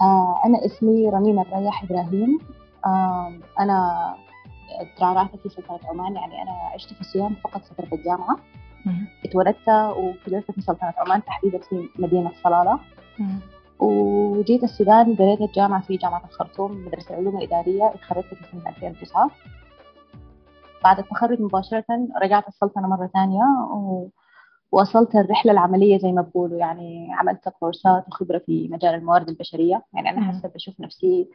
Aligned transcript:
آه 0.00 0.40
أنا 0.44 0.66
اسمي 0.66 1.08
رنيمة 1.08 1.46
رياح 1.52 1.82
إبراهيم. 1.84 2.38
أنا 3.60 3.98
ترعرعت 4.96 5.36
في 5.36 5.48
سلطنة 5.48 5.78
عمان 5.90 6.14
يعني 6.14 6.42
أنا 6.42 6.52
عشت 6.74 6.94
في 6.94 7.00
السودان 7.00 7.34
فقط 7.34 7.60
فترة 7.62 7.88
الجامعة. 7.92 8.36
اتولدت 9.24 9.68
وكبرت 9.68 10.50
في 10.50 10.60
سلطنة 10.60 10.94
عمان 10.98 11.24
تحديدا 11.24 11.58
في 11.58 11.88
مدينة 11.98 12.32
صلالة. 12.44 12.78
وجيت 13.80 14.64
السودان 14.64 15.16
قريت 15.16 15.40
الجامعة 15.40 15.82
في 15.82 15.96
جامعة 15.96 16.22
الخرطوم 16.24 16.86
مدرسة 16.86 17.10
العلوم 17.14 17.36
الإدارية 17.38 17.86
اتخرجت 17.94 18.34
في 18.34 18.44
سنة 18.52 18.68
2009 18.68 19.30
بعد 20.84 20.98
التخرج 20.98 21.40
مباشرة 21.40 21.84
رجعت 22.22 22.48
السلطنة 22.48 22.88
مرة 22.88 23.10
ثانية 23.14 23.42
ووصلت 24.72 25.16
الرحلة 25.16 25.52
العملية 25.52 25.98
زي 25.98 26.12
ما 26.12 26.22
بقولوا 26.22 26.58
يعني 26.58 27.08
عملت 27.14 27.48
كورسات 27.48 28.08
وخبرة 28.08 28.38
في 28.38 28.68
مجال 28.68 28.94
الموارد 28.94 29.28
البشرية. 29.28 29.84
يعني 29.94 30.10
أنا 30.10 30.20
حسب 30.32 30.52
بشوف 30.52 30.80
نفسي 30.80 31.28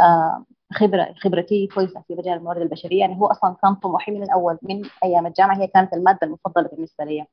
آه، 0.00 0.44
خبرة 0.72 1.14
خبرتي 1.18 1.66
كويسة 1.66 2.02
في 2.08 2.14
مجال 2.14 2.38
الموارد 2.38 2.60
البشرية. 2.62 3.00
يعني 3.00 3.16
هو 3.20 3.26
أصلا 3.26 3.56
كان 3.62 3.74
طموحي 3.74 4.12
من 4.12 4.22
الأول 4.22 4.58
من 4.62 4.82
أيام 5.04 5.26
الجامعة 5.26 5.58
هي 5.60 5.66
كانت 5.66 5.92
المادة 5.94 6.18
المفضلة 6.22 6.68
بالنسبة 6.68 7.04
لي. 7.04 7.26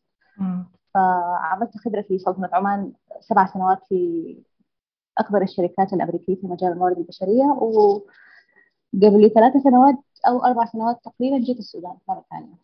فعملت 0.94 1.78
خبرة 1.78 2.02
في 2.02 2.20
سلطنة 2.20 2.50
عمان 2.54 2.94
سبع 3.20 3.46
سنوات 3.46 3.80
في 3.90 3.96
أكبر 5.18 5.42
الشركات 5.42 5.94
الأمريكية 5.94 6.36
في 6.36 6.48
مجال 6.48 6.72
الموارد 6.72 6.98
البشرية. 6.98 7.44
وقبل 7.44 9.32
ثلاث 9.36 9.54
سنوات 9.64 9.96
أو 10.28 10.46
أربع 10.46 10.66
سنوات 10.66 11.00
تقريبا 11.06 11.38
جيت 11.38 11.60
السودان 11.60 11.98
مرة 12.10 12.26
ثانية. 12.32 12.56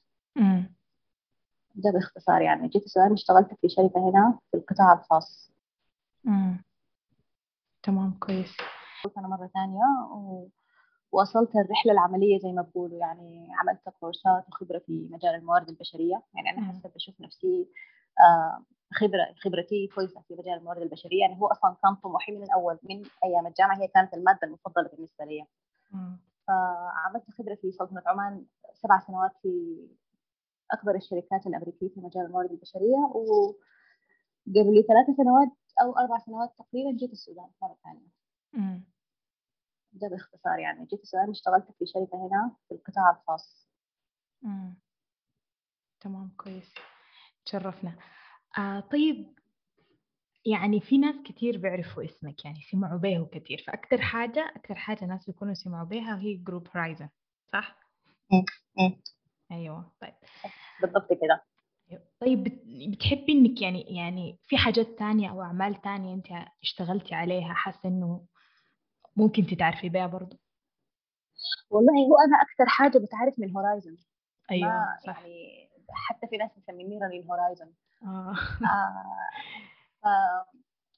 ده 1.75 1.91
باختصار 1.91 2.41
يعني. 2.41 2.67
جيت 2.67 2.83
السودان 2.85 3.13
اشتغلت 3.13 3.47
في 3.61 3.69
شركة 3.69 4.09
هنا 4.09 4.39
في 4.51 4.57
القطاع 4.57 4.93
الخاص. 4.93 5.51
امم 6.27 6.63
تمام 7.83 8.17
كويس. 8.19 8.57
أنا 9.17 9.27
مرة 9.27 9.47
ثانية 9.53 9.83
ووصلت 11.11 11.55
الرحلة 11.55 11.91
العملية 11.91 12.39
زي 12.39 12.51
ما 12.51 12.61
بقولوا 12.61 12.99
يعني 12.99 13.47
عملت 13.59 13.89
كورسات 13.99 14.45
وخبرة 14.49 14.79
في 14.79 15.07
مجال 15.11 15.35
الموارد 15.35 15.69
البشرية. 15.69 16.23
يعني 16.35 16.49
أنا 16.49 16.67
حسب 16.67 16.91
بشوف 16.95 17.21
نفسي 17.21 17.67
آه، 18.19 18.63
خبرة 18.93 19.35
خبرتي 19.43 19.87
كويسة 19.95 20.21
في 20.27 20.33
مجال 20.33 20.57
الموارد 20.57 20.81
البشرية. 20.81 21.21
يعني 21.21 21.41
هو 21.41 21.47
أصلا 21.47 21.75
كان 21.83 21.95
طموحي 21.95 22.31
من 22.31 22.43
الأول 22.43 22.79
من 22.83 23.03
أيام 23.23 23.47
الجامعة 23.47 23.81
هي 23.81 23.87
كانت 23.87 24.13
المادة 24.13 24.39
المفضلة 24.43 24.89
بالنسبة 24.93 25.25
لي. 25.25 25.45
فعملت 26.47 27.31
خبرة 27.37 27.55
في 27.55 27.71
سلطنة 27.71 28.01
عمان 28.05 28.45
سبع 28.73 28.99
سنوات 28.99 29.31
في 29.41 29.77
أكبر 30.73 30.95
الشركات 30.95 31.47
الأمريكية 31.47 31.87
في 31.89 31.99
مجال 31.99 32.25
الموارد 32.25 32.51
البشرية 32.51 32.97
وقبل 33.15 34.83
ثلاث 34.87 35.17
سنوات 35.17 35.51
أو 35.81 35.97
أربع 35.97 36.17
سنوات 36.25 36.49
تقريبا 36.59 36.97
جيت 36.97 37.11
السودان 37.11 37.49
مرة 37.61 37.77
ثانية. 37.83 38.07
ده 39.93 40.07
باختصار 40.07 40.59
يعني. 40.59 40.85
جيت 40.85 41.01
السودان 41.01 41.29
اشتغلت 41.29 41.65
في 41.79 41.85
شركة 41.85 42.27
هنا 42.27 42.55
في 42.67 42.73
القطاع 42.75 43.09
الخاص. 43.11 43.67
مم. 44.41 44.79
تمام 46.01 46.29
كويس. 46.37 46.73
تشرفنا. 47.45 47.95
آه 48.57 48.79
طيب 48.79 49.39
يعني 50.45 50.79
في 50.81 50.97
ناس 50.97 51.15
كتير 51.25 51.57
بيعرفوا 51.57 52.05
اسمك 52.05 52.45
يعني 52.45 52.61
سمعوا 52.71 52.97
به 52.99 53.29
كتير. 53.31 53.63
فأكثر 53.67 54.01
حاجة 54.01 54.53
أكثر 54.55 54.75
حاجة 54.75 55.05
ناس 55.05 55.25
بيكونوا 55.25 55.53
سمعوا 55.53 55.87
بها 55.87 56.19
هي 56.19 56.35
group 56.35 56.67
هورايزن 56.75 57.09
صح؟ 57.53 57.79
مم. 58.31 58.45
أيوه 59.51 59.91
طيب. 60.01 60.13
بالضبط 60.81 61.13
كده. 61.13 61.43
طيب 62.21 62.43
بتحبي 62.91 63.31
إنك 63.31 63.61
يعني 63.61 63.81
يعني 63.81 64.39
في 64.43 64.57
حاجات 64.57 64.87
تانية 64.87 65.31
أو 65.31 65.41
أعمال 65.41 65.81
تانية 65.81 66.13
أنت 66.13 66.27
اشتغلتي 66.63 67.15
عليها 67.15 67.53
حاسة 67.53 67.89
إنه 67.89 68.25
ممكن 69.15 69.45
تتعرفي 69.45 69.89
بيها 69.89 70.07
برضه 70.07 70.39
والله 71.69 71.93
هو 71.93 72.15
أنا 72.27 72.37
أكثر 72.41 72.65
حاجة 72.67 72.97
بتعرف 72.97 73.39
من 73.39 73.51
هورايزن 73.51 73.97
أيوه 74.51 74.97
صح. 75.05 75.19
يعني 75.19 75.69
حتى 75.89 76.27
في 76.27 76.37
ناس 76.37 76.51
مسميني 76.57 76.99
رنين 76.99 77.19
هورايزن 77.19 77.73
آه. 78.03 78.33
آه 80.05 80.45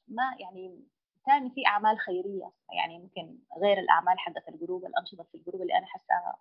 ما 0.07 0.23
يعني 0.39 0.83
ثاني 1.25 1.49
في 1.49 1.67
أعمال 1.67 1.99
خيرية 1.99 2.51
يعني 2.73 2.99
ممكن 2.99 3.38
غير 3.61 3.79
الأعمال 3.79 4.19
حقت 4.19 4.49
ال 4.50 4.56
group 4.56 4.85
الأنشطة 4.85 5.23
في 5.23 5.35
ال 5.35 5.40
group 5.40 5.61
اللي 5.61 5.78
أنا 5.78 5.85
حاسة 5.85 6.35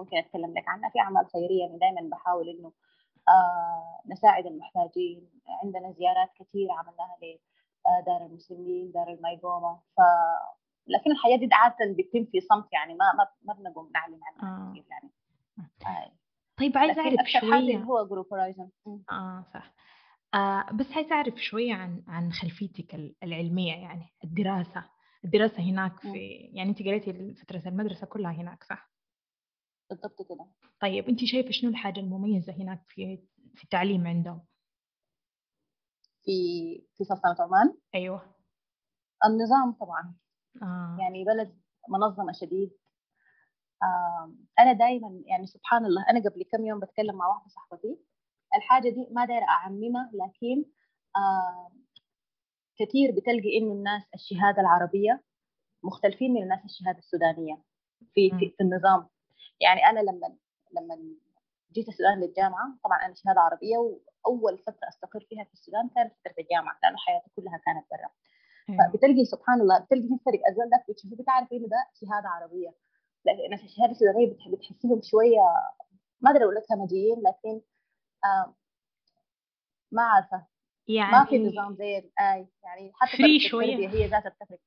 ممكن 0.00 0.16
أتكلم 0.16 0.54
لك 0.58 0.68
عنها. 0.68 0.90
في 0.90 1.00
أعمال 1.00 1.26
خيرية 1.26 1.60
يعني 1.60 1.78
دائما 1.78 2.08
بحاول 2.10 2.48
إنه 2.48 2.72
آه 3.28 4.00
نساعد 4.12 4.46
المحتاجين. 4.46 5.28
عندنا 5.64 5.92
زيارات 5.92 6.28
كثيره 6.40 6.72
عملناها 6.72 7.16
لدار 8.02 8.26
المسلمين 8.26 8.92
دار 8.92 9.08
المايقوما. 9.08 9.80
ف 9.96 10.00
لكن 10.86 11.10
الحاجات 11.12 11.36
دي 11.36 11.48
عادة 11.52 11.76
بتتم 11.98 12.24
في 12.32 12.40
صمت 12.40 12.72
يعني 12.72 12.94
ما 12.94 13.04
ما 13.18 13.26
ما 13.42 13.54
بنقوم 13.54 13.90
نعلن 13.94 14.20
عنها 14.22 14.68
آه. 14.68 14.70
كثير 14.70 14.84
يعني. 14.90 15.10
آه. 15.86 16.12
طيب 16.58 16.78
عايزة 16.78 17.00
أعرف 17.00 17.28
شوية. 17.40 17.76
هو 17.78 18.06
group 18.06 18.26
هورايزن 18.32 18.68
آه 19.12 19.44
صح. 19.54 19.72
آه 20.34 20.66
بس 20.72 20.92
عايزة 20.92 21.12
أعرف 21.14 21.34
شوية 21.34 21.74
عن 21.74 22.02
عن 22.08 22.32
خلفيتك 22.32 22.94
العلمية 23.22 23.72
يعني 23.74 24.06
الدراسة. 24.24 24.84
الدراسة 25.24 25.62
هناك 25.62 26.00
في 26.00 26.18
يعني 26.52 26.70
أنت 26.70 26.82
قريتي 26.82 27.34
فترة 27.34 27.62
المدرسة 27.66 28.06
كلها 28.06 28.32
هناك 28.32 28.64
صح؟ 28.64 28.89
بالضبط 29.90 30.22
كده. 30.28 30.46
طيب 30.80 31.08
انت 31.08 31.24
شايفة 31.24 31.50
شنو 31.50 31.70
الحاجة 31.70 32.00
المميزة 32.00 32.52
هناك 32.52 32.84
في 32.88 33.16
في 33.54 33.64
التعليم 33.64 34.06
عندهم؟ 34.06 34.44
في 36.22 36.32
في 36.96 37.04
سلطنه 37.04 37.36
عمان. 37.40 37.76
أيوه. 37.94 38.34
النظام 39.24 39.72
طبعا. 39.72 40.14
آه. 40.62 40.96
يعني 41.00 41.24
بلد 41.24 41.60
منظمة 41.88 42.32
شديد. 42.32 42.70
آه 43.82 44.34
أنا 44.58 44.72
دائما 44.72 45.22
يعني 45.26 45.46
سبحان 45.46 45.84
الله 45.86 46.10
أنا 46.10 46.20
قبل 46.20 46.42
كم 46.52 46.64
يوم 46.64 46.80
بتكلم 46.80 47.14
مع 47.14 47.28
واحدة 47.28 47.48
صاحبتي 47.48 47.98
الحاجة 48.56 48.88
دي 48.88 49.08
ما 49.10 49.24
دايرة 49.24 49.44
أعممها 49.48 50.10
لكن 50.14 50.64
آه 51.16 51.72
كثير 52.78 53.10
بتلقي 53.10 53.58
إنه 53.58 53.72
الناس 53.72 54.02
الشهادة 54.14 54.60
العربية 54.60 55.22
مختلفين 55.84 56.32
من 56.32 56.42
الناس 56.42 56.64
الشهادة 56.64 56.98
السودانية 56.98 57.62
في, 58.14 58.30
في, 58.30 58.50
في 58.56 58.62
النظام. 58.62 59.08
يعني 59.60 59.86
أنا 59.86 60.00
لما 60.00 60.36
لما 60.72 60.98
جيت 61.72 61.88
السودان 61.88 62.20
للجامعة 62.20 62.78
طبعا 62.84 62.98
أنا 63.06 63.14
شهادة 63.14 63.40
عربية 63.40 63.78
وأول 63.78 64.58
فترة 64.58 64.88
أستقر 64.88 65.20
فيها 65.28 65.44
في 65.44 65.52
السودان 65.52 65.88
كانت 65.88 66.12
فترة 66.20 66.34
الجامعة 66.38 66.78
لأنه 66.82 66.96
حياتي 66.96 67.30
كلها 67.36 67.60
كانت 67.66 67.86
برا. 67.90 68.10
فبتلقي 68.78 69.24
سبحان 69.24 69.60
الله 69.60 69.78
بتلقي 69.78 70.08
في 70.08 70.18
فرق 70.26 70.40
الزول 70.48 70.70
ده 70.70 70.84
بتشوفه 70.88 71.16
بتعرف 71.16 71.52
إنه 71.52 71.68
ده 71.68 71.86
شهادة 72.00 72.28
عربية. 72.28 72.74
لكن 73.24 73.64
الشهادة 73.64 73.92
السودانية 73.92 74.36
بتحسهم 74.52 75.00
شوية 75.02 75.40
ما 76.20 76.30
أدري 76.30 76.44
أقول 76.44 76.54
لك 76.54 76.72
همجيين 76.72 77.16
لكن 77.18 77.60
آه 78.24 78.54
ما 79.92 80.02
عارفة. 80.02 80.46
يعني 80.88 81.12
ما 81.12 81.24
في 81.24 81.38
نظام 81.38 81.74
زي 81.74 81.96
أي 82.20 82.48
يعني 82.62 82.92
حتى 82.94 83.16
free 83.16 83.40
شوية. 83.40 83.88
هي 83.88 84.06
ذاتها 84.06 84.28
بتفرق 84.28 84.58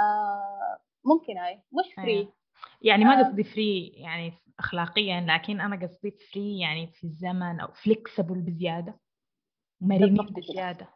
آه 0.00 0.78
ممكن 1.04 1.38
أي. 1.38 1.62
مش 1.72 1.94
free 1.94 2.18
أيوة. 2.18 2.32
يعني 2.82 3.04
ما 3.04 3.22
قصدي 3.22 3.44
free 3.44 3.88
يعني 3.88 4.32
اخلاقيا 4.58 5.20
لكن 5.20 5.60
أنا 5.60 5.86
قصدي 5.86 6.10
free 6.10 6.58
يعني 6.58 6.86
في 6.86 7.04
الزمن 7.04 7.60
أو 7.60 7.72
flexible 7.72 8.40
بزيادة 8.40 9.00
مرنين 9.80 10.14
بزيادة. 10.14 10.88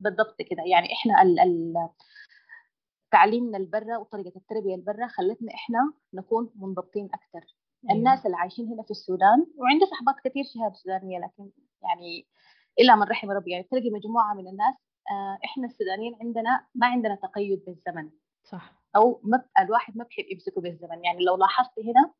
بالضبط 0.00 0.42
كده. 0.42 0.62
يعني 0.66 0.92
إحنا 0.92 1.22
ال 1.22 1.40
ال 1.40 1.88
تعليمنا 3.10 3.58
البرة 3.58 3.98
وطريقة 3.98 4.36
التربية 4.36 4.74
البرة 4.74 5.06
خلتنا 5.06 5.54
إحنا 5.54 5.92
نكون 6.14 6.50
منضبطين 6.56 7.04
أكثر 7.14 7.56
أيوة. 7.84 7.98
الناس 7.98 8.26
اللي 8.26 8.36
عايشين 8.36 8.66
هنا 8.66 8.82
في 8.82 8.90
السودان 8.90 9.46
وعندي 9.56 9.86
صحبات 9.86 10.14
كثير 10.24 10.44
شهادة 10.44 10.74
سودانية 10.74 11.18
لكن 11.18 11.50
يعني 11.82 12.26
إلا 12.80 12.96
من 12.96 13.02
رحم 13.02 13.30
ربي. 13.30 13.50
يعني 13.50 13.64
تلاقي 13.64 13.90
مجموعة 13.90 14.34
من 14.34 14.48
الناس 14.48 14.74
آه 15.10 15.38
إحنا 15.44 15.66
السودانيين 15.66 16.16
عندنا 16.20 16.66
ما 16.74 16.86
عندنا 16.86 17.14
تقيد 17.14 17.64
بالزمن. 17.66 18.10
صح. 18.44 18.75
أو 18.96 19.20
ما 19.24 19.44
الواحد 19.58 19.96
ما 19.96 20.04
بحب 20.04 20.24
يمسكه 20.32 20.60
بالزمن. 20.60 21.04
يعني 21.04 21.24
لو 21.24 21.36
لاحظت 21.36 21.78
هنا 21.78 22.14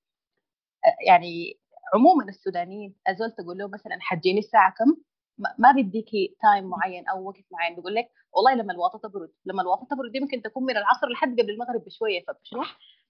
آه 0.87 0.97
يعني 1.09 1.59
عموما 1.95 2.25
السودانيين 2.29 2.95
أزول 3.09 3.31
تقول 3.33 3.59
له 3.59 3.69
مثلا 3.69 3.99
حجيني 4.01 4.39
الساعة 4.39 4.75
كم؟ 4.79 4.97
ما 5.59 5.73
بيديكي 5.73 6.37
تايم 6.43 6.65
معين 6.65 7.09
أو 7.09 7.29
وقت 7.29 7.45
معين. 7.53 7.77
بيقول 7.77 7.95
لك 7.95 8.09
والله 8.33 8.55
لما 8.55 8.73
الواطه 8.73 8.99
تبرد 9.09 9.33
لما 9.47 9.63
الواطه 9.63 9.87
تبرد 9.91 10.13
دي 10.13 10.21
ممكن 10.21 10.43
تكون 10.43 10.65
من 10.65 10.77
العصر 10.77 11.09
لحد 11.09 11.41
قبل 11.41 11.51
المغرب 11.51 11.85
بشوية. 11.85 12.25
فشنو 12.29 12.63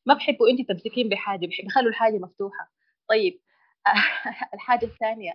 ما 0.07 0.15
بحبوا 0.15 0.49
انت 0.51 0.69
تمسكين 0.69 1.09
بحاجة 1.09 1.47
بيخلوا 1.47 1.91
الحاجة 1.91 2.19
مفتوحة. 2.19 2.73
طيب 3.09 3.41
الحاجة 4.55 4.87
الثانية 4.87 5.33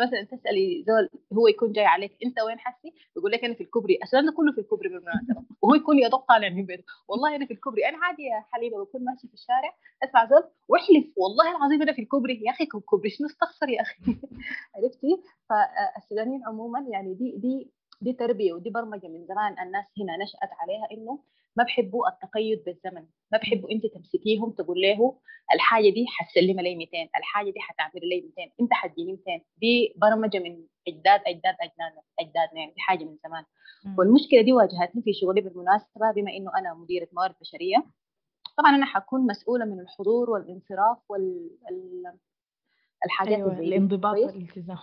مثلا 0.00 0.22
تسألي 0.22 0.84
زول 0.86 1.08
هو 1.32 1.48
يكون 1.48 1.72
جاي 1.72 1.84
عليك 1.86 2.16
أنت 2.24 2.40
وين 2.40 2.58
حسي؟ 2.58 2.92
يقول 3.16 3.32
لك 3.32 3.44
أنا 3.44 3.54
في 3.54 3.62
الكوبري 3.62 3.98
السودان 4.02 4.30
كله 4.34 4.52
في 4.52 4.60
الكوبري 4.60 4.88
بالمناسبة. 4.88 5.42
وهو 5.62 5.74
يكون 5.74 5.98
يا 5.98 6.08
دوب 6.08 6.20
طالع 6.20 6.48
من 6.48 6.66
بيته. 6.66 6.84
والله 7.08 7.36
أنا 7.36 7.46
في 7.46 7.52
الكوبري 7.52 7.88
أنا 7.88 7.98
عادي 8.04 8.22
يا 8.22 8.44
حليمة 8.52 8.84
بكون 8.84 9.04
ماشي 9.04 9.28
في 9.28 9.34
الشارع. 9.34 9.74
أسمع 10.04 10.24
زول 10.24 10.44
واحلف 10.68 11.06
والله 11.16 11.56
العظيم 11.56 11.82
أنا 11.82 11.92
في 11.92 12.02
الكوبري. 12.02 12.42
يا 12.46 12.50
أخي 12.50 12.66
كوبري 12.66 13.10
شنو 13.10 13.26
استغفر 13.26 13.68
يا 13.68 13.82
أخي؟ 13.82 13.96
عرفتي؟ 14.76 15.22
فالسودانيين 15.48 16.42
عموما 16.46 16.80
يعني 16.92 17.14
دي 17.14 17.36
دي 17.36 17.70
دي 18.00 18.12
تربية 18.12 18.52
ودي 18.52 18.70
برمجة 18.70 19.08
من 19.08 19.26
زمان 19.26 19.58
الناس 19.58 19.84
هنا 19.98 20.16
نشأت 20.24 20.50
عليها 20.60 20.86
إنه 20.92 21.18
ما 21.60 21.64
بحبوا 21.64 22.08
التقيد 22.08 22.64
بالزمن 22.64 23.06
ما 23.32 23.38
بحبوا 23.38 23.70
انت 23.70 23.86
تمسكيهم 23.86 24.50
تقول 24.50 24.80
له 24.80 25.18
الحاجة 25.54 25.90
دي 25.90 26.06
حتسلمها 26.08 26.62
لي 26.62 26.76
200 26.76 27.08
الحاجة 27.16 27.50
دي 27.50 27.60
حتعمل 27.60 28.08
لي 28.08 28.32
200 28.38 28.52
انت 28.60 28.72
حتجيني 28.72 29.12
200 29.12 29.44
دي 29.56 29.94
برمجة 29.96 30.38
من 30.38 30.66
اجداد 30.88 31.20
اجداد 31.26 31.54
اجداد 31.60 31.92
اجدادنا 32.20 32.60
يعني 32.60 32.72
دي 32.72 32.80
حاجة 32.80 33.04
من 33.04 33.16
زمان. 33.24 33.44
والمشكلة 33.98 34.42
دي 34.42 34.52
واجهتني 34.52 35.02
في 35.02 35.12
شغلي 35.12 35.40
بالمناسبة 35.40 36.12
بما 36.16 36.30
إنه 36.30 36.50
أنا 36.58 36.74
مديرة 36.74 37.08
موارد 37.12 37.34
بشرية. 37.40 37.86
طبعا 38.58 38.76
أنا 38.76 38.86
حكون 38.86 39.26
مسؤولة 39.26 39.64
من 39.64 39.80
الحضور 39.80 40.30
والانصراف 40.30 40.98
وال 41.08 41.50
الحاجات 43.04 43.36
أيوة 43.38 43.58
الانضباط 43.58 44.16
والالتزام. 44.16 44.78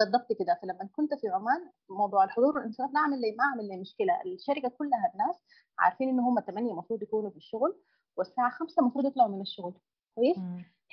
بالضبط 0.00 0.32
كده. 0.38 0.58
فلما 0.62 0.88
كنت 0.96 1.14
في 1.14 1.28
عمان 1.28 1.70
موضوع 1.90 2.24
الحضور 2.24 2.56
والانصراف 2.56 2.90
ما 2.90 3.00
عمل 3.00 3.20
لي 3.20 3.36
ما 3.38 3.44
عمل 3.44 3.68
لي 3.68 3.76
مشكلة. 3.76 4.20
الشركة 4.26 4.68
كلها 4.68 5.12
الناس 5.14 5.36
عارفين 5.78 6.08
إن 6.08 6.20
هم 6.20 6.40
8 6.40 6.70
المفروض 6.72 7.02
يكونوا 7.02 7.30
في 7.30 7.36
الشغل 7.36 7.80
والساعة 8.16 8.50
5 8.50 8.80
المفروض 8.80 9.06
يطلعوا 9.06 9.28
من 9.28 9.40
الشغل. 9.40 9.74
كويس؟ 10.14 10.36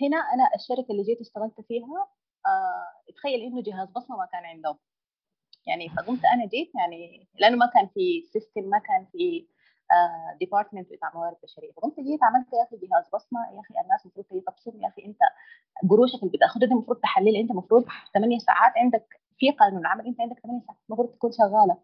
هنا 0.02 0.18
أنا 0.18 0.50
الشركة 0.56 0.92
اللي 0.92 1.04
جيت 1.04 1.20
اشتغلت 1.22 1.62
فيها 1.62 2.08
آه 2.46 3.12
تخيل 3.16 3.40
إنه 3.42 3.62
جهاز 3.62 3.90
بصمة 3.90 4.18
ما 4.18 4.26
كان 4.26 4.46
عندهم. 4.46 4.78
يعني 5.68 5.90
فقمت 5.90 6.26
أنا 6.26 6.46
جيت 6.46 6.72
يعني 6.76 7.28
لأنه 7.40 7.58
ما 7.58 7.66
كان 7.66 7.88
في 7.88 8.22
system 8.34 8.64
ما 8.64 8.80
كان 8.80 9.06
في 9.12 9.48
department 10.40 10.92
آه 10.92 10.96
بتاع 10.96 11.12
موارد 11.16 11.38
بشرية. 11.44 11.72
فقمت 11.72 12.00
جيت 12.00 12.24
عملت 12.24 12.48
يا 12.54 12.64
أخي 12.64 12.78
جهاز 12.88 13.06
بصمة. 13.14 13.40
يا 13.56 13.60
أخي 13.60 13.82
الناس 13.84 14.06
المفروض 14.06 14.42
تبصم 14.42 14.82
يا 14.82 14.88
أخي 14.88 15.06
أنت 15.06 15.20
قروشك 15.90 16.20
اللي 16.24 16.32
بتاخدها 16.38 16.68
دي 16.68 16.74
المفروض 16.74 16.98
تحللها 17.00 17.42
أنت 17.42 17.52
المفروض 17.52 17.86
8 18.14 18.40
ساعات 18.40 18.74
عندك 18.78 19.06
في 19.38 19.52
قانون 19.52 19.86
عمل 19.86 20.08
أنت 20.08 20.22
عندك 20.22 20.40
8 20.40 20.62
ساعات 20.62 20.80
المفروض 20.90 21.10
تكون 21.10 21.32
شغالة. 21.32 21.78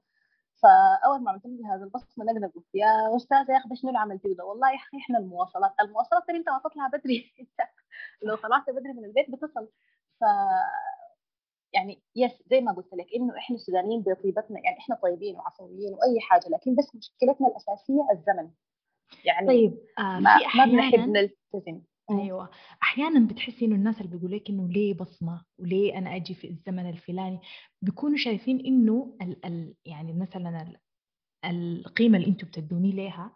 فأول 0.64 1.24
ما 1.24 1.32
عملت 1.32 1.46
لي 1.46 1.66
هذا 1.66 1.84
البصمة 1.84 2.26
نقدر 2.26 2.48
قلت 2.48 2.66
يا 2.76 3.16
استاذه 3.16 3.52
يا 3.52 3.58
أخي 3.58 3.76
شنو 3.76 3.90
اللي 3.90 4.00
عملتيه 4.00 4.36
ده؟ 4.36 4.46
والله 4.46 4.72
يا 4.72 4.76
أخي 4.76 4.98
إحنا 4.98 5.18
المواصلات. 5.20 5.72
المواصلات 5.82 6.24
ترى 6.28 6.38
أنت 6.38 6.50
ما 6.50 6.62
تطلع 6.66 6.88
بدري. 6.88 7.34
لو 8.28 8.36
طلعت 8.36 8.70
بدري 8.70 8.94
من 8.94 9.06
البيت 9.06 9.32
بتصل. 9.32 9.70
ف 10.20 10.24
يعني 11.74 12.02
يس 12.16 12.32
زي 12.50 12.62
ما 12.62 12.72
قلت 12.72 12.94
لك 12.94 13.08
إنه 13.16 13.38
إحنا 13.38 13.56
السودانيين 13.56 14.02
بطيبتنا 14.02 14.60
يعني 14.64 14.78
إحنا 14.78 14.96
طيبين 14.96 15.36
وعفويين 15.36 15.94
وأي 15.94 16.20
حاجة 16.22 16.50
لكن 16.50 16.76
بس 16.76 16.96
مشكلتنا 16.96 17.48
الأساسية 17.48 18.08
الزمن. 18.14 18.52
يعني 19.26 19.48
طيب 19.48 19.78
آه 20.00 20.20
ما, 20.20 20.38
ما 20.56 20.66
بنحب 20.66 21.00
نلتزم. 21.00 21.82
أيوه. 22.12 22.50
أحيانا 22.84 23.28
بتحسي 23.28 23.66
إنه 23.66 23.76
الناس 23.76 24.02
اللي 24.02 24.18
بيقول 24.18 24.32
لك 24.32 24.50
إنه 24.50 24.68
ليه 24.68 24.94
بصمة 24.94 25.46
وليه 25.60 25.98
أنا 25.98 26.16
أجي 26.16 26.34
في 26.34 26.48
الزمن 26.48 26.90
الفلاني 26.90 27.40
بيكونوا 27.82 28.18
شايفين 28.18 28.66
إنه 28.66 29.18
ال 29.22 29.46
ال 29.46 29.76
يعني 29.86 30.14
مثلا 30.14 30.62
ال 30.62 30.80
القيمة 31.86 32.18
اللي 32.18 32.28
أنتم 32.28 32.48
بتدوني 32.48 32.92
ليها 32.92 33.36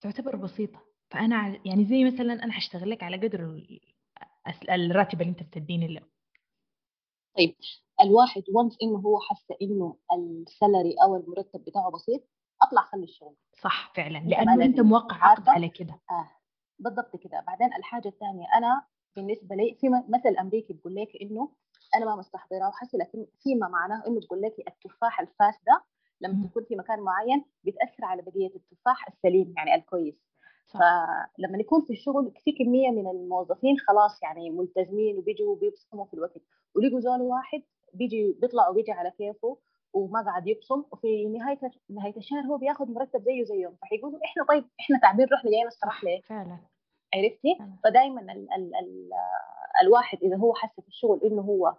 تعتبر 0.00 0.36
بسيطة. 0.36 0.80
فأنا 1.10 1.60
يعني 1.64 1.84
زي 1.84 2.04
مثلا 2.04 2.32
أنا 2.32 2.52
حاشتغل 2.52 2.90
لك 2.90 3.02
على 3.02 3.16
قدر 3.16 3.62
الراتب 4.70 5.20
اللي 5.20 5.30
أنت 5.30 5.42
بتديني 5.42 5.94
له 5.94 6.15
طيب 7.36 7.56
الواحد 8.00 8.42
وانس 8.54 8.76
إنه 8.82 8.98
هو 8.98 9.18
حس 9.20 9.46
إنه 9.62 9.96
السالري 10.12 10.94
أو 11.04 11.16
المرتب 11.16 11.64
بتاعه 11.64 11.90
بسيط 11.90 12.22
أطلع 12.62 12.82
خلي 12.82 13.04
الشغل. 13.04 13.34
صح 13.62 13.92
فعلا 13.96 14.18
لأنه 14.18 14.64
أنت 14.64 14.80
موقع 14.80 15.16
عقد 15.16 15.48
على 15.48 15.68
كده. 15.68 16.00
آه 16.10 16.28
بالضبط 16.78 17.16
كده. 17.16 17.44
بعدين 17.46 17.74
الحاجة 17.74 18.08
الثانية 18.08 18.46
أنا 18.58 18.86
بالنسبة 19.16 19.56
لي 19.56 19.76
في 19.80 19.88
مثل 19.88 20.36
أمريكي 20.40 20.72
بيقول 20.72 20.94
لك 20.94 21.08
إنه 21.22 21.52
أنا 21.94 22.04
ما 22.06 22.16
مستحضرة 22.16 22.68
وحسي 22.68 22.96
لكن 22.96 23.26
فيما 23.42 23.68
معناه 23.68 24.02
إنه 24.06 24.20
بيقول 24.20 24.42
لك 24.42 24.54
التفاح 24.68 25.20
الفاسدة 25.20 25.84
لما 26.20 26.46
تكون 26.48 26.64
في 26.64 26.76
مكان 26.76 27.00
معين 27.00 27.44
بتأثر 27.64 28.04
على 28.04 28.22
بقية 28.22 28.56
التفاح 28.56 29.08
السليم 29.08 29.54
يعني 29.56 29.74
الكويس. 29.74 30.14
فلما 30.66 31.58
يكون 31.58 31.84
في 31.84 31.92
الشغل 31.92 32.32
في 32.44 32.52
كمية 32.52 32.90
من 32.90 33.06
الموظفين 33.10 33.76
خلاص 33.78 34.22
يعني 34.22 34.50
ملتزمين 34.50 35.18
وبيجوا 35.18 35.52
وبيبصموا 35.52 36.04
في 36.04 36.14
الوقت. 36.14 36.42
ولقوا 36.74 37.00
زول 37.00 37.20
واحد 37.20 37.62
بيجي 37.94 38.32
بيطلع 38.40 38.68
وبيجي 38.68 38.92
على 38.92 39.10
كيفه 39.10 39.56
وما 39.92 40.22
قاعد 40.22 40.46
يبصم 40.46 40.84
وفي 40.92 41.24
نهاية 41.24 41.60
نهاية 41.90 42.16
الشهر 42.16 42.40
هو 42.40 42.56
بياخذ 42.58 42.90
مرتب 42.92 43.22
زيه 43.22 43.44
زيهم. 43.44 43.76
فحيقولوا 43.82 44.18
إحنا 44.24 44.44
طيب 44.44 44.64
إحنا 44.80 44.98
تعبين 44.98 45.26
رحنا 45.32 45.50
جايين 45.50 45.66
نستراح 45.66 46.04
ليه؟ 46.04 46.20
فعلا. 46.20 46.58
عرفتي؟ 47.14 47.58
فدائما 47.84 48.20
ال 48.20 48.30
ال 48.52 48.74
ال 48.76 49.10
الواحد 49.82 50.18
إذا 50.22 50.36
هو 50.36 50.54
حس 50.54 50.80
في 50.80 50.88
الشغل 50.88 51.20
إنه 51.24 51.42
هو 51.42 51.74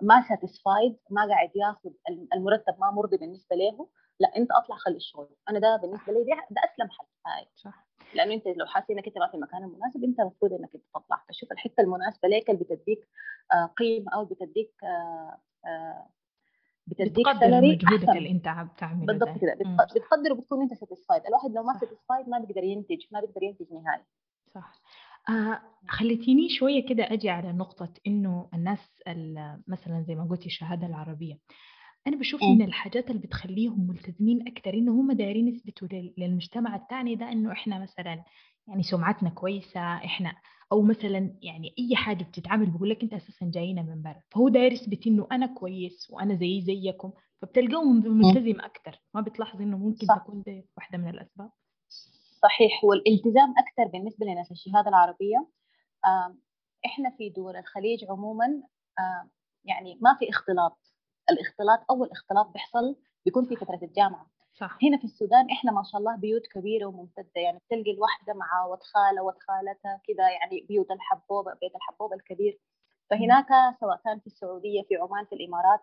ما 0.00 0.22
ساتيسفايد 0.28 0.96
ما 1.10 1.26
قاعد 1.28 1.50
ياخذ 1.54 1.90
المرتب 2.34 2.74
ما 2.78 2.90
مرضي 2.90 3.16
بالنسبة 3.16 3.56
له 3.56 3.88
لا 4.20 4.36
أنت 4.36 4.48
أطلع 4.52 4.76
خلي 4.76 4.96
الشغل. 4.96 5.28
أنا 5.48 5.58
ده 5.58 5.76
بالنسبة 5.76 6.12
لي 6.12 6.24
ده, 6.24 6.46
ده 6.50 6.60
أسلم 6.64 6.90
حل. 6.90 7.06
هاي. 7.26 7.46
صح. 7.56 7.86
لأنه 8.14 8.34
أنت 8.34 8.46
لو 8.46 8.66
حاسس 8.66 8.90
إنك 8.90 9.06
أنت 9.06 9.18
ما 9.18 9.28
في 9.28 9.34
المكان 9.34 9.64
المناسب 9.64 10.04
أنت 10.04 10.20
المفروض 10.20 10.52
إنك 10.52 10.74
أنت 10.74 10.84
تطلع. 10.94 11.24
فشوف 11.28 11.52
الحتة 11.52 11.80
المناسبة 11.80 12.28
ليك 12.28 12.50
اللي 12.50 12.64
بتديك 12.64 13.08
آه 13.52 13.66
قيمة 13.66 14.12
أو 14.14 14.24
بتديك 14.24 14.74
آه 14.84 15.38
آه 15.66 16.08
بتديك 16.86 17.26
سالري 17.40 17.72
مجهودك 17.72 18.08
اللي 18.08 18.30
أنت 18.30 18.48
عم 18.48 18.68
تعمله 18.78 19.06
بالضبط 19.06 19.38
كده. 19.40 19.54
بتقدر 19.94 20.32
وبتكون 20.32 20.62
أنت 20.62 20.74
ساتيسفايد 20.74 21.26
الواحد 21.26 21.50
لو 21.50 21.62
ما 21.62 21.78
ساتيسفايد 21.78 22.28
ما 22.28 22.38
بيقدر 22.38 22.64
ينتج 22.64 23.06
ما 23.10 23.20
بيقدر 23.20 23.42
ينتج 23.42 23.72
نهائي 23.72 24.04
صح. 24.54 24.72
آه 25.28 25.60
خليتيني 25.88 26.48
شوية 26.48 26.86
كده 26.88 27.12
أجي 27.12 27.30
على 27.30 27.52
نقطة 27.52 27.92
إنه 28.06 28.48
الناس 28.54 29.02
مثلا 29.66 30.04
زي 30.08 30.14
ما 30.14 30.24
قلتي 30.30 30.46
الشهادة 30.46 30.86
العربية. 30.86 31.38
أنا 32.06 32.16
بشوف 32.16 32.42
من 32.42 32.62
الحاجات 32.62 33.10
اللي 33.10 33.22
بتخليهم 33.22 33.86
ملتزمين 33.86 34.48
أكتر 34.48 34.74
إنه 34.74 34.92
هم 34.92 35.12
دايرين 35.12 35.48
يثبتوا 35.48 35.88
للمجتمع 36.18 36.76
الثاني 36.76 37.14
ده 37.14 37.32
إنه 37.32 37.52
إحنا 37.52 37.78
مثلا 37.78 38.24
يعني 38.68 38.82
سمعتنا 38.82 39.30
كويسة 39.30 39.80
إحنا 39.80 40.34
أو 40.72 40.82
مثلا 40.82 41.38
يعني 41.42 41.74
أي 41.78 41.96
حاجة 41.96 42.24
بتتعمل 42.24 42.70
بقول 42.70 42.90
لك 42.90 43.02
أنت 43.02 43.14
أساسا 43.14 43.50
جاينا 43.54 43.82
من 43.82 44.02
برا 44.02 44.22
فهو 44.30 44.48
داير 44.48 44.72
يثبت 44.72 45.06
إنه 45.06 45.26
أنا 45.32 45.46
كويس 45.46 46.10
وأنا 46.10 46.34
زي 46.34 46.60
زيكم 46.60 47.12
فبتلقاهم 47.42 47.96
ملتزم 48.18 48.60
أكتر. 48.60 48.92
ما 49.14 49.20
بتلاحظ 49.20 49.60
إنه 49.62 49.78
ممكن 49.78 50.06
صح. 50.06 50.18
تكون 50.18 50.42
دي 50.42 50.66
واحدة 50.76 50.98
من 50.98 51.08
الأسباب. 51.08 51.50
صحيح 52.42 52.84
والالتزام 52.84 53.54
أكثر 53.58 53.84
بالنسبة 53.84 54.26
لنا 54.26 54.44
في 54.44 54.50
الشهادة 54.50 54.88
العربية 54.88 55.48
إحنا 56.86 57.10
في 57.18 57.30
دول 57.30 57.56
الخليج 57.56 58.04
عموما 58.10 58.62
يعني 59.64 59.98
ما 60.00 60.16
في 60.18 60.30
اختلاط. 60.30 60.78
الاختلاط 61.30 61.80
أول 61.90 62.10
اختلاط 62.10 62.46
بيحصل 62.46 62.96
بيكون 63.24 63.44
في 63.44 63.56
فترة 63.56 63.78
الجامعة. 63.82 64.30
صح. 64.54 64.78
هنا 64.82 64.98
في 64.98 65.04
السودان 65.04 65.50
إحنا 65.50 65.72
ما 65.72 65.82
شاء 65.92 66.00
الله 66.00 66.16
بيوت 66.16 66.46
كبيرة 66.46 66.86
وممتدة. 66.86 67.30
يعني 67.36 67.58
بتلقي 67.58 67.90
الواحدة 67.90 68.34
مع 68.34 68.66
ود 68.66 68.82
خالة 68.82 69.22
ود 69.22 69.34
خالتها 69.38 70.00
كذا 70.06 70.30
يعني 70.30 70.66
بيوت 70.68 70.90
الحبوبه 70.90 71.52
بيت 71.52 71.74
الحبوبه 71.76 72.16
الكبير. 72.16 72.58
فهناك 73.10 73.46
سواء 73.80 74.00
كان 74.04 74.20
في 74.20 74.26
السعودية 74.26 74.82
في 74.82 74.96
عمان 74.96 75.24
في 75.24 75.34
الإمارات 75.34 75.80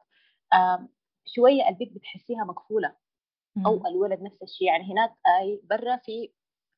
شوية 1.26 1.70
البيت 1.70 1.94
بتحسيها 1.94 2.44
مقفولة. 2.44 2.96
أو 3.66 3.88
الولد 3.88 4.22
نفس 4.22 4.44
الشيء. 4.44 4.68
يعني 4.68 4.92
هناك 4.94 5.16
أي 5.42 5.62
برا 5.70 5.96
في 5.96 6.32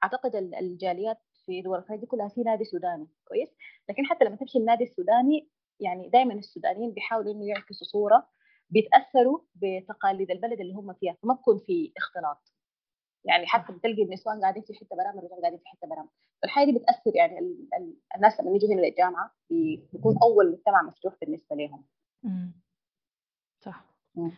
أعتقد 0.03 0.35
الجاليات 0.35 1.17
في 1.45 1.61
دول 1.61 1.79
الخليج 1.79 2.05
كلها 2.05 2.27
في 2.27 2.41
نادي 2.41 2.63
سوداني 2.63 3.07
كويس؟ 3.25 3.49
لكن 3.89 4.05
حتى 4.05 4.25
لما 4.25 4.35
تمشي 4.35 4.57
النادي 4.57 4.83
السوداني 4.83 5.49
يعني 5.79 6.09
دائما 6.09 6.33
السودانيين 6.33 6.91
بيحاولوا 6.91 7.33
إنه 7.33 7.47
يعكسوا 7.47 7.87
صورة 7.87 8.27
بيتأثروا 8.69 9.39
بتقاليد 9.55 10.31
البلد 10.31 10.59
اللي 10.59 10.73
هم 10.73 10.93
فيها 10.93 11.13
فما 11.23 11.33
بكون 11.33 11.59
في 11.59 11.93
اختلاط. 11.97 12.53
يعني 13.25 13.47
حتى 13.47 13.73
بتلقي 13.73 14.03
النسوان 14.03 14.41
قاعدين 14.41 14.63
في 14.63 14.73
حتة 14.73 14.95
برامج 14.95 15.17
الرجال 15.17 15.41
قاعدين 15.41 15.59
في 15.59 15.67
حتة 15.67 15.87
برامج. 15.87 16.09
فالحاجة 16.41 16.65
دي 16.65 16.71
بتأثر 16.71 17.15
يعني 17.15 17.39
ال 17.39 17.67
ال 17.77 17.95
الناس 18.15 18.39
لما 18.39 18.51
يجوا 18.51 18.69
هنا 18.69 18.81
للجامعة 18.81 19.31
بيكون 19.49 20.17
أول 20.23 20.51
مجتمع 20.51 20.81
مفتوح 20.81 21.15
بالنسبة 21.21 21.55
لهم. 21.55 21.85
امم 22.25 22.51
صح. 23.59 23.85
مم. 24.15 24.31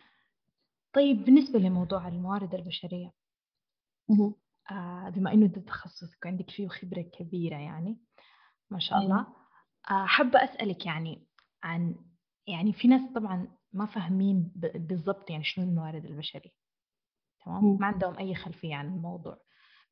طيب 0.92 1.24
بالنسبة 1.24 1.58
لموضوع 1.58 2.08
الموارد 2.08 2.54
البشرية. 2.54 3.12
آه 4.10 4.32
بما 5.10 5.32
إنه 5.32 5.46
ده 5.46 5.60
تخصصك 5.60 6.24
وعندك 6.24 6.50
فيه 6.50 6.68
خبرة 6.68 7.02
كبيرة 7.02 7.56
يعني 7.56 7.98
ما 8.70 8.78
شاء 8.78 8.98
الله. 8.98 9.26
آه 9.90 10.06
حابة 10.06 10.44
أسألك 10.44 10.86
يعني 10.86 11.26
عن 11.62 11.96
يعني 12.46 12.72
في 12.72 12.88
ناس 12.88 13.02
طبعا 13.14 13.48
ما 13.72 13.86
فاهمين 13.86 14.52
بالضبط 14.74 15.30
يعني 15.30 15.44
شنو 15.44 15.64
الموارد 15.64 16.04
البشرية. 16.04 16.50
تمام؟ 17.44 17.78
ما 17.80 17.86
عندهم 17.86 18.18
أي 18.18 18.34
خلفية 18.34 18.74
عن 18.74 18.86
الموضوع. 18.86 19.38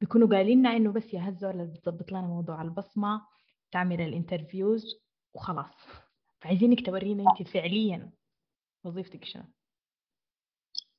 بيكونوا 0.00 0.28
قايلين 0.28 0.58
لنا 0.58 0.76
إنه 0.76 0.92
بس 0.92 1.14
يا 1.14 1.28
الزول 1.28 1.50
اللي 1.60 1.72
بتظبط 1.72 2.12
لنا 2.12 2.20
موضوع 2.26 2.62
البصمة 2.62 3.22
تعمل 3.72 4.00
ال 4.00 4.08
interviews 4.08 4.84
وخلاص. 5.34 5.74
فعايزينك 6.40 6.86
تورينا 6.86 7.24
أنت 7.30 7.48
فعليا 7.48 8.12
وظيفتك 8.84 9.24
شنو. 9.24 9.44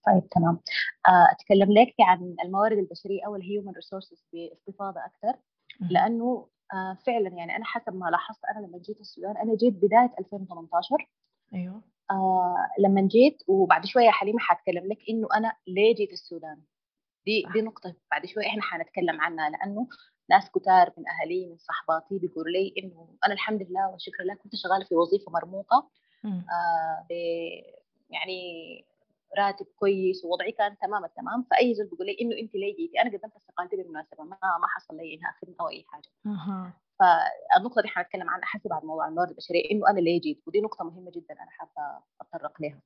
طيب 0.08 0.30
تمام. 0.30 0.60
آه، 1.08 1.28
أتكلم 1.32 1.72
لك 1.74 1.94
عن 2.00 2.36
الموارد 2.44 2.78
البشرية 2.78 3.26
أو 3.26 3.36
ال 3.36 3.42
human 3.42 3.72
resources 3.72 4.26
باستفاضة 4.34 5.00
أكثر. 5.06 5.40
لأنه 5.92 6.48
آه، 6.74 6.98
فعلا 7.06 7.28
يعني 7.30 7.56
أنا 7.56 7.66
حسب 7.66 7.96
ما 7.96 8.06
لاحظت 8.10 8.40
أنا 8.46 8.66
لما 8.66 8.78
جيت 8.78 9.00
السودان 9.02 9.38
أنا 9.38 9.56
جيت 9.56 9.74
بداية 9.74 10.14
2018 10.20 11.08
أيوه. 11.54 11.82
آه 12.12 12.56
لما 12.80 13.02
جيت 13.02 13.44
وبعد 13.48 13.86
شوية 13.86 14.10
حليمة 14.10 14.40
حاتكلم 14.40 14.88
لك 14.88 14.98
إنه 15.10 15.28
أنا 15.36 15.54
ليه 15.68 15.96
جيت 15.96 16.12
السودان. 16.12 16.62
دي 17.26 17.46
دي 17.54 17.62
نقطة 17.62 17.96
بعد 18.12 18.26
شوية 18.26 18.48
إحنا 18.48 18.62
حنتكلم 18.62 19.22
عنها. 19.22 19.50
لأنه 19.50 19.88
ناس 20.30 20.52
كتار 20.52 20.94
من 20.98 21.04
أهلي 21.08 21.48
من 21.48 21.58
صحباتي 21.58 22.20
بيقولوا 22.20 22.52
لي 22.52 22.74
إنه 22.78 23.08
أنا 23.26 23.34
الحمد 23.34 23.62
لله 23.62 23.90
والشكر 23.90 24.24
لله 24.24 24.36
كنت 24.36 24.56
شغالة 24.56 24.86
في 24.86 24.96
وظيفة 24.96 25.32
مرموقة. 25.32 25.90
آه 26.26 27.08
يعني 28.10 28.86
راتب 29.38 29.66
كويس 29.76 30.26
ووضعي 30.26 30.52
كان 30.52 30.78
تمام 30.78 31.06
التمام 31.06 31.44
فأي 31.52 31.74
زول 31.76 31.86
بيقول 31.88 32.08
لي 32.08 32.18
إنه 32.22 32.36
انت 32.40 32.56
ليه 32.56 32.76
جيتي 32.76 33.02
أنا 33.02 33.10
قدمت 33.10 33.36
استقالتي 33.36 33.76
بالمناسبة 33.76 34.24
ما 34.24 34.38
ما 34.62 34.68
حصل 34.68 34.98
لي 34.98 35.14
إنها 35.14 35.36
خدمة 35.42 35.56
أو 35.62 35.70
أي 35.70 35.86
حاجة. 35.88 36.10
أه. 36.26 36.74
فالنقطة 37.00 37.82
دي 37.82 37.88
حنتكلم 37.88 38.30
عنها 38.30 38.46
حسب 38.46 38.70
بعد 38.70 38.86
موضوع 38.86 39.08
الموارد 39.08 39.30
البشرية 39.30 39.72
إنه 39.72 39.90
أنا 39.90 40.00
ليه 40.00 40.22
جيت 40.22 40.44
ودي 40.48 40.62
نقطة 40.62 40.86
مهمة 40.86 41.12
جدا 41.12 41.34
أنا 41.34 41.50
حابة 41.50 42.04
أتطرق 42.22 42.62
لها. 42.62 42.82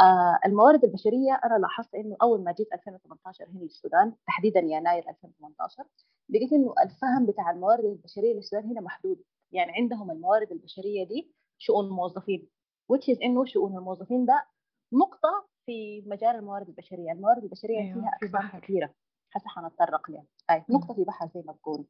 آه 0.00 0.38
الموارد 0.46 0.84
البشرية 0.84 1.40
أنا 1.44 1.58
لاحظت 1.58 1.94
إنه 1.94 2.16
أول 2.22 2.44
ما 2.44 2.52
جيت 2.52 2.68
2018 2.72 3.44
هنا 3.44 3.58
للسودان 3.58 4.14
تحديدا 4.26 4.60
يناير 4.60 5.08
2018 5.08 5.84
لقيت 6.28 6.52
إنه 6.52 6.74
الفهم 6.84 7.26
بتاع 7.26 7.50
الموارد 7.50 7.84
البشرية 7.84 8.34
للسودان 8.34 8.64
هنا 8.70 8.80
محدود. 8.80 9.22
يعني 9.52 9.72
عندهم 9.72 10.10
الموارد 10.10 10.52
البشرية 10.52 11.06
دي 11.08 11.32
شؤون 11.58 11.84
الموظفين 11.84 12.48
which 12.92 13.14
is 13.14 13.18
إنه 13.22 13.44
شؤون 13.44 13.76
الموظفين 13.76 14.26
ده 14.26 14.46
نقطة 14.92 15.48
في 15.66 16.02
مجال 16.06 16.36
الموارد 16.36 16.68
البشرية، 16.68 17.12
الموارد 17.12 17.42
البشرية 17.42 17.78
أيوة. 17.78 17.94
فيها 18.00 18.38
اقسام 18.38 18.60
كثيرة. 18.60 18.94
هسه 19.32 19.48
حنتطرق 19.48 20.10
لها، 20.10 20.24
أي 20.50 20.64
نقطة 20.70 20.94
في 20.94 21.04
بحر 21.04 21.28
زي 21.34 21.42
ما 21.46 21.52
تقول. 21.52 21.86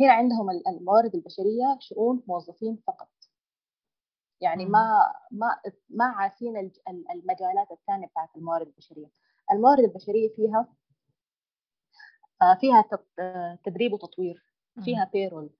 هنا 0.00 0.12
عندهم 0.12 0.50
الموارد 0.68 1.14
البشرية 1.14 1.78
شؤون 1.80 2.22
موظفين 2.28 2.82
فقط. 2.86 3.08
يعني 4.40 4.66
ما 4.66 5.12
ما 5.30 5.60
ما 5.88 6.04
عارفين 6.04 6.70
المجالات 7.10 7.70
الثانية 7.70 8.06
بتاعت 8.06 8.36
الموارد 8.36 8.66
البشرية. 8.66 9.10
الموارد 9.52 9.84
البشرية 9.84 10.28
فيها 10.36 10.68
آه، 12.42 12.58
فيها 12.60 12.84
تدريب 13.64 13.92
وتطوير، 13.92 14.44
فيها 14.84 15.10
بيرول، 15.12 15.50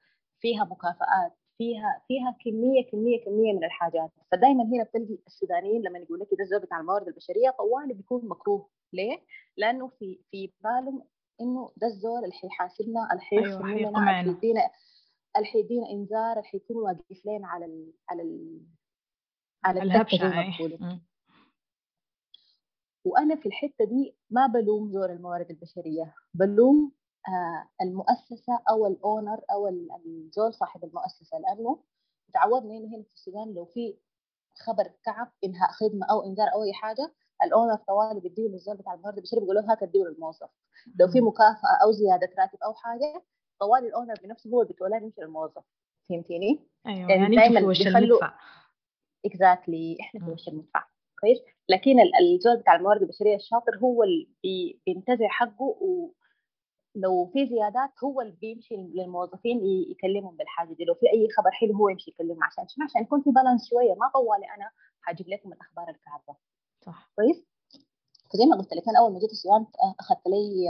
فيها 0.40 0.64
مكافآت، 0.64 1.37
فيها 1.58 2.02
فيها 2.08 2.37
كمية 2.44 2.84
كمية 2.90 3.25
كمية 3.25 3.52
من 3.52 3.64
الحاجات. 3.64 4.11
فدائما 4.32 4.64
هنا 4.64 4.84
بتلقي 4.84 5.18
السودانيين 5.26 5.82
لما 5.82 5.99
يقول 5.99 6.20
لك 6.20 6.28
ده 6.38 6.44
الزول 6.44 6.61
بتاع 6.61 6.80
الموارد 6.80 7.08
البشرية 7.08 7.50
طوالي 7.58 7.94
بيكون 7.94 8.28
مكروه. 8.28 8.68
ليه؟ 8.92 9.18
لأنه 9.56 9.88
في 9.88 10.20
في 10.30 10.52
بالهم 10.64 11.02
إنه 11.40 11.73
ده 11.76 11.87
الزول 11.87 12.25
اللي 12.25 12.32
حيحاسبنا 12.34 13.08
اللي 13.12 13.23
حيخصم 13.23 13.66
أيوة 13.66 13.90
حيدينا 14.34 14.61
اللي 15.37 15.46
حيدينا 15.46 15.90
إنذار 15.90 16.32
اللي 16.32 16.42
حيكون 16.44 16.76
واقف 16.76 17.26
لنا 17.26 17.49
على 17.49 17.64
ال 17.64 17.92
على 18.08 18.23
ال 18.23 18.61
على 19.64 19.82
الهبشة 19.82 20.16
وأنا 23.04 23.37
في 23.37 23.46
الحتة 23.46 23.84
دي 23.84 24.16
ما 24.30 24.46
بلوم 24.46 24.90
زول 24.92 25.12
الموارد 25.12 25.50
البشرية. 25.50 26.14
بلوم 26.34 26.92
المؤسسة 27.83 28.61
أو 28.71 28.87
ال 28.87 28.95
owner 28.95 29.40
أو 29.50 29.69
الزول 30.07 30.54
صاحب 30.54 30.85
المؤسسة 30.85 31.38
لأنه 31.38 31.78
تعودنا 32.33 32.75
هنا 32.75 32.97
هنا 32.97 33.02
في 33.02 33.14
السودان 33.14 33.54
لو 33.54 33.64
في 33.64 33.97
خبر 34.59 34.90
كعب 35.04 35.33
إنهاء 35.45 35.71
خدمة 35.71 36.07
أو 36.11 36.25
إنذار 36.25 36.49
أو 36.54 36.62
أي 36.62 36.73
حاجة 36.73 37.12
ال 37.42 37.48
owner 37.48 37.76
طوالي 37.76 38.21
بيديه 38.21 38.49
للزول 38.49 38.76
بتاع 38.76 38.95
الموارد 38.95 39.16
البشريه 39.16 39.40
بيقول 39.40 39.57
له 39.57 39.73
هاك 39.73 39.83
اديه 39.83 40.04
للموظف 40.04 40.50
لو 41.00 41.09
في 41.09 41.21
مكافأة 41.21 41.76
أو 41.85 41.93
زيادة 41.93 42.31
راتب 42.38 42.59
أو 42.64 42.75
حاجة 42.75 43.25
طوالي 43.61 43.87
ال 43.87 43.91
owner 43.91 44.14
بنفسه 44.23 44.50
هو 44.50 44.64
بيتولى 44.64 44.97
يمشي 44.97 45.21
للموظف. 45.21 45.64
فهمتيني؟ 46.09 46.69
أيوه 46.87 47.11
يعني, 47.11 47.23
يعني 47.23 47.37
دائما 47.37 47.69
بيخلوا 47.69 48.19
exactly 49.26 49.96
إحنا 50.00 50.21
في 50.21 50.31
وش 50.31 50.49
المدفع. 50.49 50.85
كويس؟ 51.21 51.38
لكن 51.69 51.97
الزول 52.21 52.57
بتاع 52.57 52.75
الموارد 52.75 53.02
البشريه 53.02 53.37
الشاطر 53.37 53.78
هو 53.78 54.02
اللي 54.02 54.81
بينتزع 54.87 55.28
حقه 55.28 55.62
و 55.62 56.11
لو 56.94 57.30
في 57.32 57.46
زيادات 57.46 57.90
هو 58.04 58.20
اللي 58.20 58.36
بيمشي 58.40 58.76
للموظفين 58.76 59.60
يكلمهم 59.90 60.36
بالحاجة 60.36 60.74
دي 60.74 60.84
لو 60.84 60.94
في 60.94 61.06
أي 61.12 61.28
خبر 61.36 61.50
حلو 61.50 61.74
هو 61.76 61.88
يمشي 61.88 62.10
يكلمهم 62.10 62.44
عشان 62.44 62.68
شنو؟ 62.68 62.84
عشان 62.84 63.02
يكون 63.02 63.22
في 63.22 63.30
balance 63.30 63.70
شوية 63.70 63.94
ما 63.94 64.10
طوالي 64.14 64.46
أنا 64.56 64.70
حاجيب 65.00 65.28
لكم 65.28 65.52
الأخبار 65.52 65.88
الكعبة. 65.88 66.37
صح. 66.80 67.10
كويس؟ 67.16 67.44
فزي 68.32 68.46
ما 68.46 68.56
قلت 68.56 68.72
لك 68.72 68.88
أنا 68.88 68.98
أول 68.98 69.12
ما 69.12 69.18
جيت 69.18 69.30
السودان 69.30 69.66
أخذت 70.00 70.26
لي 70.26 70.66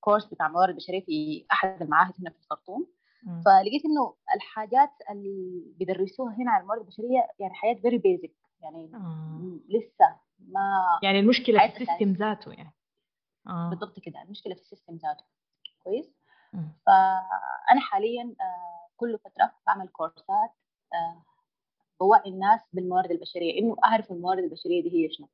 course 0.00 0.26
بتاع 0.26 0.48
موارد 0.48 0.76
بشرية 0.76 1.04
في 1.04 1.46
أحد 1.52 1.82
المعاهد 1.82 2.14
هنا 2.20 2.30
في 2.30 2.36
الخرطوم. 2.38 2.86
فلقيت 3.44 3.84
إنه 3.84 4.14
الحاجات 4.34 4.90
اللي 5.10 5.64
بيدرسوها 5.78 6.34
هنا 6.34 6.50
على 6.50 6.60
الموارد 6.62 6.80
البشرية 6.80 7.28
يعني 7.38 7.54
حاجات 7.54 7.74
very 7.74 7.98
basic 7.98 8.34
يعني 8.60 8.90
آه. 8.94 9.58
لسه 9.68 10.16
ما 10.38 10.84
يعني 11.02 11.20
المشكلة 11.20 11.68
في 11.68 11.82
ال 11.82 11.86
system 11.86 12.12
ذاته 12.12 12.52
يعني. 12.52 12.74
آه. 13.46 13.70
بالضبط 13.70 14.00
كده 14.00 14.22
المشكلة 14.22 14.54
في 14.54 14.60
ال 14.60 14.65
system 14.65 14.96
ذاته. 14.96 15.24
كويس. 15.88 16.06
فأنا 16.86 17.80
حاليا 17.80 18.34
آه، 18.40 18.88
كل 18.96 19.18
فترة 19.18 19.52
بعمل 19.66 19.88
كورسات 19.88 20.50
آه، 20.94 21.22
بوعي 22.00 22.30
الناس 22.30 22.60
بالموارد 22.72 23.10
البشرية 23.10 23.58
إنه 23.58 23.76
أعرف 23.84 24.12
الموارد 24.12 24.42
البشرية 24.44 24.82
دي 24.82 24.90
هي 25.04 25.12
شنو. 25.12 25.28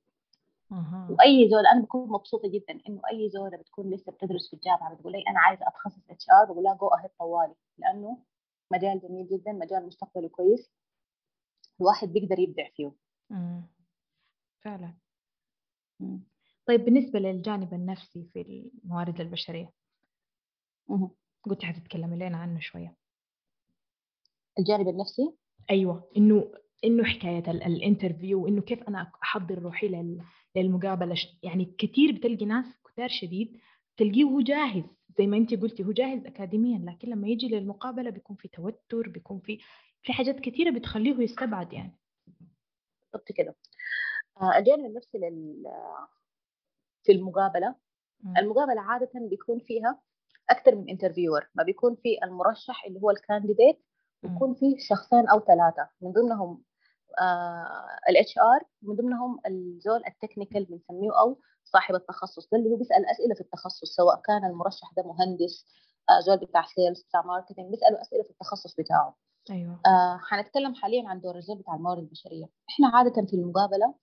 وأي 1.11 1.49
زول 1.50 1.66
أنا 1.66 1.80
بكون 1.82 2.08
مبسوطة 2.08 2.49
جدا 2.49 2.80
إنه 2.88 3.00
أي 3.12 3.30
زوله 3.30 3.56
بتكون 3.56 3.94
لسه 3.94 4.12
بتدرس 4.12 4.49
في 4.50 4.56
الجامعة 4.56 4.94
بتقول 4.94 5.12
لي 5.12 5.25
أنا 5.28 5.40
عايزة 5.40 5.68
أتخصص 5.68 6.11
HR 6.11 6.52
بقول 6.52 6.64
لها 6.64 6.75
go 6.75 6.88
ahead 6.88 7.11
طوالي. 7.18 7.54
لأنه 7.78 8.18
مجال 8.70 9.00
جميل 9.00 9.28
جدا 9.28 9.52
مجال 9.52 9.87
مستقبله 9.87 10.28
كويس. 10.28 10.73
الواحد 11.80 12.08
بيقدر 12.08 12.38
يبدع 12.38 12.68
فيه. 12.76 12.92
فعلا. 14.61 14.94
طيب 16.66 16.84
بالنسبة 16.84 17.18
للجانب 17.18 17.75
النفسي 17.75 18.25
في 18.32 18.70
الموارد 18.84 19.20
البشرية 19.20 19.70
قلت 21.45 21.64
حتتكلمي 21.64 22.17
لنا 22.17 22.37
عنه 22.37 22.61
شوية. 22.61 22.97
الجانب 24.59 24.88
النفسي؟ 24.88 25.35
أيوة. 25.71 26.11
إنه 26.17 26.53
إنه 26.85 27.05
حكاية 27.05 27.50
الانترفيو 27.50 28.49
إنه 28.49 28.62
كيف 28.62 28.83
أنا 28.83 29.12
أحضر 29.23 29.59
روحي 29.59 30.14
للمقابلة. 30.57 31.17
يعني 31.43 31.75
كثير 31.79 32.12
بتلقي 32.12 32.45
ناس 32.45 32.67
كتار 32.85 33.09
شديد 33.09 33.61
تلقيه 33.97 34.25
هو 34.25 34.41
جاهز. 34.41 34.85
زي 35.19 35.26
ما 35.26 35.37
أنت 35.37 35.55
قلتي 35.55 35.85
هو 35.85 35.93
جاهز 35.93 36.26
أكاديميا 36.26 36.79
لكن 36.79 37.09
لما 37.09 37.29
يجي 37.29 37.49
للمقابلة 37.49 38.11
بيكون 38.11 38.37
في 38.37 38.49
توتر 38.49 39.09
بيكون 39.09 39.41
في 39.41 39.59
في 40.03 40.12
حاجات 40.12 40.41
كثيرة 40.41 40.71
بتخليه 40.71 41.23
يستبعد 41.23 41.73
يعني. 41.73 41.99
بالضبط 43.03 43.33
كده. 43.33 43.57
آه، 44.41 44.59
الجانب 44.59 44.85
النفسي 44.85 45.19
لل 45.19 45.64
في 47.03 47.12
المقابلة. 47.12 47.75
المقابلة 48.38 48.81
عادة 48.81 49.11
بيكون 49.14 49.59
فيها 49.59 50.00
أكثر 50.51 50.75
من 50.75 50.89
interviewer 50.90 51.49
ما 51.55 51.63
بيكون 51.65 51.97
في 52.03 52.19
المرشح 52.25 52.85
اللي 52.87 53.01
هو 53.03 53.11
ال 53.11 53.18
candidate 53.18 53.85
بيكون 54.23 54.55
في 54.55 54.77
شخصين 54.79 55.29
أو 55.29 55.41
ثلاثة. 55.41 55.89
من 56.01 56.13
ضمنهم 56.13 56.63
ال 58.09 58.38
HR 58.38 58.69
من 58.83 58.97
ضمنهم 58.97 59.41
الزول 59.47 60.03
ال 60.07 60.12
technical 60.12 60.64
بنسميه 60.65 61.21
أو 61.21 61.39
صاحب 61.65 61.95
التخصص. 61.95 62.49
ده 62.53 62.59
اللي 62.59 62.71
هو 62.71 62.77
بيسأل 62.77 63.07
أسئلة 63.07 63.35
في 63.35 63.41
التخصص 63.41 63.97
سواء 63.97 64.21
كان 64.21 64.45
المرشح 64.45 64.93
ده 64.97 65.03
مهندس 65.03 65.67
آه 66.11 66.21
زول 66.21 66.37
بتاع 66.37 66.65
sales 66.75 67.02
بتاع 67.03 67.23
marketing 67.23 67.71
بيسألوا 67.71 68.01
أسئلة 68.01 68.23
في 68.23 68.31
التخصص 68.31 68.75
بتاعه. 68.75 69.17
أيوه. 69.51 69.81
آه 69.87 70.19
حنتكلم 70.23 70.75
حاليا 70.75 71.09
عن 71.09 71.21
دور 71.21 71.37
الزول 71.37 71.59
بتاع 71.59 71.75
الموارد 71.75 71.99
البشرية. 71.99 72.47
إحنا 72.71 72.89
عادة 72.95 73.27
في 73.27 73.37
المقابلة 73.37 73.95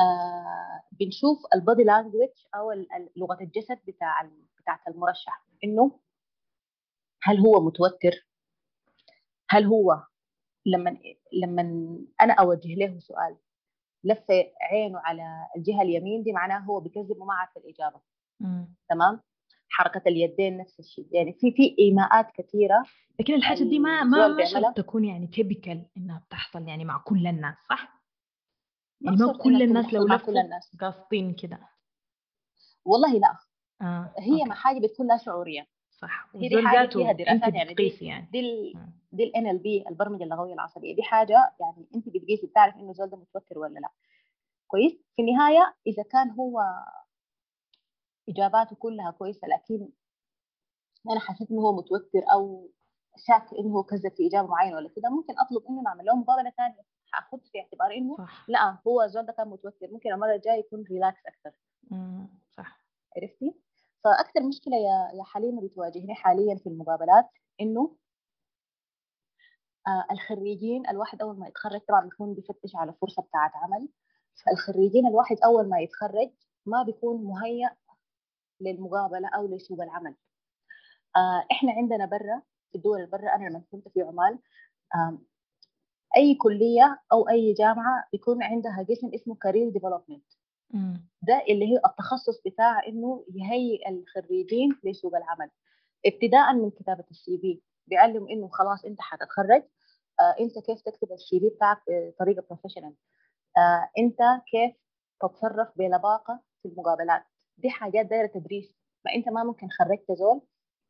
آه 0.00 0.82
بنشوف 0.92 1.38
ال 1.54 1.60
body 1.60 1.84
language 1.84 2.28
أو 2.54 2.72
لغة 3.16 3.38
الجسد 3.40 3.78
بتاع 3.86 4.30
بتاعت 4.58 4.88
المرشح 4.88 5.44
إنه 5.64 6.00
هل 7.22 7.38
هو 7.38 7.60
متوتر 7.60 8.26
هل 9.50 9.64
هو 9.64 10.02
لما 10.66 10.98
لما 11.32 11.62
أنا 12.20 12.32
أوجه 12.32 12.74
له 12.74 12.98
سؤال 12.98 13.36
لف 14.04 14.24
عينه 14.70 14.98
على 14.98 15.48
الجهة 15.56 15.82
اليمين 15.82 16.22
دي 16.22 16.32
معناه 16.32 16.58
هو 16.58 16.80
بيكذب 16.80 17.20
وما 17.20 17.34
عارف 17.34 17.56
الإجابة 17.56 18.00
مم. 18.40 18.74
تمام 18.88 19.20
حركة 19.68 20.02
اليدين 20.06 20.58
نفس 20.58 20.80
الشيء 20.80 21.08
يعني 21.10 21.32
في 21.32 21.52
في 21.52 21.76
إيماءات 21.78 22.30
كثيرة 22.34 22.84
لكن 23.20 23.34
الحاجة 23.34 23.64
دي 23.64 23.78
ما 23.78 24.04
ما 24.04 24.44
شرط 24.44 24.76
تكون 24.76 25.04
يعني 25.04 25.26
typical 25.26 25.86
إنها 25.96 26.22
بتحصل 26.26 26.68
يعني 26.68 26.84
مع 26.84 26.98
كل 26.98 27.26
الناس 27.26 27.54
صح؟ 27.70 27.95
ما 29.00 29.38
كل 29.42 29.62
الناس 29.62 29.92
لو 29.94 30.06
لفوا 30.06 30.26
كل 30.26 30.38
الناس. 30.38 30.76
قاصدين 30.80 31.34
كده. 31.34 31.58
والله 32.84 33.12
لا. 33.12 33.38
آه. 33.82 34.14
هي 34.18 34.32
okay. 34.32 34.44
ما 34.44 34.54
حاجة 34.54 34.78
بتكون 34.78 35.06
لا 35.06 35.16
شعورية. 35.16 35.66
صح. 35.90 36.28
هي 36.34 36.48
دي 36.48 36.66
حاجة 36.66 36.88
فيها 36.88 37.12
دراسات 37.12 37.54
يعني 37.54 37.74
دي 37.74 37.98
يعني. 38.00 38.28
دي 38.32 38.40
ال 38.40 38.74
دي 39.12 39.24
ال 39.24 39.46
NLP 39.46 39.84
البرمجة 39.88 40.24
اللغوية 40.24 40.54
العصبية. 40.54 40.96
دي 40.96 41.02
حاجة 41.02 41.54
يعني 41.60 41.88
انت 41.94 42.08
بتقيسي 42.08 42.46
بتعرف 42.46 42.74
إنه 42.74 42.90
الزول 42.90 43.10
ده 43.10 43.16
متوتر 43.16 43.58
ولا 43.58 43.78
لا. 43.78 43.88
كويس؟ 44.66 44.92
في 45.16 45.22
النهاية 45.22 45.74
إذا 45.86 46.02
كان 46.02 46.30
هو 46.30 46.62
إجاباته 48.28 48.76
كلها 48.76 49.10
كويسة 49.10 49.48
لكن 49.48 49.88
أنا 51.10 51.20
حسيت 51.20 51.50
إنه 51.50 51.60
هو 51.60 51.76
متوتر 51.76 52.22
أو 52.32 52.70
شاك 53.26 53.46
إنه 53.58 53.74
هو 53.74 53.82
كذب 53.82 54.12
في 54.16 54.26
إجابة 54.28 54.48
معينة 54.48 54.76
ولا 54.76 54.88
كده 54.96 55.10
ممكن 55.10 55.34
أطلب 55.38 55.62
إنه 55.70 55.82
نعمل 55.82 56.04
له 56.04 56.16
مقابلة 56.16 56.50
ثانية. 56.50 56.82
حاخذ 57.20 57.38
في 57.52 57.60
اعتبار 57.60 57.92
إنه 57.92 58.16
صح. 58.16 58.44
لا 58.48 58.78
هو 58.86 59.02
الزول 59.02 59.26
ده 59.26 59.32
كان 59.32 59.48
متوتر 59.48 59.88
ممكن 59.92 60.12
المرة 60.12 60.34
الجاية 60.34 60.58
يكون 60.58 60.82
ريلاكس 60.90 61.20
أكثر 61.26 61.50
صح. 62.56 62.80
عرفتي؟ 63.16 63.54
فاكثر 64.04 64.42
مشكلة 64.42 64.76
يا 64.76 65.18
يا 65.18 65.24
حليمه 65.24 65.62
بتواجهني 65.62 66.14
حاليا 66.14 66.56
في 66.56 66.68
المقابلات 66.68 67.28
إنه 67.60 67.96
آه 69.86 70.06
الخريجين 70.10 70.88
الواحد 70.88 71.22
أول 71.22 71.38
ما 71.38 71.48
يتخرج 71.48 71.80
طبعا 71.88 72.00
بيكون 72.04 72.34
بيفتش 72.34 72.76
على 72.76 72.92
فرصة 72.92 73.22
بتاعت 73.22 73.50
عمل. 73.54 73.88
الخريجين 74.52 75.06
الواحد 75.06 75.36
أول 75.44 75.68
ما 75.68 75.80
يتخرج 75.80 76.30
ما 76.66 76.82
بيكون 76.82 77.24
مهيأ 77.24 77.76
للمقابلة 78.60 79.28
أو 79.28 79.46
لسوق 79.46 79.82
العمل. 79.82 80.14
آه 81.16 81.46
إحنا 81.52 81.72
عندنا 81.72 82.06
برا 82.06 82.42
في 82.70 82.74
الدول 82.78 83.00
البرة 83.00 83.28
أنا 83.34 83.48
لما 83.48 83.62
كنت 83.72 83.88
في 83.88 84.02
عمان 84.02 84.38
أي 86.16 86.34
كلية 86.34 87.00
أو 87.12 87.28
أي 87.28 87.52
جامعة 87.52 88.04
بيكون 88.12 88.42
عندها 88.42 88.86
قسم 88.90 89.10
اسمه 89.14 89.34
career 89.34 89.68
development 89.70 90.24
ده 91.22 91.42
اللي 91.48 91.64
هي 91.72 91.76
التخصص 91.86 92.42
بتاع 92.46 92.86
إنه 92.88 93.24
يهيئ 93.34 93.88
الخريجين 93.88 94.76
لسوق 94.84 95.16
العمل. 95.16 95.50
ابتداء 96.06 96.54
من 96.54 96.70
كتابة 96.70 97.04
ال 97.10 97.38
CV 97.38 97.60
بيعلم 97.86 98.28
إنه 98.28 98.48
خلاص 98.48 98.84
أنت 98.84 99.00
حتتخرج 99.00 99.62
آه 100.20 100.34
أنت 100.40 100.58
كيف 100.58 100.80
تكتب 100.80 101.12
ال 101.12 101.40
CV 101.40 101.48
بتاعك 101.48 101.78
بطريقة 101.88 102.44
professional 102.50 102.94
آه 103.58 103.88
أنت 103.98 104.18
كيف 104.50 104.74
تتصرف 105.22 105.68
بلباقة 105.76 106.40
في 106.62 106.68
المقابلات. 106.68 107.22
دي 107.58 107.70
حاجات 107.70 108.06
دايرة 108.06 108.26
تدريس. 108.26 108.72
فانت 109.04 109.28
ما 109.28 109.44
ممكن 109.44 109.68
خرجت 109.78 110.12
زول 110.12 110.40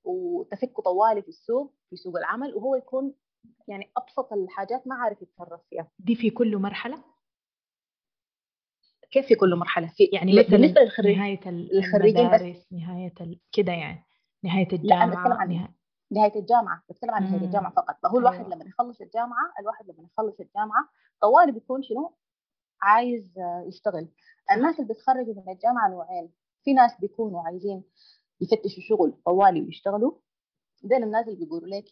وتفك 0.04 0.80
طوالي 0.80 1.22
في 1.22 1.28
السوق 1.28 1.74
في 1.90 1.96
سوق 1.96 2.16
العمل 2.16 2.54
وهو 2.54 2.74
يكون 2.74 3.14
يعني 3.68 3.90
أبسط 3.96 4.32
الحاجات 4.32 4.86
ما 4.86 4.94
عارف 4.94 5.22
يتصرف 5.22 5.60
فيها. 5.70 5.88
دي 5.98 6.14
في 6.14 6.30
كل 6.30 6.56
مرحلة؟ 6.56 7.04
كيف 9.10 9.26
في 9.26 9.34
كل 9.34 9.56
مرحلة؟ 9.56 9.86
في 9.86 10.04
يعني 10.04 10.32
بالنسبة 10.32 10.80
للخريج 10.80 11.16
نهاية 11.16 11.40
الخريجين 11.48 12.30
بس 12.30 12.72
نهاية 12.72 13.14
كده 13.52 13.72
يعني. 13.72 14.04
نهاية 14.44 14.68
الجامعة 14.72 15.06
لا 15.06 15.26
أنا 15.26 15.34
عن 15.34 15.48
نهاية. 15.48 15.76
نهاية 16.10 16.40
الجامعة. 16.40 16.82
بتكلم 16.90 17.10
عن 17.10 17.22
نهاية 17.24 17.44
الجامعة 17.44 17.72
فقط. 17.72 17.96
فهو 18.02 18.18
الواحد 18.18 18.44
أيوة. 18.44 18.54
لما 18.54 18.64
يخلص 18.64 19.00
الجامعة 19.00 19.52
الواحد 19.60 19.84
لما 19.90 20.08
يخلص 20.12 20.40
الجامعة 20.40 20.88
طوالي 21.20 21.52
بيكون 21.52 21.82
شنو؟ 21.82 22.14
عايز 22.82 23.34
يشتغل. 23.66 24.08
الناس 24.52 24.74
اللي 24.74 24.88
بيتخرجوا 24.88 25.34
من 25.34 25.52
الجامعة 25.52 25.88
نوعين. 25.88 26.32
في 26.64 26.72
ناس 26.74 27.00
بيكونوا 27.00 27.42
عايزين 27.42 27.84
يفتشوا 28.40 28.82
شغل 28.88 29.12
طوالي 29.24 29.60
ويشتغلوا. 29.62 30.12
دول 30.82 31.02
الناس 31.02 31.28
اللي 31.28 31.44
بيقولوا 31.44 31.68
لك 31.68 31.88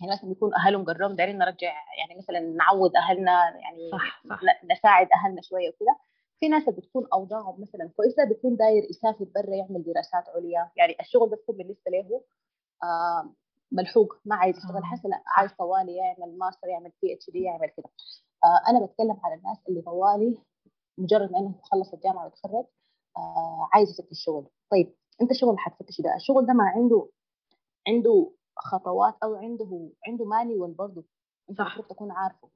يعني 0.00 0.12
مثلا 0.12 0.28
بيكون 0.28 0.54
أهلهم 0.54 0.84
قرروا 0.84 1.12
دايرين 1.14 1.38
نرجع 1.38 1.74
يعني 1.98 2.18
مثلا 2.18 2.40
نعود 2.40 2.96
أهلنا 2.96 3.58
يعني 3.58 3.90
صح 3.92 4.22
صح. 4.28 4.40
نساعد 4.64 5.08
أهلنا 5.14 5.42
شوية 5.42 5.68
وكذا 5.68 5.96
في 6.40 6.48
ناس 6.48 6.68
بتكون 6.68 7.06
أوضاعهم 7.12 7.60
مثلا 7.62 7.90
كويسة 7.96 8.24
بيكون 8.24 8.56
داير 8.56 8.82
يسافر 8.90 9.24
برا 9.34 9.54
يعمل 9.54 9.82
دراسات 9.82 10.28
عليا. 10.36 10.70
يعني 10.76 10.96
الشغل 11.00 11.30
ده 11.30 11.36
بيكون 11.36 11.56
بالنسبة 11.56 11.90
له 11.90 12.22
آه 12.82 13.34
ملحوق 13.72 14.16
ما 14.24 14.36
عايز 14.36 14.56
يشتغل 14.56 14.84
حسن 14.84 15.08
لا 15.08 15.22
عايز 15.26 15.52
طوالي 15.52 15.96
يعمل 15.96 16.38
ماستر 16.38 16.68
يعمل 16.68 16.92
PhD 17.02 17.42
يعمل 17.42 17.68
كذا 17.68 17.84
آه 18.44 18.70
أنا 18.70 18.86
بتكلم 18.86 19.20
على 19.24 19.34
الناس 19.34 19.58
اللي 19.68 19.82
طوالي 19.82 20.38
مجرد 20.98 21.32
ما 21.32 21.38
انه 21.38 21.54
خلص 21.62 21.94
الجامعة 21.94 22.24
ويتخرج 22.24 22.64
آه 23.16 23.68
عايز 23.72 23.90
يفتش 23.90 24.10
الشغل. 24.10 24.46
طيب 24.70 24.94
أنت 25.22 25.30
الشغل 25.30 25.50
اللي 25.50 25.60
حتفتش 25.60 26.00
ده؟ 26.00 26.16
الشغل 26.16 26.46
ده 26.46 26.52
ما 26.52 26.64
عنده 26.64 27.08
عنده 27.88 28.30
خطوات 28.60 29.14
أو 29.22 29.34
عنده 29.34 29.90
عنده 30.06 30.24
manual 30.24 30.72
برضه 30.72 31.04
أنت 31.50 31.60
المفروض 31.60 31.86
تكون 31.86 32.10
عارفه. 32.10 32.48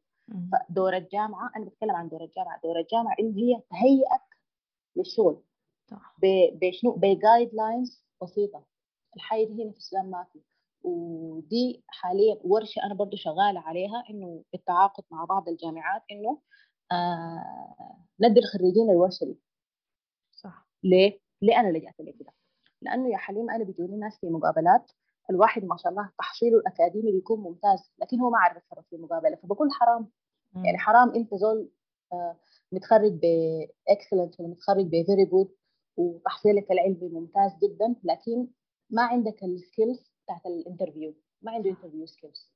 فدور 0.52 0.96
الجامعة 0.96 1.50
أنا 1.56 1.64
بتكلم 1.64 1.90
عن 1.90 2.08
دور 2.08 2.24
الجامعة. 2.24 2.60
دور 2.64 2.78
الجامعة 2.78 3.14
انه 3.20 3.36
هي 3.36 3.62
تهيئك 3.70 4.22
للشغل. 4.96 5.42
صح. 5.90 6.16
بشنو؟ 6.52 6.92
ب 6.92 7.54
guidelines 7.54 8.04
بسيطة. 8.22 8.64
الحاجة 9.16 9.44
دي 9.44 9.62
هنا 9.64 9.72
في 9.72 9.78
السودان 9.78 10.10
ما 10.10 10.26
في. 10.32 10.40
ودي 10.82 11.84
حاليا 11.88 12.38
ورشة 12.44 12.82
أنا 12.84 12.94
برضو 12.94 13.16
شغالة 13.16 13.60
عليها 13.60 14.04
إنه 14.10 14.44
بالتعاقد 14.52 15.04
مع 15.10 15.24
بعض 15.24 15.48
الجامعات 15.48 16.02
إنه 16.10 16.40
آه 16.92 17.96
ندي 18.20 18.40
الخريجين 18.40 18.90
الورشة 18.90 19.24
دي. 19.24 19.38
صح. 20.32 20.66
ليه؟ 20.82 21.20
ليه 21.42 21.60
أنا 21.60 21.78
لجأت 21.78 22.00
لكده؟ 22.00 22.32
لأنه 22.82 23.08
يا 23.08 23.16
حليم 23.16 23.50
أنا 23.50 23.64
بيجوني 23.64 23.96
ناس 23.96 24.18
في 24.20 24.26
مقابلات 24.30 24.92
الواحد 25.30 25.64
ما 25.64 25.76
شاء 25.76 25.92
الله 25.92 26.10
تحصيله 26.18 26.58
الأكاديمي 26.58 27.12
بيكون 27.12 27.40
ممتاز 27.40 27.90
لكن 27.98 28.20
هو 28.20 28.30
ما 28.30 28.38
عارف 28.38 28.56
يتصرف 28.56 28.86
في 28.90 28.96
المقابلة 28.96 29.36
فبقول 29.36 29.72
حرام. 29.72 30.08
يعني 30.64 30.78
حرام 30.78 31.14
أنت 31.14 31.34
زول 31.34 31.70
آه 32.12 32.36
متخرج 32.72 33.12
ب 33.12 33.25
excellent 33.25 34.40
ولا 34.40 34.48
متخرج 34.48 34.86
ب 34.86 34.94
very 34.94 35.24
good 35.24 35.54
وتحصيلك 35.96 36.72
العلمي 36.72 37.08
ممتاز 37.08 37.52
جدا 37.62 37.94
لكن 38.04 38.48
ما 38.90 39.02
عندك 39.02 39.44
ال 39.44 39.53
skills 39.53 40.10
بتاعت 40.24 40.46
ال 40.46 40.53
interview 40.53 41.14
ما 41.42 41.52
عنده 41.52 41.70
interview 41.70 42.06
skills 42.06 42.52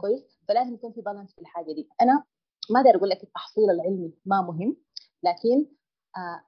كويس؟ 0.00 0.38
فلازم 0.48 0.74
يكون 0.74 0.92
في 0.92 1.00
balance 1.00 1.32
في 1.34 1.40
الحاجة 1.40 1.72
دي. 1.72 1.88
أنا 2.00 2.24
ما 2.70 2.80
أقدر 2.80 2.96
أقول 2.96 3.08
لك 3.08 3.22
التحصيل 3.24 3.70
العلمي 3.70 4.12
ما 4.26 4.42
مهم 4.42 4.76
لكن 5.22 5.66
آه 6.16 6.44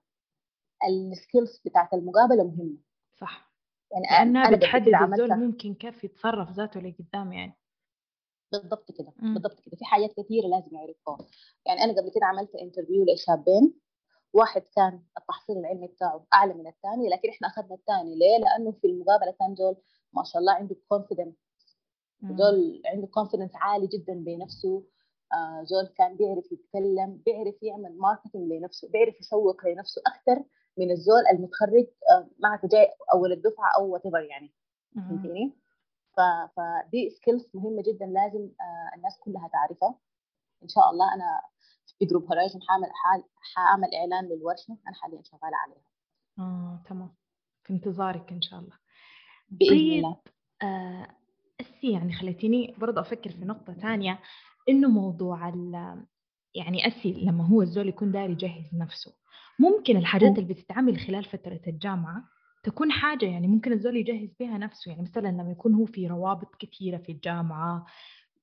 ال 0.88 0.98
skills 0.98 1.60
بتاعت 1.64 1.94
المقابلة 1.94 2.44
مهمة. 2.44 2.76
صح. 3.20 3.45
يعني 3.92 4.06
لانها 4.10 4.56
بتحدد 4.56 4.94
الزول 4.94 5.36
ممكن 5.36 5.74
كيف 5.74 6.04
يتصرف 6.04 6.50
ذاته 6.50 6.80
لقدام 6.80 7.32
يعني. 7.32 7.58
بالضبط 8.52 8.92
كده 8.92 9.12
بالضبط 9.18 9.60
كده. 9.60 9.76
في 9.76 9.84
حاجات 9.84 10.12
كثيره 10.12 10.46
لازم 10.46 10.76
يعرفوها. 10.76 11.18
يعني 11.66 11.84
أنا 11.84 11.92
قبل 11.92 12.10
كده 12.14 12.26
عملت 12.26 12.54
interview 12.54 13.04
لشابين 13.04 13.74
واحد 14.32 14.62
كان 14.76 15.02
التحصيل 15.18 15.58
العلمي 15.58 15.86
بتاعه 15.86 16.26
أعلى 16.34 16.54
من 16.54 16.66
الثاني 16.66 17.08
لكن 17.08 17.28
إحنا 17.28 17.48
أخذنا 17.48 17.74
الثاني. 17.74 18.14
ليه؟ 18.16 18.38
لأنه 18.38 18.72
في 18.72 18.86
المقابلة 18.86 19.30
كان 19.40 19.54
زول 19.54 19.76
ما 20.12 20.24
شاء 20.24 20.40
الله 20.40 20.52
عنده 20.52 20.76
confidence 20.88 21.34
زول 22.22 22.82
عنده 22.86 23.06
confidence 23.06 23.50
عالي 23.54 23.86
جدا 23.86 24.14
بنفسه. 24.14 24.84
آه 25.32 25.62
زول 25.64 25.86
كان 25.86 26.16
بيعرف 26.16 26.52
يتكلم 26.52 27.22
بيعرف 27.26 27.62
يعمل 27.62 27.98
marketing 27.98 28.52
لنفسه 28.52 28.88
بيعرف 28.88 29.20
يسوق 29.20 29.66
لنفسه 29.66 30.02
أكثر 30.06 30.44
من 30.78 30.90
الزول 30.90 31.22
المتخرج 31.32 31.86
آه 32.10 32.28
معك 32.38 32.66
جاي 32.66 32.88
اول 33.14 33.32
الدفعه 33.32 33.70
or 33.78 33.92
what 33.92 34.02
يعني. 34.30 34.52
فهمتيني؟ 34.94 35.56
فدي 36.56 37.10
skills 37.10 37.50
مهمة 37.54 37.82
جدا 37.82 38.06
لازم 38.06 38.50
آه 38.60 38.96
الناس 38.96 39.18
كلها 39.20 39.48
تعرفها. 39.48 39.98
إن 40.62 40.68
شاء 40.68 40.90
الله 40.90 41.14
أنا 41.14 41.40
في 41.98 42.04
group 42.04 42.24
Horizon 42.24 42.60
حاعمل 42.62 42.88
حاعمل 43.54 43.94
إعلان 43.94 44.24
للورشة 44.24 44.78
أنا 44.86 44.94
حاليا 44.94 45.22
شغالة 45.22 45.56
عليها. 45.56 45.86
آه 46.38 46.82
تمام. 46.88 47.14
في 47.62 47.72
انتظارك 47.72 48.32
إن 48.32 48.42
شاء 48.42 48.60
الله. 48.60 48.78
بإذن 49.48 49.70
طيب 49.70 49.92
الله. 49.92 50.16
آه 50.62 51.06
يعني 51.82 52.12
خليتيني 52.12 52.74
برضه 52.78 53.00
أفكر 53.00 53.30
في 53.30 53.44
نقطة 53.44 53.72
ثانية 53.72 54.18
إنه 54.68 54.88
موضوع 54.88 55.48
ال 55.48 56.04
يعني 56.56 56.86
أسي 56.86 57.12
لما 57.12 57.46
هو 57.46 57.62
الزول 57.62 57.88
يكون 57.88 58.12
داير 58.12 58.30
يجهز 58.30 58.74
نفسه. 58.74 59.12
ممكن 59.58 59.96
الحاجات 59.96 60.38
اللي 60.38 60.54
بتتعمل 60.54 60.98
خلال 60.98 61.24
فترة 61.24 61.60
الجامعة 61.66 62.24
تكون 62.62 62.92
حاجة 62.92 63.26
يعني 63.26 63.46
ممكن 63.48 63.72
الزول 63.72 63.96
يجهز 63.96 64.34
بها 64.40 64.58
نفسه. 64.58 64.90
يعني 64.90 65.02
مثلا 65.02 65.28
لما 65.28 65.50
يكون 65.50 65.74
هو 65.74 65.84
في 65.86 66.06
روابط 66.06 66.54
كثيرة 66.58 66.96
في 66.98 67.12
الجامعة 67.12 67.86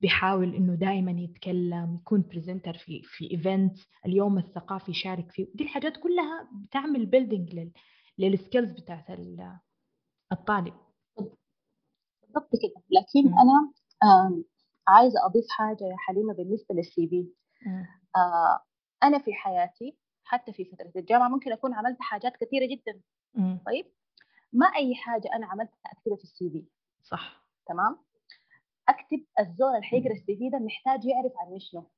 بيحاول 0.02 0.56
إنه 0.56 0.76
دائما 0.76 1.12
يتكلم 1.12 1.98
يكون 2.02 2.22
presenter 2.30 2.74
في 2.78 3.02
في 3.04 3.32
event 3.32 3.78
اليوم 4.06 4.38
الثقافي 4.38 4.92
يشارك 4.92 5.32
فيه. 5.32 5.48
دي 5.56 5.64
الحاجات 5.64 5.98
كلها 5.98 6.50
بتعمل 6.68 7.06
building 7.06 7.56
لل 7.56 7.72
لل 8.18 8.31
skills 8.31 8.72
بتاعت 8.72 9.06
الطالب. 10.32 10.74
بالضبط 12.22 12.50
كده. 12.62 12.84
لكن. 12.92 13.28
أنا 13.34 13.74
عايزة 14.88 15.26
أضيف 15.26 15.46
حاجة 15.50 15.84
يا 15.84 15.96
حليمة 15.98 16.34
بالنسبة 16.34 16.76
لل 16.76 17.08
CV 17.08 17.28
آه 18.16 18.60
أنا 19.04 19.20
في 19.20 19.34
حياتي 19.34 19.98
حتى 20.24 20.54
في 20.54 20.66
فترة 20.66 20.92
الجامعة 20.96 21.28
ممكن 21.30 21.52
أكون 21.52 21.74
عملت 21.74 21.98
حاجات 22.02 22.38
كثيرة 22.38 22.66
جدا. 22.66 23.02
م. 23.34 23.58
طيب 23.66 23.92
ما 24.54 24.66
أي 24.66 24.96
حاجة 24.96 25.30
أنا 25.36 25.48
عملتها 25.48 25.78
أكتبها 25.86 26.18
في 26.18 26.24
ال 26.24 26.50
CV. 26.50 26.66
صح. 27.04 27.44
تمام؟ 27.68 27.98
أكتب 28.90 29.26
الزول 29.40 29.70
اللي 29.70 29.84
حيقرا 29.84 30.12
ال 30.14 30.36
CV 30.38 30.50
ده 30.50 30.60
محتاج 30.60 31.06
يعرف 31.06 31.32
عن 31.38 31.60
شنو 31.60 31.90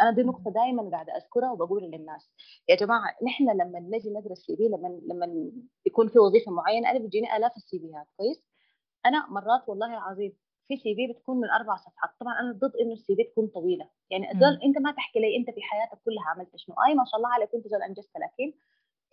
أنا 0.00 0.10
دي 0.10 0.22
نقطة 0.22 0.50
دائما 0.50 0.90
قاعدة 0.90 1.16
أذكرها 1.16 1.50
وبقول 1.52 1.82
للناس. 1.82 2.30
يا 2.68 2.76
جماعة 2.76 3.16
نحن 3.26 3.44
لما 3.50 3.80
نجي 3.80 4.10
نقرا 4.10 4.32
ال 4.32 4.56
CV 4.56 4.62
لما 4.62 4.88
لما 4.88 5.50
يكون 5.86 6.08
في 6.08 6.18
وظيفة 6.18 6.52
معينة 6.52 6.90
أنا 6.90 6.98
بيجيني 6.98 7.36
آلاف 7.36 7.56
ال 7.56 7.78
CV 7.78 7.92
يات 7.92 8.06
كويس؟ 8.16 8.48
أنا 9.06 9.26
مرات 9.30 9.68
والله 9.68 9.94
العظيم 9.94 10.32
في 10.76 10.82
CV 10.82 11.12
بتكون 11.12 11.36
من 11.36 11.50
أربع 11.50 11.76
صفحات. 11.76 12.10
طبعا 12.20 12.40
أنا 12.40 12.52
ضد 12.52 12.76
إنه 12.80 12.92
ال 12.92 13.16
CV 13.16 13.24
تكون 13.24 13.46
طويلة. 13.46 13.88
يعني 14.10 14.32
الزول 14.32 14.58
أنت 14.64 14.78
ما 14.78 14.92
تحكي 14.92 15.18
لي 15.18 15.36
أنت 15.36 15.50
في 15.50 15.62
حياتك 15.62 16.02
كلها 16.04 16.24
عملت 16.26 16.56
شنو. 16.56 16.74
أي 16.88 16.94
ما 16.94 17.04
شاء 17.04 17.16
الله 17.16 17.28
عليك 17.28 17.54
انت 17.54 17.68
زول 17.68 17.82
أنجزت 17.82 18.16
لكن 18.16 18.58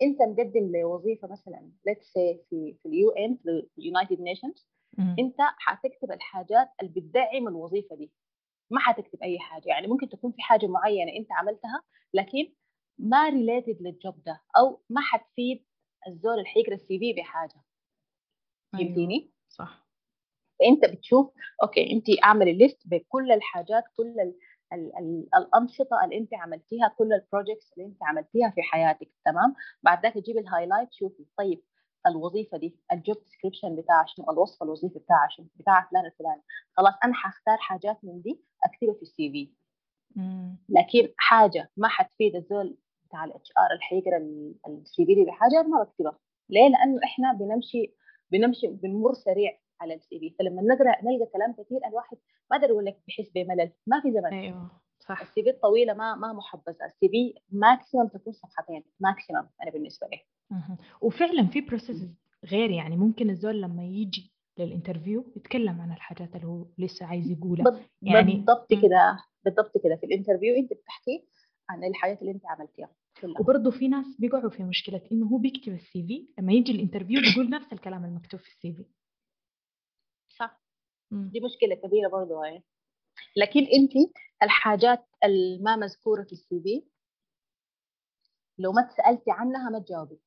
أنت 0.02 0.22
مقدم 0.22 0.72
لوظيفة 0.76 1.28
مثلا 1.28 1.72
let's 1.86 2.06
say 2.12 2.44
في 2.50 2.76
في 2.82 2.88
ال 2.88 3.10
UN 3.10 3.36
في 3.36 3.78
ال 3.78 3.84
United 3.84 4.20
Nations 4.20 4.68
أنت 4.98 5.36
حتكتب 5.38 6.12
الحاجات 6.12 6.68
اللي 6.82 6.92
بتدعم 6.92 7.48
الوظيفه 7.48 7.96
دي. 7.96 8.12
ما 8.70 8.80
حتكتب 8.80 9.22
أي 9.22 9.38
حاجة. 9.38 9.68
يعني 9.68 9.86
ممكن 9.86 10.08
تكون 10.08 10.32
في 10.32 10.42
حاجة 10.42 10.66
معينة 10.66 11.12
أنت 11.16 11.32
عملتها 11.32 11.82
لكن 12.14 12.52
ما 12.98 13.28
related 13.28 13.82
لل 13.82 13.98
job 13.98 14.22
ده 14.26 14.40
أو 14.58 14.82
ما 14.90 15.00
حتفيد 15.00 15.64
الزول 16.08 16.34
اللي 16.34 16.46
حيقرأ 16.46 16.74
ال 16.74 16.98
CV 16.98 17.12
بحاجة. 17.12 17.64
أيوة. 18.74 18.86
فهمتيني؟ 18.86 19.14
أيوة. 19.14 19.32
صح. 19.48 19.89
فانت 20.60 20.84
بتشوف 20.92 21.32
okay 21.62 21.92
انت 21.92 22.04
اعملي 22.24 22.52
list 22.52 22.82
بكل 22.84 23.32
الحاجات 23.32 23.84
كل 23.96 24.20
ال 24.20 24.34
ال 24.72 24.96
ال 24.98 25.26
الأنشطة 25.36 26.04
اللي 26.04 26.18
انت 26.18 26.34
عملتيها 26.34 26.94
كل 26.98 27.12
ال 27.12 27.19
projects 27.19 27.72
اللي 27.72 27.86
انت 27.88 28.02
عملتيها 28.02 28.50
في 28.50 28.62
حياتك 28.62 29.08
تمام؟ 29.24 29.54
بعد 29.82 30.02
ذاك 30.02 30.14
تجيبي 30.14 30.40
ال 30.40 30.45
highlight 30.45 30.88
شوفي 30.92 31.24
طيب 31.38 31.62
الوظيفة 32.06 32.58
دي 32.58 32.76
ال 32.92 32.98
job 32.98 33.16
description 33.24 33.76
بتاعها 33.76 34.04
شنو 34.06 34.30
الوصف 34.30 34.62
الوظيفي 34.62 34.98
بتاعها 34.98 35.28
شنو 35.30 35.46
بتاع 35.56 35.88
فلان 35.90 36.06
الفلاني 36.06 36.42
خلاص 36.76 36.94
أنا 37.04 37.14
حختار 37.14 37.56
حاجات 37.58 37.98
من 38.02 38.22
دي 38.22 38.40
أكتبها 38.64 38.94
في 38.94 39.02
ال 39.02 39.30
CV 39.32 39.50
لكن 40.68 41.08
حاجة 41.16 41.70
ما 41.76 41.88
حتفيد 41.88 42.36
الزول 42.36 42.76
بتاع 43.08 43.24
ال 43.24 43.48
HR 43.58 43.70
اللي 43.72 43.82
حيقرا 43.82 44.18
ال 44.68 45.06
CV 45.06 45.14
دي 45.14 45.24
بحاجة 45.24 45.62
ما 45.62 45.82
بكتبها. 45.82 46.18
ليه؟ 46.48 46.68
لأنه 46.68 47.00
إحنا 47.04 47.32
بنمشي 47.32 47.94
بنمشي 48.30 48.66
بنمر 48.66 49.14
سريع. 49.14 49.58
على 49.80 49.94
ال 49.94 50.18
CV 50.18 50.30
فلما 50.38 50.62
نقرأ 50.62 51.04
نلقى 51.04 51.30
كلام 51.32 51.52
كثير 51.52 51.80
الواحد 51.88 52.16
ما 52.50 52.56
ادري 52.56 52.72
أقول 52.72 52.84
لك 52.84 52.98
بحس 53.08 53.30
بملل. 53.34 53.72
ما 53.86 54.00
في 54.00 54.12
زمن. 54.12 54.26
أيوه 54.26 54.70
صح. 54.98 55.20
ال 55.20 55.42
CV 55.42 55.50
الطويلة 55.50 55.94
ما 55.94 56.14
ما 56.14 56.32
محبذه 56.32 56.84
ال 56.84 57.08
CV 57.08 57.34
maximum 57.50 58.08
تكون 58.08 58.32
صفحتين 58.32 58.84
maximum 59.00 59.48
أنا 59.62 59.70
بالنسبة 59.70 60.06
لي. 60.06 60.18
وفعلا 61.00 61.46
في 61.46 61.60
process 61.60 62.06
غير 62.44 62.70
يعني 62.70 62.96
ممكن 62.96 63.30
الزول 63.30 63.62
لما 63.62 63.84
يجي 63.84 64.32
لل 64.58 64.72
interview 64.72 65.32
يتكلم 65.36 65.80
عن 65.80 65.92
الحاجات 65.92 66.36
اللي 66.36 66.46
هو 66.46 66.66
لسه 66.78 67.06
عايز 67.06 67.30
يقولها. 67.30 67.80
يعني 68.02 68.34
بالضبط 68.34 68.68
كده 68.70 69.18
بالضبط 69.44 69.72
كده. 69.84 69.96
في 69.96 70.06
ال 70.06 70.11
interview 70.11 70.54
أنت 70.54 70.72
بتحكي 70.72 71.24
عن 71.68 71.84
الحاجات 71.84 72.20
اللي 72.20 72.32
أنت 72.32 72.46
عملتيها 72.46 72.90
وبرضه 73.40 73.70
في 73.70 73.88
ناس 73.88 74.16
بيقعوا 74.18 74.50
في 74.50 74.62
مشكلة 74.62 75.00
إنه 75.12 75.26
هو 75.26 75.38
بيكتب 75.38 75.72
ال 75.72 76.06
CV 76.06 76.28
لما 76.38 76.52
يجي 76.52 76.72
ال 76.72 76.77
interview 76.77 77.20
بيقول 77.20 77.50
نفس 77.50 77.72
الكلام 77.72 78.04
المكتوب 78.04 78.40
في 78.40 78.48
ال 78.48 78.72
CV. 78.72 78.84
دي 81.10 81.40
مشكلة 81.40 81.74
كبيرة 81.74 82.08
برضه 82.08 82.44
هاي. 82.44 82.62
لكن 83.36 83.60
انت 83.60 83.92
الحاجات 84.42 85.06
الما 85.24 85.76
مذكورة 85.76 86.22
في 86.22 86.32
ال 86.32 86.60
CV 86.60 86.84
لو 88.58 88.72
ما 88.72 88.82
تسألتي 88.82 89.30
عنها 89.30 89.70
ما 89.70 89.78
تجاوبي. 89.78 90.20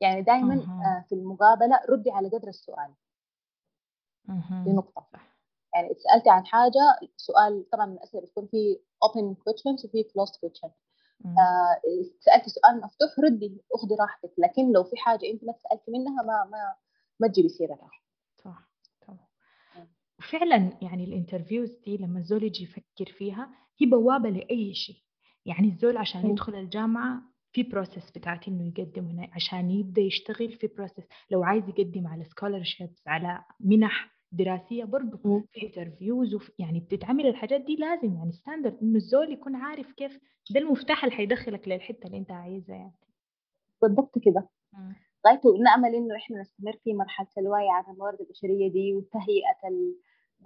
يعني 0.00 0.22
دائما 0.22 0.54
آه 0.54 1.04
في 1.08 1.14
المقابلة 1.14 1.80
ردي 1.88 2.10
على 2.10 2.28
قدر 2.28 2.48
السؤال. 2.48 2.94
دي 4.64 4.72
نقطة. 4.72 5.06
يعني 5.74 5.94
سالتي 5.94 6.30
عن 6.30 6.46
حاجة 6.46 7.10
سؤال 7.16 7.70
طبعا 7.70 7.86
من 7.86 7.92
الاسئله 7.92 8.22
بتكون 8.22 8.46
في 8.46 8.80
open 9.04 9.34
questions 9.34 9.84
وفي 9.84 10.04
closed 10.04 10.34
questions. 10.34 10.72
آه 11.26 11.80
سألتي 12.20 12.50
سؤال 12.50 12.80
مفتوح 12.80 13.18
ردي 13.18 13.62
اخذي 13.74 13.94
راحتك. 14.00 14.32
لكن 14.38 14.72
لو 14.72 14.84
في 14.84 14.96
حاجة 14.96 15.30
انت 15.30 15.44
ما 15.44 15.52
سالتي 15.52 15.90
منها 15.90 16.22
ما 16.22 16.44
ما 16.44 16.74
ما 17.20 17.28
تجيبي 17.28 17.48
سيرتها. 17.48 17.90
وفعلا 20.18 20.78
يعني 20.82 21.04
الانترفيوز 21.04 21.70
دي 21.84 21.96
لما 21.96 22.18
الزول 22.18 22.42
يجي 22.44 22.64
يفكر 22.64 23.12
فيها 23.18 23.50
هي 23.80 23.86
بوابة 23.86 24.28
لأي 24.30 24.74
شيء. 24.74 24.96
يعني 25.46 25.68
الزول 25.68 25.96
عشان 25.96 26.30
يدخل 26.30 26.54
الجامعة 26.54 27.22
في 27.52 27.62
process 27.62 28.10
بتاعت 28.10 28.48
إنه 28.48 28.66
يقدم 28.78 29.04
هنا 29.06 29.28
عشان 29.32 29.70
يبدأ 29.70 30.02
يشتغل 30.02 30.52
في 30.52 30.66
process 30.66 31.04
لو 31.30 31.44
عايز 31.44 31.68
يقدم 31.68 32.06
على 32.06 32.24
scholarships 32.24 33.02
على 33.08 33.44
منح 33.60 34.10
دراسية 34.32 34.84
برضه 34.84 35.16
في 35.52 35.62
interviews 35.66 36.36
يعني 36.58 36.80
بتتعمل 36.80 37.26
الحاجات 37.26 37.60
دي 37.60 37.76
لازم. 37.76 38.14
يعني 38.16 38.32
standard 38.32 38.78
إنه 38.82 38.96
الزول 38.96 39.32
يكون 39.32 39.54
عارف 39.56 39.92
كيف 39.92 40.18
ده 40.50 40.60
المفتاح 40.60 41.04
اللي 41.04 41.16
حيدخلك 41.16 41.68
للحتة 41.68 42.06
اللي 42.06 42.18
أنت 42.18 42.30
عايزها 42.30 42.76
يعني. 42.76 42.94
بالضبط 43.82 44.18
كده. 44.24 44.48
غاية 45.26 45.40
نأمل 45.64 45.94
إنه 45.94 46.16
إحنا 46.16 46.40
نستمر 46.40 46.76
في 46.84 46.94
مرحلة 46.94 47.28
الوعي 47.38 47.70
عن 47.70 47.84
الموارد 47.92 48.20
البشرية 48.20 48.72
دي 48.72 48.94
وتهيئة 48.94 49.58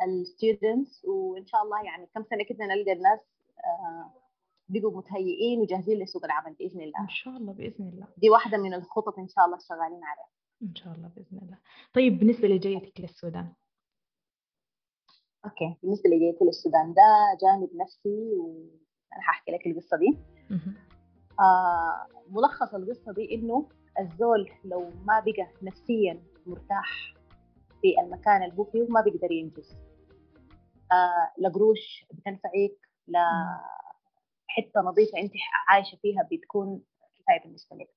ال 0.07 0.18
students 0.18 1.05
وإن 1.05 1.47
شاء 1.47 1.63
الله 1.63 1.85
يعني 1.85 2.07
كم 2.15 2.23
سنة 2.23 2.45
كده 2.49 2.65
نلقى 2.67 2.93
الناس 2.93 3.21
آه 3.65 4.13
بيبقوا 4.69 4.99
متهيئين 4.99 5.61
وجاهزين 5.61 5.99
لسوق 6.03 6.25
العمل 6.25 6.55
بإذن 6.55 6.81
الله. 6.81 7.01
إن 7.01 7.09
شاء 7.09 7.37
الله 7.37 7.53
بإذن 7.53 7.89
الله. 7.89 8.07
دي 8.17 8.31
واحدة 8.31 8.59
من 8.59 8.75
الخطط 8.75 9.19
إن 9.19 9.29
شاء 9.29 9.45
الله 9.45 9.59
شغالين 9.69 10.05
عليها. 10.05 10.29
إن 10.63 10.75
شاء 10.75 10.95
الله 10.95 11.09
بإذن 11.17 11.39
الله. 11.43 11.59
طيب 11.95 12.19
بالنسبة 12.19 12.49
لجيتك 12.49 13.01
للسودان؟ 13.01 13.53
okay 15.45 15.77
بالنسبة 15.83 16.11
لجيتي 16.11 16.45
للسودان 16.45 16.95
ده 16.95 17.03
جانب 17.43 17.71
نفسي 17.75 18.33
وأنا 18.39 19.23
هحكي 19.29 19.51
لك 19.53 19.67
القصة 19.67 19.97
دي. 19.97 20.19
آه 21.41 22.07
ملخص 22.31 22.75
القصة 22.75 23.13
دي 23.13 23.35
إنه 23.35 23.69
الزول 24.01 24.51
لو 24.65 24.91
ما 25.05 25.21
بقى 25.21 25.49
نفسيا 25.63 26.23
مرتاح 26.47 27.15
في 27.83 28.01
المكان 28.01 28.43
اللي 28.43 28.59
هو 28.59 28.65
فيه 28.65 28.87
ما 28.89 29.01
بيقدر 29.01 29.33
ينجز. 29.33 29.77
آه 30.93 31.33
لا 31.39 31.49
قروش 31.49 32.05
بتنفعك 32.13 32.77
لا 33.07 33.25
حتة 34.47 34.81
نظيفة 34.81 35.19
أنت 35.19 35.33
عايشة 35.69 35.97
فيها 35.97 36.29
بتكون 36.33 36.83
كفاية 37.19 37.43
بالنسبة 37.45 37.77
لك. 37.77 37.89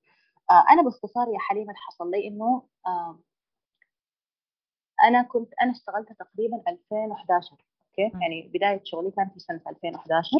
آه 0.50 0.64
أنا 0.72 0.82
باختصار 0.82 1.28
يا 1.28 1.38
حليمة 1.38 1.66
اللي 1.68 1.78
حصل 1.78 2.10
لي 2.10 2.28
إنه 2.28 2.68
آه 2.86 3.18
أنا 5.04 5.22
كنت 5.22 5.52
أنا 5.62 5.70
اشتغلت 5.70 6.12
تقريبا 6.12 6.62
2011 6.68 7.56
أوكي. 7.88 8.18
يعني 8.20 8.50
بداية 8.54 8.80
شغلي 8.84 9.10
كانت 9.10 9.32
في 9.32 9.40
سنة 9.40 9.60
2011 9.66 10.30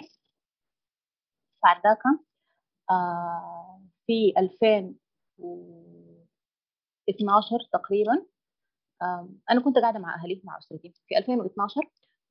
بعد 1.64 1.76
ذاك 1.86 2.02
آه 2.90 3.82
في 4.06 4.34
2012 5.38 7.58
تقريبا. 7.72 8.26
أنا 9.50 9.60
كنت 9.64 9.78
قاعدة 9.78 9.98
مع 9.98 10.14
أهلي 10.14 10.40
مع 10.44 10.58
أسرتي. 10.58 10.94
في 11.06 11.18
2012 11.18 11.80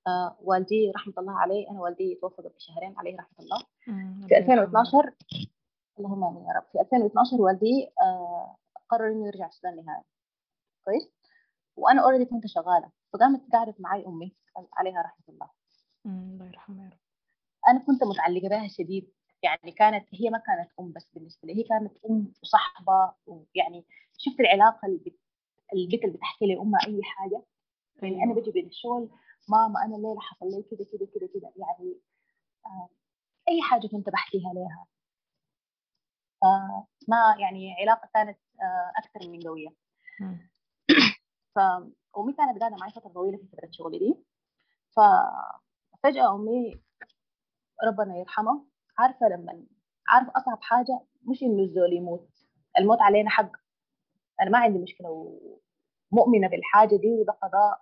آه 0.08 0.38
والدي 0.42 0.92
رحمة 0.96 1.14
الله 1.18 1.34
عليه 1.34 1.70
أنا 1.70 1.82
والدي 1.82 2.16
توفى 2.16 2.42
قبل 2.42 2.54
شهرين 2.58 2.98
عليه 2.98 3.18
رحمة 3.18 3.40
الله. 3.40 3.64
في 4.28 4.38
2012 4.38 5.16
اللهم 6.00 6.24
آمين 6.24 6.46
يا 6.46 6.54
رب. 6.54 6.64
في 6.72 6.82
2012 6.82 7.42
والدي 7.42 7.92
آه 8.02 8.58
قرر 8.90 9.12
إنه 9.12 9.28
يرجع 9.28 9.48
السودان 9.48 9.86
نهائي. 9.86 10.04
كويس؟ 10.86 11.12
وأنا 11.76 12.04
اوريدي 12.04 12.26
كنت 12.26 12.48
شغالة 12.48 12.92
فقامت 13.14 13.42
قعدت 13.54 13.82
معي 13.82 14.06
أمي 14.06 14.36
عليها 14.74 15.02
رحمة 15.02 15.26
الله. 15.30 15.50
الله 16.06 16.46
يرحمها 16.46 16.86
يا 16.86 16.90
رب. 16.90 16.98
أنا 17.68 17.80
كنت 17.80 18.04
متعلقة 18.04 18.50
بها 18.50 18.68
شديد. 18.68 19.12
يعني 19.44 19.72
كانت 19.72 20.08
هي 20.14 20.30
ما 20.30 20.38
كانت 20.38 20.72
أم 20.80 20.92
بس 20.92 21.10
بالنسبة 21.14 21.48
لي 21.48 21.60
هي 21.60 21.64
كانت 21.64 21.98
أم 22.10 22.34
وصحبه 22.44 23.14
ويعني 23.26 23.86
شفت 24.18 24.40
العلاقة 24.40 24.86
اللي 24.86 25.16
البنت 25.74 26.04
اللي 26.04 26.18
بتحكي 26.18 26.46
لي 26.46 26.58
أمها 26.58 26.80
أي 26.88 27.04
حاجة 27.04 27.44
يعني 28.02 28.24
أنا 28.24 28.34
بجي 28.34 28.52
بين 28.52 28.68
الشغل 28.68 29.10
ماما 29.50 29.86
أنا 29.86 29.96
الليلة 29.96 30.20
حصل 30.20 30.46
لي 30.46 30.64
كذا 30.64 30.86
كذا 30.86 31.08
كذا 31.14 31.28
كذا 31.28 31.52
يعني 31.56 32.00
آه 32.66 32.90
أي 33.50 33.62
حاجة 33.62 33.88
كنت 33.88 34.10
بحكيها 34.10 34.54
لها 34.54 34.88
آه 36.44 36.88
ما 37.08 37.36
يعني 37.40 37.76
علاقة 37.82 38.10
كانت 38.14 38.40
آه 38.62 38.92
أكثر 38.98 39.30
من 39.30 39.40
قوية. 39.42 39.70
فامي 41.56 42.34
كانت 42.38 42.60
قاعدة 42.60 42.76
معي 42.76 42.92
فترة 42.92 43.10
طويلة 43.10 43.38
في 43.38 43.48
فترة 43.48 43.70
شغلي 43.72 44.00
دي. 44.00 44.16
ففجاه 44.92 46.36
أمي 46.36 46.82
ربنا 47.84 48.18
يرحمها 48.18 48.66
عارفة 48.98 49.28
لما 49.28 49.64
عارفة 50.08 50.32
أصعب 50.36 50.62
حاجة؟ 50.62 51.00
مش 51.30 51.44
إنه 51.44 51.64
الزول 51.64 51.94
يموت. 51.94 52.30
الموت 52.80 52.98
علينا 53.02 53.30
حق. 53.30 53.52
أنا 54.42 54.50
ما 54.50 54.58
عندي 54.58 54.80
مشكلة 54.80 55.10
ومؤمنة 56.12 56.48
بالحاجة 56.50 56.96
دي 56.96 57.12
وده 57.12 57.34
قضاء 57.34 57.82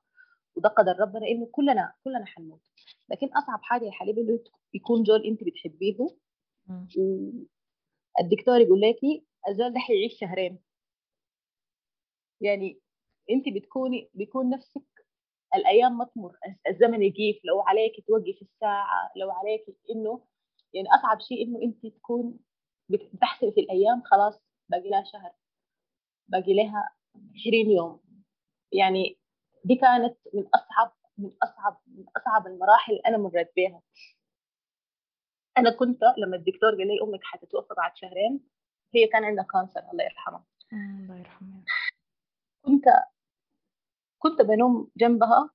وده 0.56 0.70
قدر 0.70 1.00
ربنا 1.00 1.28
إنه 1.28 1.46
كلنا 1.52 1.94
كلنا 2.04 2.26
حنموت. 2.26 2.62
لكن 3.10 3.28
أصعب 3.28 3.60
حاجة 3.62 3.86
يا 3.86 3.92
حبيبي 3.92 4.22
إنه 4.22 4.40
يكون 4.74 5.06
زول 5.06 5.26
أنت 5.26 5.40
بتحبيه 5.44 5.98
الدكتور 8.22 8.60
يقول 8.62 8.82
لك 8.82 9.00
الزول 9.50 9.74
ده 9.74 9.80
حيعيش 9.80 10.20
شهرين. 10.20 10.60
يعني 12.42 12.82
أنت 13.30 13.46
بتكوني 13.56 14.10
بيكون 14.14 14.50
نفسك 14.50 14.84
الأيام 15.56 15.98
ما 15.98 16.06
تمر 16.06 16.32
الزمن 16.70 17.04
يجيف 17.04 17.38
لو 17.46 17.62
عليك 17.62 17.92
توقف 18.08 18.42
الساعة 18.42 19.12
لو 19.16 19.32
عليك 19.32 19.66
إنه 19.96 20.22
يعني 20.74 20.88
أصعب 20.96 21.20
شيء 21.20 21.48
إنه 21.48 21.62
انت 21.64 21.86
تكون 21.86 22.40
بتحسبي 22.90 23.52
في 23.52 23.60
الأيام 23.62 24.02
خلاص 24.04 24.42
باقي 24.70 24.90
لها 24.90 25.04
شهر 25.04 25.32
باقي 26.28 26.54
لها 26.54 26.90
20 27.16 27.72
يوم. 27.72 28.02
يعني 28.72 29.20
دي 29.66 29.76
كانت 29.76 30.18
من 30.34 30.48
أصعب 30.48 30.96
من 31.18 31.32
أصعب 31.44 31.82
من 31.88 32.06
أصعب 32.18 32.48
المراحل 32.48 32.92
اللي 32.92 33.04
أنا 33.06 33.18
مريت 33.18 33.52
بيها. 33.56 33.82
أنا 35.58 35.72
كنت 35.72 36.00
لما 36.18 36.36
الدكتور 36.38 36.70
قال 36.70 36.88
لي 36.88 37.02
أمك 37.04 37.24
حتتوفى 37.24 37.74
بعد 37.78 37.92
شهرين 37.98 38.40
هي 38.96 39.08
كان 39.08 39.24
عندها 39.24 39.44
كانسر 39.44 39.80
الله 39.92 40.04
يرحمها. 40.04 40.46
الله 40.74 41.16
يرحمها. 41.18 41.64
كنت 42.62 42.86
كنت 44.20 44.42
بنوم 44.42 44.92
جنبها 44.98 45.50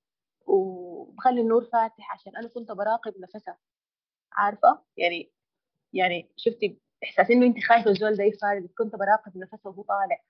وبخلي 0.47 1.41
النور 1.41 1.65
فاتح 1.65 2.13
عشان 2.13 2.37
أنا 2.37 2.49
كنت 2.49 2.73
براقب 2.73 3.15
نفسها. 3.19 3.59
عارفة؟ 4.37 4.83
يعني 4.97 5.33
يعني 5.93 6.33
شفتي 6.37 6.79
احساس 7.05 7.31
إنه 7.31 7.47
انت 7.47 7.65
خايفة 7.65 7.91
الزول 7.91 8.17
ده 8.17 8.25
يفارق 8.25 8.63
كنت 8.79 8.97
براقب 8.97 9.37
نفسه 9.37 9.59
وهو 9.65 9.83
طالع. 9.83 10.21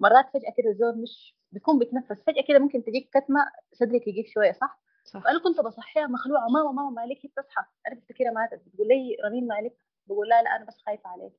مرات 0.00 0.26
فجأة 0.34 0.54
كده 0.56 0.70
الزول 0.70 1.02
مش 1.02 1.36
بيكون 1.52 1.78
بيتنفس. 1.78 2.22
فجأة 2.26 2.42
كده 2.48 2.58
ممكن 2.58 2.84
تجيك 2.84 3.10
كتمة 3.14 3.40
صدرك 3.72 4.06
يجيك 4.08 4.26
شوية 4.28 4.52
صح؟ 4.52 4.80
صح. 5.04 5.20
فانا 5.24 5.38
كنت 5.42 5.60
بصحيها 5.60 6.06
مخلوعة 6.06 6.48
ماما 6.48 6.72
ماما 6.72 6.90
مالك 6.90 7.18
هي 7.24 7.28
بتصحى؟ 7.30 7.64
أنا 7.88 7.94
بفتكرها 7.94 8.30
ماتت 8.30 8.62
بتقول 8.66 8.88
لي 8.88 9.16
رنين 9.24 9.46
مالك؟ 9.46 9.76
بقول 10.06 10.28
لا 10.28 10.42
لا 10.42 10.56
أنا 10.56 10.64
بس 10.64 10.78
خايفة 10.86 11.10
عليك. 11.10 11.32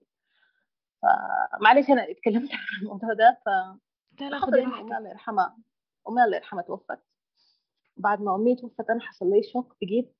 فمعلش 1.02 1.90
أنا 1.90 2.12
اتكلمت 2.12 2.50
عن 2.54 2.82
الموضوع 2.82 3.14
ده 3.14 3.40
ف 3.46 3.50
لا 4.22 4.30
لا 4.30 4.44
أمي 4.48 4.82
الله 4.82 5.10
يرحمها 5.10 5.58
أمي 6.10 6.24
الله 6.24 6.36
يرحمها 6.38 6.64
توفت. 6.64 7.00
بعد 7.98 8.22
ما 8.22 8.36
أمي 8.36 8.56
توفت 8.56 8.90
أنا 8.90 9.02
حصل 9.02 9.30
لي 9.30 9.44
شوك 9.44 9.76
بقيت 9.82 10.16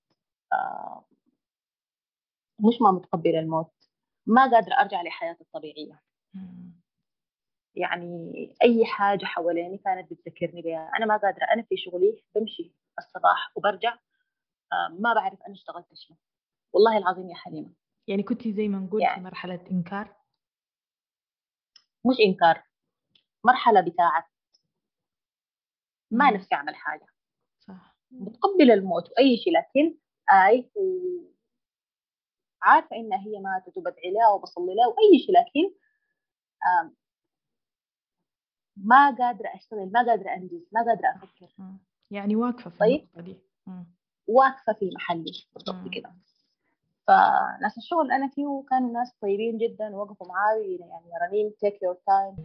آه 0.54 1.06
مش 2.60 2.82
ما 2.82 2.92
متقبله 2.92 3.40
الموت 3.40 3.72
ما 4.26 4.52
قادرة 4.52 4.74
أرجع 4.74 5.02
لحياتي 5.02 5.42
الطبيعية. 5.42 6.02
يعني 7.76 8.34
أي 8.64 8.86
حاجة 8.86 9.26
حواليني 9.26 9.78
كانت 9.78 10.12
بتذكرني 10.14 10.62
بها 10.62 10.92
أنا 10.98 11.06
ما 11.06 11.18
قادرة 11.18 11.44
أنا 11.54 11.62
في 11.64 11.78
شغلي 11.78 12.24
بمشي 12.36 12.72
الصباح 13.00 13.52
وبرجع 13.56 13.94
آه 14.74 14.88
ما 15.00 15.14
بعرف 15.14 15.40
أنا 15.48 15.54
اشتغلت 15.54 15.94
شنو. 15.94 16.18
والله 16.74 16.98
العظيم 16.98 17.30
يا 17.30 17.36
حليمة. 17.36 17.74
يعني 18.08 18.24
كنت 18.24 18.48
زي 18.48 18.68
ما 18.68 18.80
نقول 18.80 19.02
يعني. 19.02 19.16
في 19.16 19.22
مرحلة 19.22 19.60
إنكار؟ 19.72 20.16
مش 22.06 22.16
إنكار 22.26 22.64
مرحلة 23.44 23.82
بتاعت 23.82 24.26
ما 26.12 26.32
نفسي 26.32 26.56
أعمل 26.56 26.76
حاجة. 26.76 27.06
صح. 27.60 27.96
بتقبل 28.12 28.72
الموت 28.72 29.10
وأي 29.12 29.38
شيء 29.38 29.54
لكن 29.54 29.98
آي 30.48 30.72
عارفة 32.62 32.96
إنها 32.96 33.20
هي 33.20 33.40
ماتت 33.40 33.78
وبدعي 33.78 34.12
لها 34.12 34.30
وبصلي 34.30 34.76
لها 34.76 34.88
وأي 34.88 35.20
شيء 35.20 35.36
لكن 35.36 35.76
ما 38.78 39.16
قادرة 39.16 39.48
أشتغل 39.56 39.92
ما 39.92 40.06
قادرة 40.10 40.30
أنجز 40.34 40.68
ما 40.72 40.82
قادرة 40.86 41.10
أفكر. 41.24 41.48
يعني 42.12 42.36
واقفة 42.36 42.70
في 42.70 42.78
طيب؟ 42.78 43.00
النقطة 43.02 43.22
دي. 43.22 43.38
واقفة 44.28 44.74
في 44.74 44.90
محلي 44.96 45.32
بالضبط 45.54 45.94
كده. 45.94 46.12
فناس 47.08 47.78
الشغل 47.78 48.02
اللي 48.02 48.16
أنا 48.16 48.28
فيه 48.28 48.64
كانوا 48.70 48.92
ناس 48.94 49.14
طيبين 49.22 49.58
جدا 49.58 49.96
ووقفوا 49.96 50.28
معاي 50.28 50.76
يعني 50.76 51.12
رنين 51.28 51.56
take 51.60 51.84
your 51.84 51.98
time 52.08 52.36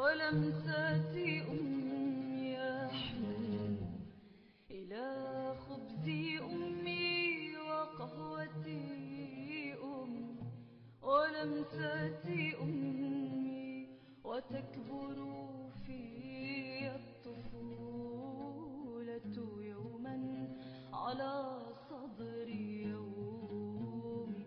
ولمسات 0.00 1.16
أمي 1.50 2.56
أحن 2.86 3.22
إلى 4.70 5.06
خبز 5.68 6.08
أمي 6.40 7.56
وقهوتي 7.56 8.84
أم 9.82 10.12
ولمسات 11.02 12.26
أمي 12.62 13.88
وتكبر 14.24 15.16
في 15.86 16.00
الطفولة 16.96 18.46
يوما 19.60 20.16
على 20.92 21.32
صدري 21.90 22.82
يومي. 22.82 24.46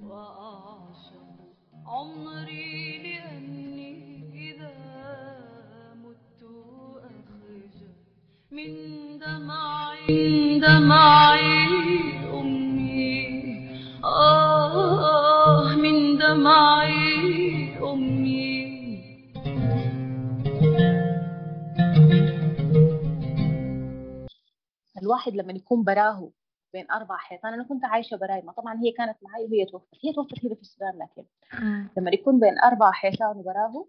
وأعشق 0.00 1.36
عمري 1.86 3.15
من 8.56 9.18
دمعي 9.18 10.60
دمعي 10.60 11.68
أمي. 12.40 13.28
آه 14.04 15.74
من 15.76 16.18
دمعي 16.18 17.78
أمي. 17.78 18.66
الواحد 25.02 25.32
لما 25.36 25.52
يكون 25.52 25.84
براه 25.84 26.30
بين 26.72 26.90
أربع 26.90 27.16
حيطان 27.16 27.52
أنا 27.52 27.64
كنت 27.64 27.84
عايشة 27.84 28.16
براي 28.16 28.42
ما 28.42 28.52
طبعا 28.52 28.74
هي 28.80 28.92
كانت 28.92 29.16
معي 29.22 29.44
وهي 29.44 29.64
توفت. 29.66 29.88
هي 30.04 30.12
توفت 30.12 30.44
هنا 30.44 30.54
في 30.54 30.60
السودان 30.60 30.98
لكن 30.98 31.24
لما 31.96 32.10
يكون 32.10 32.40
بين 32.40 32.58
أربع 32.58 32.90
حيطان 32.92 33.36
وبراه 33.36 33.86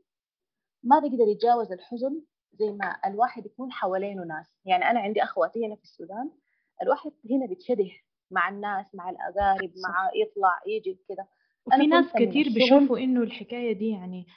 ما 0.83 0.99
بيقدر 0.99 1.27
يتجاوز 1.27 1.71
الحزن 1.71 2.21
زي 2.53 2.71
ما 2.71 2.95
الواحد 3.05 3.45
يكون 3.45 3.71
حوالينه 3.71 4.23
ناس. 4.23 4.45
يعني 4.65 4.89
أنا 4.89 4.99
عندي 4.99 5.23
أخواتي 5.23 5.65
هنا 5.65 5.75
في 5.75 5.83
السودان 5.83 6.31
الواحد 6.81 7.11
هنا 7.31 7.45
بيتشده 7.45 7.89
مع 8.31 8.49
الناس 8.49 8.95
مع 8.95 9.09
الأقارب 9.09 9.71
مع 9.83 10.11
يطلع 10.15 10.61
يجي 10.67 10.99
كده. 11.09 11.27
وفي 11.65 11.87
ناس 11.87 12.13
كثير 12.13 12.45
بيشوفوا 12.53 12.97
إنه 12.97 13.21
الحكاية 13.21 13.73
دي 13.73 13.89
يعني 13.89 14.27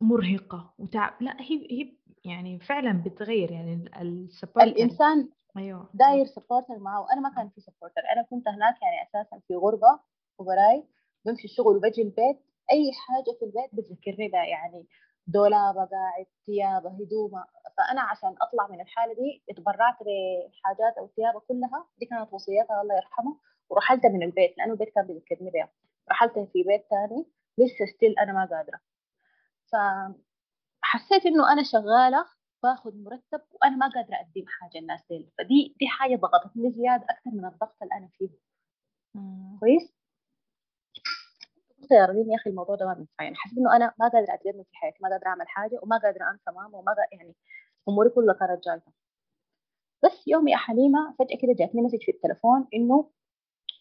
مرهقة 0.00 0.74
وتعب. 0.78 1.12
لا 1.20 1.36
هي 1.40 1.66
هي 1.70 1.96
يعني 2.24 2.60
فعلا 2.60 3.02
بتغير. 3.02 3.50
يعني 3.50 3.90
ال 4.00 4.08
support 4.08 4.66
الإنسان 4.66 5.28
أيوه. 5.56 5.90
داير 5.94 6.26
supporter 6.26 6.78
معه. 6.78 7.00
وأنا 7.00 7.20
ما 7.20 7.34
كان 7.36 7.48
في 7.48 7.60
supporter. 7.60 8.02
أنا 8.12 8.22
كنت 8.30 8.48
هناك 8.48 8.74
يعني 8.82 9.08
أساسا 9.08 9.40
في 9.48 9.54
غربة 9.54 10.00
وبراي 10.38 10.84
بمشي 11.26 11.44
الشغل 11.44 11.76
وبجي 11.76 12.02
البيت. 12.02 12.38
أي 12.72 12.92
حاجة 12.92 13.36
في 13.38 13.44
البيت 13.44 13.70
بتذكرني 13.72 14.28
بها. 14.28 14.44
يعني 14.44 14.86
دولابة 15.26 15.84
قاعد 15.84 16.26
ثيابة 16.46 16.90
هدومة. 16.90 17.44
فأنا 17.76 18.00
عشان 18.02 18.34
أطلع 18.40 18.66
من 18.70 18.80
الحالة 18.80 19.14
دي 19.14 19.42
اتبرعت 19.50 19.96
بحاجات 20.00 20.98
أو 20.98 21.08
ثيابة 21.16 21.40
كلها. 21.40 21.86
دي 21.98 22.06
كانت 22.06 22.32
وصيتها 22.32 22.82
الله 22.82 22.94
يرحمه. 22.96 23.38
ورحلت 23.70 24.06
من 24.06 24.22
البيت 24.22 24.58
لأنه 24.58 24.72
البيت 24.72 24.94
كان 24.94 25.06
بيذكرني 25.06 25.50
بها 25.50 25.68
رحلت 26.10 26.32
في 26.32 26.62
بيت 26.62 26.84
ثاني 26.90 27.26
لسه 27.58 27.86
ستيل 27.96 28.18
أنا 28.18 28.32
ما 28.32 28.44
قادرة. 28.44 28.80
فحسيت 29.72 31.26
إنه 31.26 31.52
أنا 31.52 31.62
شغالة 31.62 32.26
باخذ 32.62 32.96
مرتب 32.96 33.40
وأنا 33.52 33.76
ما 33.76 33.88
قادرة 33.88 34.14
أقدم 34.14 34.44
حاجة 34.48 34.78
الناس 34.78 35.00
دي. 35.10 35.32
فدي 35.38 35.76
دي 35.80 35.88
حاجة 35.88 36.16
ضغطتني 36.16 36.70
زيادة 36.72 37.04
أكثر 37.10 37.30
من 37.30 37.44
الضغط 37.44 37.76
اللي 37.82 37.94
أنا 37.94 38.08
فيه. 38.18 38.28
كويس؟ 39.60 39.94
يا 41.92 42.06
رنين 42.06 42.30
يا 42.30 42.36
أخي 42.36 42.50
الموضوع 42.50 42.76
ده 42.76 42.86
ما 42.86 42.94
بينفع. 42.94 43.24
يعني 43.24 43.36
حسيت 43.36 43.58
إنه 43.58 43.76
أنا 43.76 43.94
ما 44.00 44.08
قادرة 44.08 44.34
اتقدم 44.34 44.62
في 44.62 44.76
حياتي 44.76 44.98
ما 45.02 45.08
قادرة 45.08 45.28
أعمل 45.28 45.48
حاجة 45.48 45.78
وما 45.82 45.98
قادرة 45.98 46.30
أنسى 46.30 46.50
ماما 46.50 46.78
وما 46.78 46.92
قادرة 46.92 47.06
يعني 47.12 47.34
أموري 47.88 48.10
كلها 48.10 48.34
كانت 48.34 48.64
جايزه 48.64 48.92
بس 50.04 50.28
يوم 50.28 50.48
يا 50.48 50.56
حليمة 50.56 51.14
فجأة 51.18 51.36
كده 51.42 51.52
جاتني 51.58 51.82
مسج 51.82 51.98
في 52.02 52.10
التليفون 52.10 52.68
إنه 52.74 53.10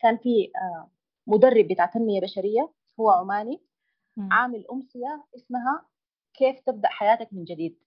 كان 0.01 0.17
في 0.17 0.51
آه، 0.55 0.89
مدرب 1.27 1.67
بتاع 1.67 1.85
تنمية 1.85 2.21
بشرية 2.21 2.73
هو 2.99 3.09
عماني 3.09 3.61
عامل 4.31 4.65
أمسية 4.71 5.25
اسمها 5.35 5.85
كيف 6.33 6.59
تبدأ 6.59 6.89
حياتك 6.89 7.33
من 7.33 7.43
جديد. 7.43 7.79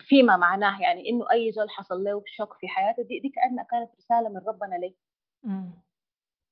فيما 0.00 0.36
معناه 0.36 0.82
يعني 0.82 1.08
إنه 1.08 1.30
أي 1.32 1.52
زول 1.52 1.70
حصل 1.70 2.04
له 2.04 2.22
شوك 2.26 2.54
في 2.54 2.68
حياته 2.68 3.02
دي, 3.02 3.20
دي 3.20 3.28
كأنها 3.28 3.64
كانت 3.64 3.90
رسالة 3.98 4.28
من 4.28 4.36
ربنا 4.46 4.74
لي. 4.76 4.94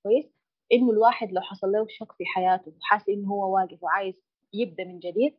كويس؟ 0.03 0.40
إنه 0.73 0.91
الواحد 0.91 1.33
لو 1.33 1.41
حصل 1.41 1.73
له 1.73 1.87
شوك 1.89 2.13
في 2.13 2.25
حياته 2.27 2.73
وحاسس 2.81 3.09
إنه 3.09 3.29
هو 3.29 3.55
واقف 3.55 3.83
وعايز 3.83 4.15
يبدأ 4.53 4.85
من 4.85 4.99
جديد 4.99 5.39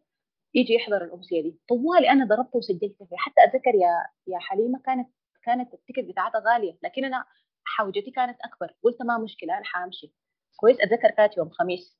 يجي 0.54 0.74
يحضر 0.74 1.04
الأمسية 1.04 1.42
دي. 1.42 1.60
طوالي 1.70 2.10
أنا 2.10 2.26
ضربت 2.26 2.56
وسجلت 2.56 3.04
فيها 3.04 3.18
حتى 3.18 3.44
أتذكر 3.44 3.76
يا 3.76 4.08
يا 4.28 4.40
حليمة 4.40 4.80
كانت 4.86 5.10
كانت 5.44 5.74
التيكت 5.74 6.04
بتاعتها 6.10 6.42
غالية 6.54 6.78
لكن 6.84 7.06
أنا 7.06 7.26
حوجتي 7.64 8.12
كانت 8.12 8.38
أكبر. 8.42 8.76
قلت 8.84 9.02
ما 9.02 9.18
مشكلة 9.18 9.58
أنا 9.58 9.64
حامشي. 9.66 10.14
كويس 10.56 10.78
أتذكر 10.82 11.12
كانت 11.12 11.38
يوم 11.38 11.50
خميس. 11.50 11.98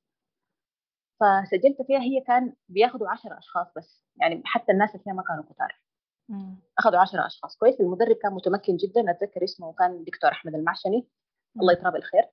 فسجلت 1.20 1.82
فيها 1.86 2.00
هي 2.00 2.20
كان 2.20 2.54
بياخذوا 2.68 3.08
10 3.08 3.38
أشخاص 3.38 3.66
بس. 3.76 4.04
يعني 4.20 4.42
حتى 4.44 4.72
الناس 4.72 4.90
اللي 4.90 5.04
فيها 5.04 5.12
ما 5.12 5.22
كانوا 5.22 5.44
كتار. 5.44 5.80
أخذوا 6.78 7.00
10 7.00 7.26
أشخاص. 7.26 7.56
كويس 7.56 7.80
المدرب 7.80 8.16
كان 8.16 8.32
متمكن 8.32 8.76
جدا. 8.76 9.10
أتذكر 9.10 9.44
اسمه 9.44 9.72
كان 9.72 9.90
الدكتور 9.90 10.30
أحمد 10.30 10.54
المعشني. 10.54 11.08
الله 11.60 11.72
يطرى 11.72 11.90
بالخير 11.92 12.24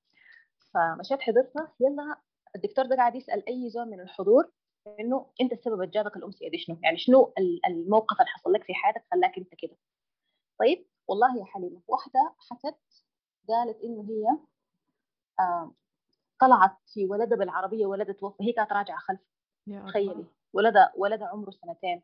فمشيت 0.74 1.20
حضرتها 1.20 1.72
يلا 1.80 2.16
الدكتور 2.56 2.86
ده 2.86 2.96
قاعد 2.96 3.14
يسأل 3.14 3.48
أي 3.48 3.70
زول 3.70 3.86
من 3.90 4.00
الحضور 4.00 4.50
إنه 5.00 5.26
أنت 5.40 5.52
السبب 5.52 5.74
اللي 5.80 5.86
جابك 5.92 6.16
الامسيه 6.16 6.50
دي 6.50 6.58
شنو؟ 6.58 6.76
يعني 6.82 6.98
شنو 6.98 7.32
الموقف 7.66 8.20
اللي 8.20 8.30
حصل 8.30 8.52
لك 8.52 8.64
في 8.64 8.74
حياتك 8.74 9.04
خلاك 9.12 9.38
أنت 9.38 9.54
كده؟ 9.54 9.76
طيب 10.60 10.86
والله 11.08 11.38
يا 11.38 11.44
حليمة 11.44 11.80
واحدة 11.88 12.34
حكت 12.38 13.04
قالت 13.48 13.80
إنه 13.84 14.06
هي 14.08 14.38
آه 15.40 15.74
طلعت 16.40 16.76
في 16.86 17.06
ولدها 17.06 17.38
بالعربية 17.38 17.86
ولدها 17.86 18.12
توفى 18.14 18.44
هي 18.44 18.52
كانت 18.52 18.72
راجعة 18.72 18.98
خلف 18.98 19.20
تخيلي 19.86 20.24
ولدها 20.52 20.92
ولدها 20.96 21.28
عمره 21.28 21.50
سنتين 21.50 22.02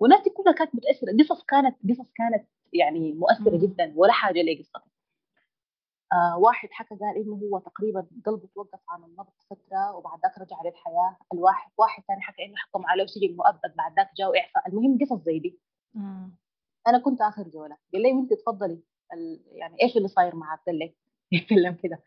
والناس 0.00 0.20
دي 0.24 0.30
كلها 0.30 0.52
كانت 0.52 0.74
متأثرة 0.74 1.16
قصص 1.20 1.42
كانت 1.44 1.76
قصص 1.90 2.10
كانت 2.14 2.48
يعني 2.72 3.12
مؤثرة. 3.12 3.56
جدا 3.58 3.92
ولا 3.96 4.12
حاجة 4.12 4.42
لقصتها 4.42 4.89
آه 6.12 6.38
واحد 6.38 6.68
حكى 6.72 6.94
قال 6.94 7.16
إنه 7.16 7.34
هو 7.42 7.58
تقريبا 7.58 8.06
قلبه 8.26 8.48
توقف 8.54 8.80
عن 8.88 9.04
النبض 9.04 9.32
فترة 9.50 9.96
وبعد 9.96 10.20
ذاك 10.22 10.38
رجع 10.38 10.56
للحياة. 10.64 11.16
الواحد 11.32 11.70
واحد 11.78 12.02
ثاني 12.08 12.20
حكى 12.20 12.44
إنه 12.44 12.56
حكم 12.56 12.86
عليه 12.86 13.06
سجن 13.06 13.36
مؤبد 13.36 13.76
بعد 13.76 13.96
ذاك 13.96 14.10
جاء 14.16 14.38
اعفاء 14.38 14.68
المهم 14.68 14.98
قصص 14.98 15.22
زي 15.24 15.38
دي. 15.38 15.58
مم. 15.94 16.36
أنا 16.86 16.98
كنت 16.98 17.20
آخر 17.20 17.42
جولة. 17.42 17.76
قال 17.92 18.02
لي 18.02 18.10
انت 18.10 18.32
تفضلي. 18.32 18.82
يعني 19.52 19.76
إيش 19.82 19.96
اللي 19.96 20.08
صاير 20.08 20.36
معك؟ 20.36 20.60
قال 20.66 20.78
لي 20.78 20.94
يتكلم 21.32 21.74
كده. 21.74 22.02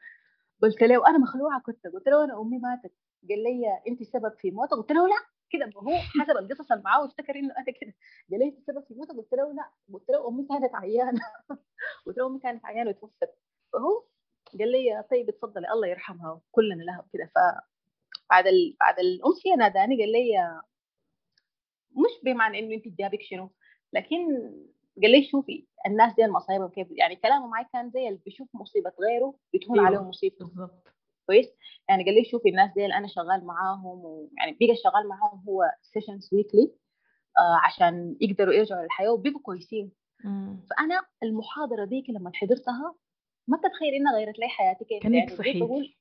قلت 0.62 0.82
له 0.84 1.08
أنا 1.10 1.18
مخلوعة 1.18 1.62
كنت. 1.62 1.88
قلت 1.88 2.08
له 2.08 2.24
أنا 2.24 2.42
أمي 2.42 2.58
ماتت. 2.60 2.94
قال 3.30 3.44
لي 3.44 3.82
انت 3.88 4.02
السبب 4.02 4.34
في 4.38 4.52
موتها 4.52 4.76
قلت 4.76 4.92
له 4.92 5.08
لا. 5.08 5.16
كده 5.50 5.72
هو 5.78 5.92
حسب 5.98 6.38
القصص 6.38 6.72
اللي 6.72 6.84
معاه 6.84 7.02
وافتكر 7.02 7.36
إنه 7.36 7.54
أنا 7.58 7.66
كده. 7.82 7.94
قال 8.32 8.39
لي 8.39 8.46
انت 8.46 8.58
السبب 8.58 8.84
في 8.88 8.94
موتها 8.94 9.18
قلت 9.18 9.34
له 9.34 9.54
لا. 9.54 9.70
قلت 9.94 10.10
له 10.10 10.28
أمي 10.28 10.46
كانت 10.48 10.76
عيانة. 10.76 11.22
قلت 12.06 12.18
له 12.18 12.28
أمي 12.28 12.39
كانت 12.39 12.66
عيانة 12.66 12.89
وتوفت. 12.89 13.30
فهو 13.73 14.03
قال 14.59 14.71
لي 14.71 15.03
طيب 15.12 15.29
اتفضلي 15.29 15.71
الله 15.71 15.88
يرحمها 15.88 16.41
كلنا 16.51 16.83
لها 16.83 16.99
وكده. 16.99 17.25
ف 17.25 17.38
بعد 18.29 18.47
ال... 18.47 18.75
بعد 18.79 18.99
الامسيه 18.99 19.55
ناداني 19.57 19.97
قال 20.03 20.12
لي 20.12 20.62
مش 21.91 22.23
بمعنى 22.23 22.59
إنه 22.59 22.75
أنت 22.75 22.88
جابك 22.88 23.21
شنو 23.21 23.51
لكن 23.93 24.17
قال 25.01 25.12
لي 25.12 25.23
شوفي 25.31 25.67
الناس 25.88 26.13
دي 26.15 26.25
المصايب 26.25 26.69
كيف 26.69 26.88
يعني 26.91 27.15
كلامه 27.15 27.47
معي 27.47 27.65
كان 27.73 27.89
زي 27.91 28.07
اللي 28.07 28.19
بيشوف 28.25 28.47
مصيبة 28.53 28.91
غيره 29.01 29.36
بتهون 29.53 29.79
أيوه. 29.79 29.88
عليه 29.89 30.07
مصيبته. 30.07 30.45
بالضبط. 30.45 30.88
كويس؟ 31.27 31.47
يعني 31.89 32.03
قال 32.05 32.15
لي 32.15 32.23
شوفي 32.25 32.49
الناس 32.49 32.73
دي 32.75 32.83
اللي 32.83 32.95
أنا 32.97 33.07
شغال 33.07 33.45
معاهم 33.45 34.05
ويعني 34.05 34.57
بقى 34.62 34.75
شغال 34.75 35.07
معاهم 35.07 35.43
هو 35.47 35.63
sessions 35.82 36.30
weekly 36.34 36.71
آه 37.39 37.59
عشان 37.65 38.17
يقدروا 38.21 38.53
يرجعوا 38.53 38.83
للحياة 38.83 39.09
وبقوا 39.12 39.41
كويسين. 39.41 39.91
مم. 40.23 40.65
فأنا 40.69 41.01
المحاضرة 41.23 41.86
ديك 41.86 42.09
لما 42.09 42.31
حضرتها 42.33 42.95
ما 43.47 43.58
تتخيل 43.58 43.93
انها 43.93 44.13
غيرت 44.15 44.39
لي 44.39 44.47
حياتي 44.47 44.86
كيف 44.86 45.03
كانت 45.03 45.15
يعني 45.15 45.36
صحيح 45.38 45.58
بقول 45.58 45.95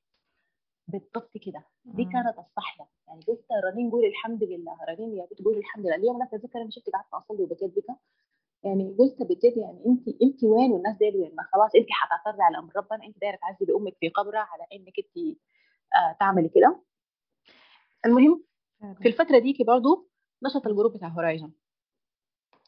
بالضبط 0.87 1.37
كده. 1.37 1.63
دي 1.85 2.03
كانت 2.05 2.39
الصحية. 2.39 2.87
يعني 3.07 3.21
قلت 3.27 3.45
رنين 3.65 3.91
قولي 3.91 4.07
الحمد 4.07 4.43
لله. 4.43 4.77
رنين 4.89 5.17
يا 5.17 5.25
بنت 5.25 5.41
قولي 5.45 5.59
الحمد 5.59 5.85
لله. 5.85 5.95
اليوم 5.95 6.19
لا 6.19 6.25
اتذكر 6.33 6.61
أنا 6.61 6.69
شفت 6.71 6.89
قعدت 6.89 7.13
أصلي 7.13 7.43
وبجد 7.43 7.73
بك 7.75 7.85
يعني 8.63 8.95
قلت 8.99 9.21
بجد 9.21 9.57
يعني 9.57 9.85
انت 9.85 10.07
انت 10.21 10.43
وين؟ 10.43 10.71
والناس 10.71 10.97
دي 10.97 11.05
وين؟ 11.05 11.35
ما 11.35 11.43
خلاص 11.53 11.71
انت 11.75 11.87
حتعترضي 11.89 12.43
على 12.43 12.57
أمر 12.57 12.71
ربنا. 12.75 13.03
انت 13.05 13.17
دايرة 13.21 13.35
تعذبي 13.35 13.73
أمك 13.73 13.97
في 13.99 14.09
قبرها 14.09 14.39
على 14.39 14.63
إنك 14.73 14.93
انت 14.99 15.37
آه 15.95 16.17
تعملي 16.19 16.49
كده. 16.49 16.83
المهم 18.05 18.43
في 19.01 19.07
الفترة 19.07 19.39
ديك 19.39 19.61
برضو 19.61 20.09
نشط 20.43 20.67
ال 20.67 20.71
group 20.71 20.93
بتاع 20.93 21.07
هورايزون 21.07 21.53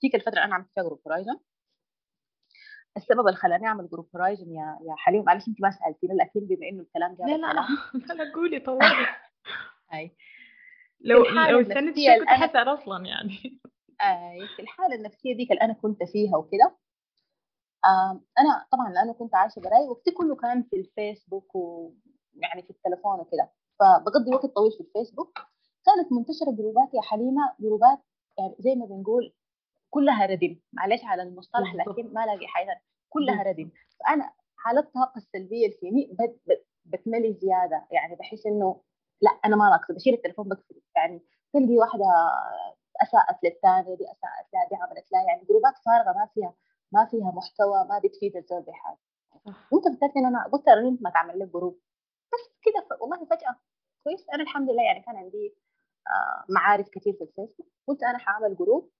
ديك 0.01 0.15
الفترة 0.15 0.43
أنا 0.43 0.55
عملت 0.55 0.69
فيها 0.73 0.83
group 0.84 0.99
هورايزون 1.07 1.39
السبب 2.97 3.27
اللي 3.27 3.38
خلاني 3.38 3.67
أعمل 3.67 3.89
group 3.89 4.10
هورايزون 4.15 4.51
يا 4.51 4.79
يا 4.81 4.95
حليم 4.97 5.23
معلش 5.23 5.47
أنت 5.47 5.62
ما 5.62 5.71
سألتيني 5.71 6.13
لكن 6.13 6.39
بما 6.39 6.69
إنه 6.69 6.81
الكلام 6.81 7.15
جاب 7.15 7.27
لا 7.27 7.38
لا 7.38 7.53
لا. 7.53 8.34
قولي 8.36 8.60
طولي 8.60 8.86
هاي 9.89 10.15
لو 11.10 11.23
لو 11.23 11.62
استنيت 11.62 11.95
كنت 11.95 12.29
حسأل 12.29 12.67
أصلا 12.67 13.05
يعني. 13.05 13.60
آه 14.01 14.55
في 14.55 14.62
الحالة 14.62 14.95
النفسية 14.95 15.36
ديك 15.38 15.51
اللي 15.51 15.62
أنا 15.62 15.73
كنت 15.73 16.03
فيها 16.03 16.38
وكده. 16.38 16.77
أنا 18.39 18.65
طبعا 18.71 18.93
لأنه 18.93 19.13
كنت 19.13 19.36
عايشة 19.36 19.60
براي 19.60 19.88
وقتي 19.89 20.12
كله 20.12 20.36
كان 20.36 20.63
في 20.63 20.75
الفيسبوك 20.75 21.55
ويعني 21.55 22.62
في 22.63 22.69
التلفون 22.69 23.19
وكده. 23.19 23.51
فبقضي 23.79 24.36
وقت 24.36 24.45
طويل 24.45 24.71
في 24.71 24.79
الفيسبوك 24.79 25.39
كانت 25.86 26.12
منتشرة 26.12 26.51
جروبات 26.51 26.93
يا 26.93 27.01
حليمة 27.01 27.55
جروبات 27.60 27.99
يعني 28.39 28.55
زي 28.60 28.75
ما 28.75 28.86
بنقول 28.86 29.34
كلها 29.89 30.26
ردم 30.26 30.60
معلش 30.74 31.04
على 31.04 31.24
المصطلح 31.24 31.76
لكن 31.76 32.13
ما 32.13 32.26
لاقي 32.26 32.48
حاجة 32.48 32.82
كلها 33.10 33.43
ردم 33.43 33.69
فأنا 34.00 34.34
حالة 34.58 34.80
الطاقة 34.80 35.17
السلبية 35.17 35.65
اللي 35.65 35.78
فيني 35.78 36.17
بتملي 36.86 37.34
زيادة 37.34 37.88
يعني 37.91 38.15
بحس 38.15 38.45
إنه 38.45 38.82
لا 39.21 39.32
أنا 39.45 39.56
ما 39.56 39.69
ناقصة 39.69 39.93
بشيل 39.93 40.13
التليفون 40.13 40.48
بقفل 40.50 40.82
يعني 40.95 41.21
تلقي 41.54 41.78
واحدة 41.78 42.06
أساءت 43.02 43.43
للثانية 43.43 43.95
دي 43.95 44.06
أساءت 44.12 44.54
لها 44.54 44.67
دي 44.69 44.76
عملت 44.76 45.12
لها 45.12 45.24
يعني 45.28 45.45
جروبات 45.45 45.74
فارغة 45.86 46.17
ما 46.17 46.26
فيها 46.34 46.54
ما 46.91 47.06
فيها 47.06 47.32
محتوى 47.32 47.88
ما 47.89 48.00
بتفيد 48.04 48.38
الزول 48.38 48.62
بحاجة. 48.62 48.98
وأنت 49.71 49.86
قلت 49.86 50.17
إنه 50.17 50.28
أنا 50.28 50.48
قلت 50.54 50.67
انت 50.67 51.02
ما 51.02 51.10
تعمل 51.10 51.39
لك 51.39 51.48
group. 51.47 51.79
بس 52.34 52.56
كده 52.62 52.98
والله 53.02 53.26
فجأة 53.26 53.56
كويس 54.04 54.30
أنا 54.34 54.43
الحمد 54.43 54.69
لله 54.69 54.84
يعني 54.84 55.02
كان 55.02 55.15
عندي 55.15 55.56
آه 56.08 56.45
معارف 56.50 56.89
كثير 56.89 57.13
في 57.13 57.21
الفيسبوك 57.21 57.67
قلت 57.88 58.04
أنا 58.04 58.17
حاعمل 58.17 58.56
group 58.55 58.91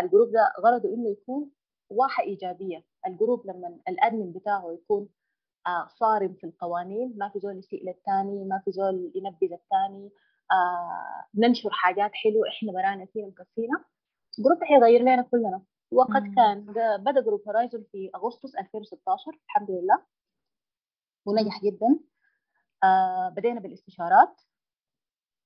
ال 0.00 0.05
group 0.05 0.30
ده 0.32 0.52
غرضه 0.60 0.88
إنه 0.94 1.10
يكون 1.10 1.50
واحة 1.90 2.22
إيجابية. 2.22 2.84
ال 3.06 3.13
group 3.13 3.46
لما 3.46 3.78
ال 3.88 3.95
admin 3.95 4.32
بتاعه 4.32 4.72
يكون 4.72 5.08
آه 5.66 5.86
صارم 5.88 6.34
في 6.34 6.44
القوانين 6.46 7.14
ما 7.18 7.28
في 7.28 7.38
زول 7.40 7.58
يسيء 7.58 7.84
للثاني 7.88 8.44
ما 8.44 8.62
في 8.64 8.70
زول 8.72 9.12
ينبذ 9.14 9.52
الثاني 9.52 10.10
آه 10.52 11.24
ننشر 11.34 11.70
حاجات 11.70 12.10
حلوة 12.14 12.48
إحنا 12.48 12.72
برانا 12.72 13.06
فينا 13.06 13.26
مكفينا. 13.26 13.84
group 14.38 14.64
حيغير 14.64 15.00
لنا 15.02 15.22
كلنا. 15.22 15.62
وقد 15.90 16.22
مم. 16.22 16.34
كان 16.34 16.60
بدأ 17.04 17.20
group 17.20 17.42
هورايزون 17.48 17.84
في 17.92 18.10
أغسطس 18.14 18.56
2016 18.56 19.32
الحمد 19.46 19.70
لله. 19.70 20.02
ونجح 21.26 21.60
جدا. 21.64 21.98
آه 22.84 23.28
بدينا 23.36 23.60
بالإستشارات. 23.60 24.40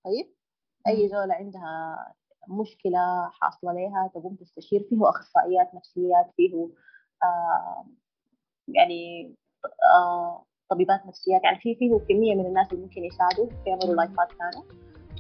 طيب؟ 0.05 0.35
أي 0.89 1.09
زولة 1.09 1.35
عندها 1.35 1.97
مشكلة 2.49 3.31
حاصلة 3.31 3.73
لها 3.73 4.11
تقوم 4.15 4.35
تستشير 4.35 4.87
فيه 4.91 5.09
أخصائيات 5.09 5.75
نفسيات 5.75 6.31
فيه 6.37 6.69
آه 7.23 7.87
يعني 8.69 9.35
آه 9.95 10.45
طبيبات 10.69 11.07
نفسيات 11.07 11.45
يعني 11.45 11.59
في 11.59 11.75
فيه 11.75 11.99
كمية 12.09 12.35
من 12.35 12.47
الناس 12.47 12.73
اللي 12.73 12.83
ممكن 12.83 13.05
يساعدوا 13.05 13.49
يعملوا 13.67 13.95
live 13.95 14.22
ات 14.22 14.29
كانوا. 14.33 14.65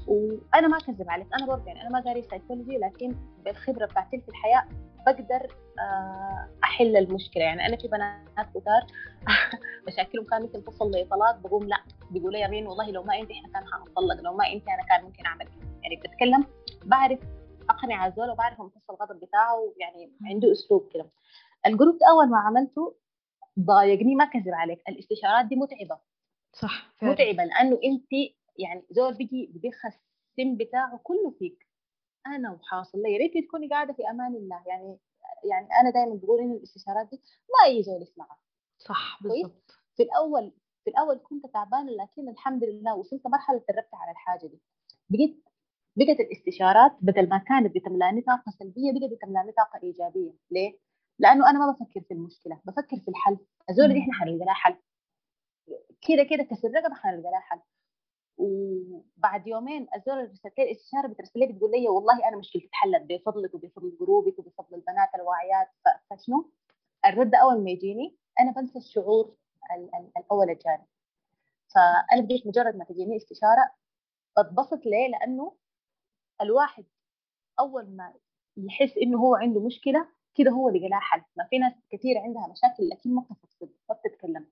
وأنا 0.06 0.68
ما 0.68 0.76
أكذب 0.76 1.10
عليك 1.10 1.26
أنا 1.34 1.46
برضه 1.46 1.66
يعني 1.66 1.82
أنا 1.82 1.90
ما 1.90 2.00
داري 2.00 2.22
سايكولوجي 2.22 2.78
لكن 2.78 3.14
بالخبرة 3.44 3.87
بتاعتي 3.87 4.20
في 4.20 4.28
الحياة 4.28 4.64
بقدر 5.06 5.56
آه، 5.78 6.48
أحل 6.64 6.96
المشكلة. 6.96 7.42
يعني 7.42 7.66
أنا 7.66 7.76
في 7.76 7.88
بنات 7.88 8.46
كثار 8.54 8.87
مشاكلهم 9.88 10.24
كان 10.26 10.42
ممكن 10.42 10.64
توصل 10.64 10.90
لطلاق 10.90 11.38
بقوم 11.38 11.68
لا 11.68 11.76
بيقولوا 12.10 12.38
يا 12.38 12.46
رين 12.46 12.66
والله 12.66 12.90
لو 12.90 13.02
ما 13.02 13.18
انت 13.18 13.30
إحنا 13.30 13.48
كان 13.52 13.64
حنطلق 13.72 14.20
لو 14.20 14.37
ما 14.37 14.52
انت 14.52 14.68
أنا 14.68 14.82
كان 14.88 15.04
ممكن 15.04 15.26
أعمل 15.26 15.46
يعني 15.82 15.96
بتكلم 15.96 16.44
بعرف 16.87 17.20
أقنع 17.70 18.07
الزول 18.07 18.31
وبعرف 18.31 18.61
امتص 18.61 18.90
الغضب 18.90 19.20
بتاعه 19.20 19.75
يعني 19.77 20.12
عنده 20.25 20.53
أسلوب 20.53 20.88
كده. 20.94 21.11
الجروب 21.66 21.99
أول 22.11 22.31
ما 22.31 22.38
عملته 22.38 22.97
ضايقني 23.61 24.14
ما 24.14 24.25
كذب 24.25 24.55
عليك. 24.55 24.83
الاستشارات 24.88 25.47
دي 25.47 25.57
متعبة. 25.57 26.01
صح 26.53 26.92
فعلا. 26.99 27.12
متعبة 27.12 27.44
لأنه 27.44 27.79
أنت 27.85 28.12
يعني 28.59 28.87
زول 28.90 29.14
بيجي 29.14 29.51
بيخس 29.55 29.99
السم 30.31 30.57
بتاعه 30.57 31.01
كله 31.03 31.31
فيك. 31.38 31.66
أنا 32.27 32.53
وحاصل 32.53 33.03
لي. 33.03 33.12
يا 33.12 33.18
ريت 33.18 33.47
تكوني 33.47 33.68
قاعدة 33.68 33.92
في 33.92 34.11
أمان 34.11 34.35
الله. 34.35 34.62
يعني 34.66 34.99
يعني 35.51 35.68
أنا 35.81 35.90
دائما 35.90 36.14
بقول 36.14 36.40
إن 36.40 36.53
الاستشارات 36.53 37.09
دي 37.11 37.16
ما 37.51 37.70
أي 37.70 37.83
زول 37.83 38.03
يسمعها. 38.03 38.38
صح 38.79 39.18
بالضبط. 39.23 39.70
في 39.97 40.03
الأول 40.03 40.53
في 40.85 40.90
الأول 40.90 41.18
كنت 41.18 41.47
تعبانة 41.47 41.92
لكن 41.92 42.29
الحمد 42.29 42.64
لله 42.64 42.94
وصلت 42.97 43.27
مرحلة 43.27 43.59
تدربت 43.59 43.94
على 43.94 44.11
الحاجة 44.11 44.47
دي. 44.47 44.61
بقيت 45.11 45.44
بقت 45.96 46.20
الاستشارات 46.20 46.92
بدل 47.00 47.28
ما 47.28 47.38
كانت 47.38 47.74
بتملأني 47.74 48.20
طاقة 48.20 48.50
سلبية 48.59 48.92
بقت 48.92 49.11
بتملأني 49.11 49.52
طاقة 49.52 49.80
إيجابية. 49.83 50.33
ليه؟ 50.50 50.78
لأنه 51.18 51.50
أنا 51.50 51.59
ما 51.59 51.72
بفكر 51.72 52.00
في 52.00 52.14
المشكلة 52.14 52.61
بفكر 52.64 52.96
في 53.00 53.09
الحل. 53.09 53.38
الزول 53.70 53.92
دي 53.92 54.00
إحنا 54.00 54.12
حنلقى 54.14 54.44
لها 54.44 54.54
حل. 54.54 54.76
كده 56.09 56.22
كده 56.30 56.42
كسر 56.42 56.68
رقبه 56.74 56.94
حنلقى 56.94 57.30
لها 57.30 57.40
حل. 57.40 57.61
وبعد 58.38 59.46
يومين 59.46 59.87
الزول 59.96 60.30
رسلت 60.30 60.59
لي 60.59 60.64
الاستشارة 60.64 61.07
بترسل 61.07 61.40
لي 61.40 61.46
بتقول 61.46 61.70
لي 61.70 61.88
والله 61.88 62.28
أنا 62.28 62.37
مشكلتي 62.37 62.66
اتحلت 62.66 63.02
بفضلك 63.09 63.54
وبفضل 63.54 63.96
جروبك 64.00 64.38
وبفضل 64.38 64.74
البنات 64.76 65.09
الواعيات 65.14 65.68
فشنو؟ 66.11 66.50
الرد 67.07 67.35
أول 67.35 67.64
ما 67.64 67.70
يجيني 67.70 68.16
أنا 68.40 68.52
بنسى 68.52 68.78
الشعور 68.78 69.35
الأول 70.16 70.50
الجاني 70.50 70.87
فأنا 71.74 72.20
بديت 72.22 72.46
مجرد 72.46 72.76
ما 72.76 72.85
تجيني 72.85 73.16
استشارة 73.16 73.70
بتبسط 74.38 74.87
ليه؟ 74.87 75.09
لأنه 75.09 75.52
الواحد 76.40 76.85
أول 77.61 77.97
ما 77.97 78.14
يحس 78.57 78.99
إنه 79.03 79.18
هو 79.18 79.35
عنده 79.35 79.61
مشكلة 79.66 80.09
كده 80.35 80.51
هو 80.51 80.68
اللي 80.68 80.89
لها 80.89 81.01
حل. 81.01 81.22
ما 81.37 81.47
في 81.51 81.59
ناس 81.59 81.72
كثير 81.91 82.18
عندها 82.18 82.49
مشاكل 82.49 82.89
لكن 82.89 83.14
ما 83.14 83.22
بتفضفض 83.22 83.68
ما 83.89 83.95
بتتكلم. 83.95 84.47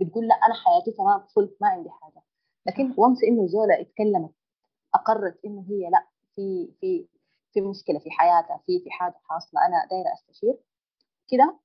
بتقول 0.00 0.26
لا 0.28 0.34
أنا 0.34 0.54
حياتي 0.54 0.92
تمام 0.92 1.26
فل 1.36 1.56
ما 1.60 1.68
عندي 1.68 1.90
حاجة. 1.90 2.22
لكن 2.66 2.94
وانس 2.98 3.18
إنه 3.24 3.46
زولا 3.46 3.80
اتكلمت 3.80 4.34
أقرت 4.94 5.40
إنه 5.44 5.64
هي 5.68 5.90
لا 5.90 6.06
في 6.34 6.72
في 6.80 7.08
في 7.52 7.60
مشكلة 7.60 7.98
في 7.98 8.10
حياتها 8.10 8.62
في 8.66 8.80
في 8.80 8.90
حاجة 8.90 9.14
حاصلة 9.24 9.66
أنا 9.66 9.86
دايرة 9.90 10.12
أستشير. 10.14 10.58
كده 11.28 11.58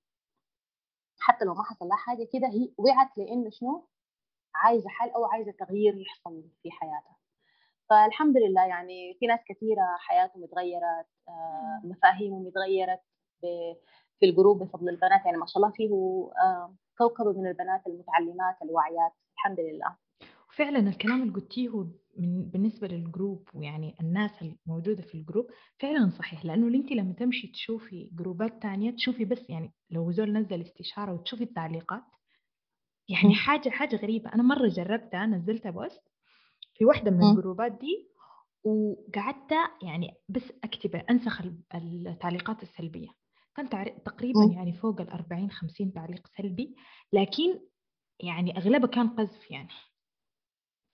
حتى 1.19 1.45
لو 1.45 1.53
ما 1.53 1.63
حصل 1.63 1.85
لها 1.87 1.97
حاجة 1.97 2.23
كده 2.33 2.47
هي 2.47 2.73
وعت 2.77 3.17
لإنه 3.17 3.49
شنو؟ 3.49 3.87
عايزة 4.55 4.89
حل 4.89 5.09
أو 5.09 5.25
عايزة 5.25 5.51
تغيير 5.51 5.97
يحصل 5.97 6.43
في 6.63 6.71
حياتها. 6.71 7.17
فالحمد 7.91 8.37
لله 8.37 8.65
يعني 8.65 9.17
في 9.19 9.27
ناس 9.27 9.39
كثيرة 9.49 9.95
حياتهم 9.99 10.43
اتغيرت 10.43 11.07
مفاهيمهم 11.83 12.47
اتغيرت 12.47 13.01
في 14.19 14.25
ال 14.25 14.32
group 14.32 14.63
بفضل 14.63 14.89
البنات. 14.89 15.25
يعني 15.25 15.37
ما 15.37 15.45
شاء 15.45 15.57
الله 15.57 15.73
فيه 15.75 15.89
كوكبة 16.97 17.41
من 17.41 17.47
البنات 17.47 17.87
المتعلمات 17.87 18.55
الواعيات 18.63 19.11
الحمد 19.33 19.59
لله. 19.59 19.95
وفعلا 20.49 20.79
الكلام 20.79 21.21
اللي 21.21 21.33
قلتيه 21.33 21.85
من 22.17 22.49
بالنسبة 22.49 22.87
لل 22.87 23.05
group 23.05 23.49
ويعني 23.53 23.95
الناس 24.01 24.31
الموجودة 24.41 25.01
في 25.01 25.15
ال 25.15 25.21
group 25.21 25.47
فعلا 25.79 26.09
صحيح. 26.09 26.45
لأنه 26.45 26.77
أنت 26.77 26.91
لما 26.91 27.13
تمشي 27.13 27.47
تشوفي 27.47 28.09
group 28.13 28.53
ات 28.53 28.61
تانية 28.61 28.91
تشوفي 28.91 29.25
بس 29.25 29.49
يعني 29.49 29.73
لو 29.89 30.11
زول 30.11 30.33
نزل 30.33 30.61
استشارة 30.61 31.13
وتشوفي 31.13 31.43
التعليقات 31.43 32.03
يعني 33.09 33.35
حاجة 33.35 33.69
حاجة 33.69 33.95
غريبة. 33.95 34.33
أنا 34.33 34.43
مرة 34.43 34.67
جربتها 34.67 35.25
نزلتها 35.25 35.71
post 35.71 36.10
في 36.81 36.85
واحدة 36.85 37.11
من 37.11 37.23
ال 37.23 37.30
group 37.30 37.64
ات 37.64 37.71
دي 37.71 38.07
وقعدت 38.63 39.51
يعني 39.83 40.13
بس 40.29 40.53
أكتب 40.63 40.95
أنسخ 40.95 41.41
التعليقات 41.75 42.63
السلبية. 42.63 43.07
كان 43.55 43.69
تقريبا 44.05 44.39
يعني 44.55 44.73
فوق 44.73 45.01
ال 45.01 45.09
40 45.09 45.51
50 45.51 45.93
تعليق 45.93 46.27
سلبي 46.37 46.75
لكن 47.13 47.59
يعني 48.19 48.57
أغلبها 48.57 48.87
كان 48.87 49.07
قذف 49.07 49.51
يعني. 49.51 49.67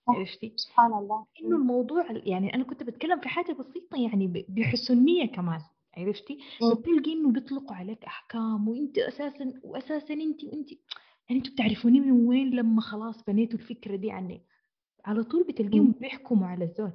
عرفتي؟ 0.09 0.53
سبحان 0.55 0.93
الله. 0.93 1.25
إنه 1.43 1.55
الموضوع 1.55 2.05
يعني 2.11 2.55
أنا 2.55 2.63
كنت 2.63 2.83
بتكلم 2.83 3.19
في 3.19 3.29
حاجة 3.29 3.53
بسيطة 3.53 4.01
يعني 4.01 4.45
بحسن 4.49 5.05
نية 5.05 5.25
كمان. 5.25 5.61
عرفتي؟ 5.97 6.39
فبتلقي 6.61 7.13
إنه 7.13 7.31
بيطلقوا 7.31 7.75
عليك 7.75 8.05
أحكام 8.05 8.67
وأنت 8.67 8.97
أساسا 8.97 9.53
وأساسا 9.63 10.13
أنت 10.13 10.43
وأنت 10.43 10.71
يعني 11.29 11.39
أنتوا 11.39 11.53
بتعرفوني 11.53 11.99
من 11.99 12.11
وين 12.27 12.49
لما 12.49 12.81
خلاص 12.81 13.23
بنيتوا 13.23 13.59
الفكرة 13.59 13.95
دي 13.95 14.11
عني. 14.11 14.45
على 15.07 15.23
طول 15.23 15.43
بتلقيهم 15.43 15.91
بيحكموا 15.91 16.47
على 16.47 16.65
الزول 16.65 16.91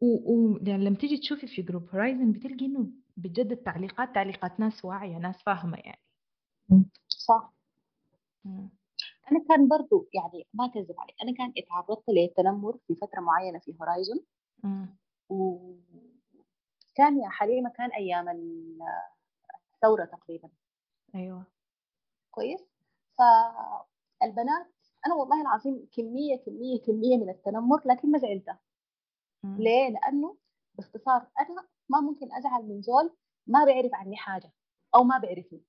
ولما 0.00 0.60
يعني 0.66 0.96
تيجي 0.96 1.18
تشوفي 1.18 1.46
في 1.46 1.62
group 1.62 1.88
هورايزن 1.94 2.32
بتلقي 2.32 2.66
إنه 2.66 2.90
بجد 3.16 3.52
التعليقات 3.52 4.14
تعليقات 4.14 4.60
ناس 4.60 4.84
واعية 4.84 5.16
ناس 5.16 5.42
فاهمة 5.42 5.78
يعني. 5.78 6.02
صح. 7.08 7.52
أنا 9.32 9.44
كان 9.48 9.68
برضو 9.68 10.08
يعني 10.14 10.46
ما 10.54 10.64
اكذب 10.64 10.94
عليك 10.98 11.16
أنا 11.22 11.34
كان 11.34 11.52
اتعرضت 11.58 12.04
للتنمر 12.08 12.78
في 12.86 12.94
فترة 12.94 13.20
معينة 13.20 13.58
في 13.58 13.74
هورايزون 13.80 14.24
وكان 15.28 17.20
يا 17.20 17.28
حليمة 17.28 17.70
كان 17.70 17.90
أيام 17.90 18.28
الثورة 19.74 20.04
تقريبا. 20.04 20.48
أيوه. 21.14 21.46
كويس؟ 22.30 22.60
فالبنات 23.18 24.77
أنا 25.08 25.16
والله 25.16 25.40
العظيم 25.40 25.88
كمية 25.96 26.36
كمية 26.36 26.80
كمية 26.86 27.16
من 27.16 27.30
التنمر 27.30 27.82
لكن 27.84 28.10
ما 28.10 28.18
زعلت 28.18 28.48
ليه؟ 29.44 29.88
لأنه 29.88 30.36
باختصار 30.74 31.26
أنا 31.40 31.68
ما 31.88 32.00
ممكن 32.00 32.32
أزعل 32.32 32.62
من 32.68 32.82
زول 32.82 33.16
ما 33.46 33.64
بيعرف 33.64 33.90
عني 33.94 34.16
حاجة 34.16 34.52
أو 34.94 35.04
ما 35.04 35.18
بيعرفني. 35.18 35.62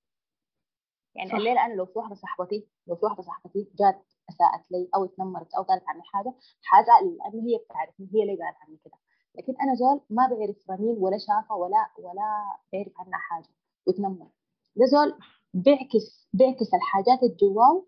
يعني 1.15 1.33
الليلة 1.33 1.65
أنا 1.65 1.73
لو 1.73 1.85
في 1.85 1.99
واحدة 1.99 2.15
صاحبتي 2.15 2.67
لو 2.87 2.95
في 2.95 3.05
واحدة 3.05 3.23
صاحبتي 3.23 3.59
جات 3.79 4.05
أساءت 4.29 4.71
لي 4.71 4.89
أو 4.95 5.05
تنمرت 5.05 5.53
أو 5.53 5.63
قالت 5.63 5.83
عني 5.87 6.01
حاجة 6.03 6.33
حازعل 6.61 7.17
لأنه 7.17 7.47
هي 7.47 7.57
بتعرفني 7.65 8.09
هي 8.13 8.21
اللي 8.21 8.43
قالت 8.43 8.57
عني 8.61 8.77
كده؟ 8.85 8.97
لكن 9.35 9.53
أنا 9.61 9.75
زول 9.75 10.01
ما 10.09 10.27
بيعرف 10.27 10.69
رنين 10.69 10.97
ولا 10.97 11.17
شافة 11.17 11.55
ولا 11.55 11.87
ولا 11.99 12.57
بيعرف 12.71 12.93
عنها 12.99 13.19
حاجة 13.19 13.49
وتنمر. 13.87 14.29
ده 14.75 14.85
زول 14.85 15.19
بيعكس 15.53 16.27
بيعكس 16.33 16.73
الحاجات 16.73 17.23
الجواه 17.23 17.85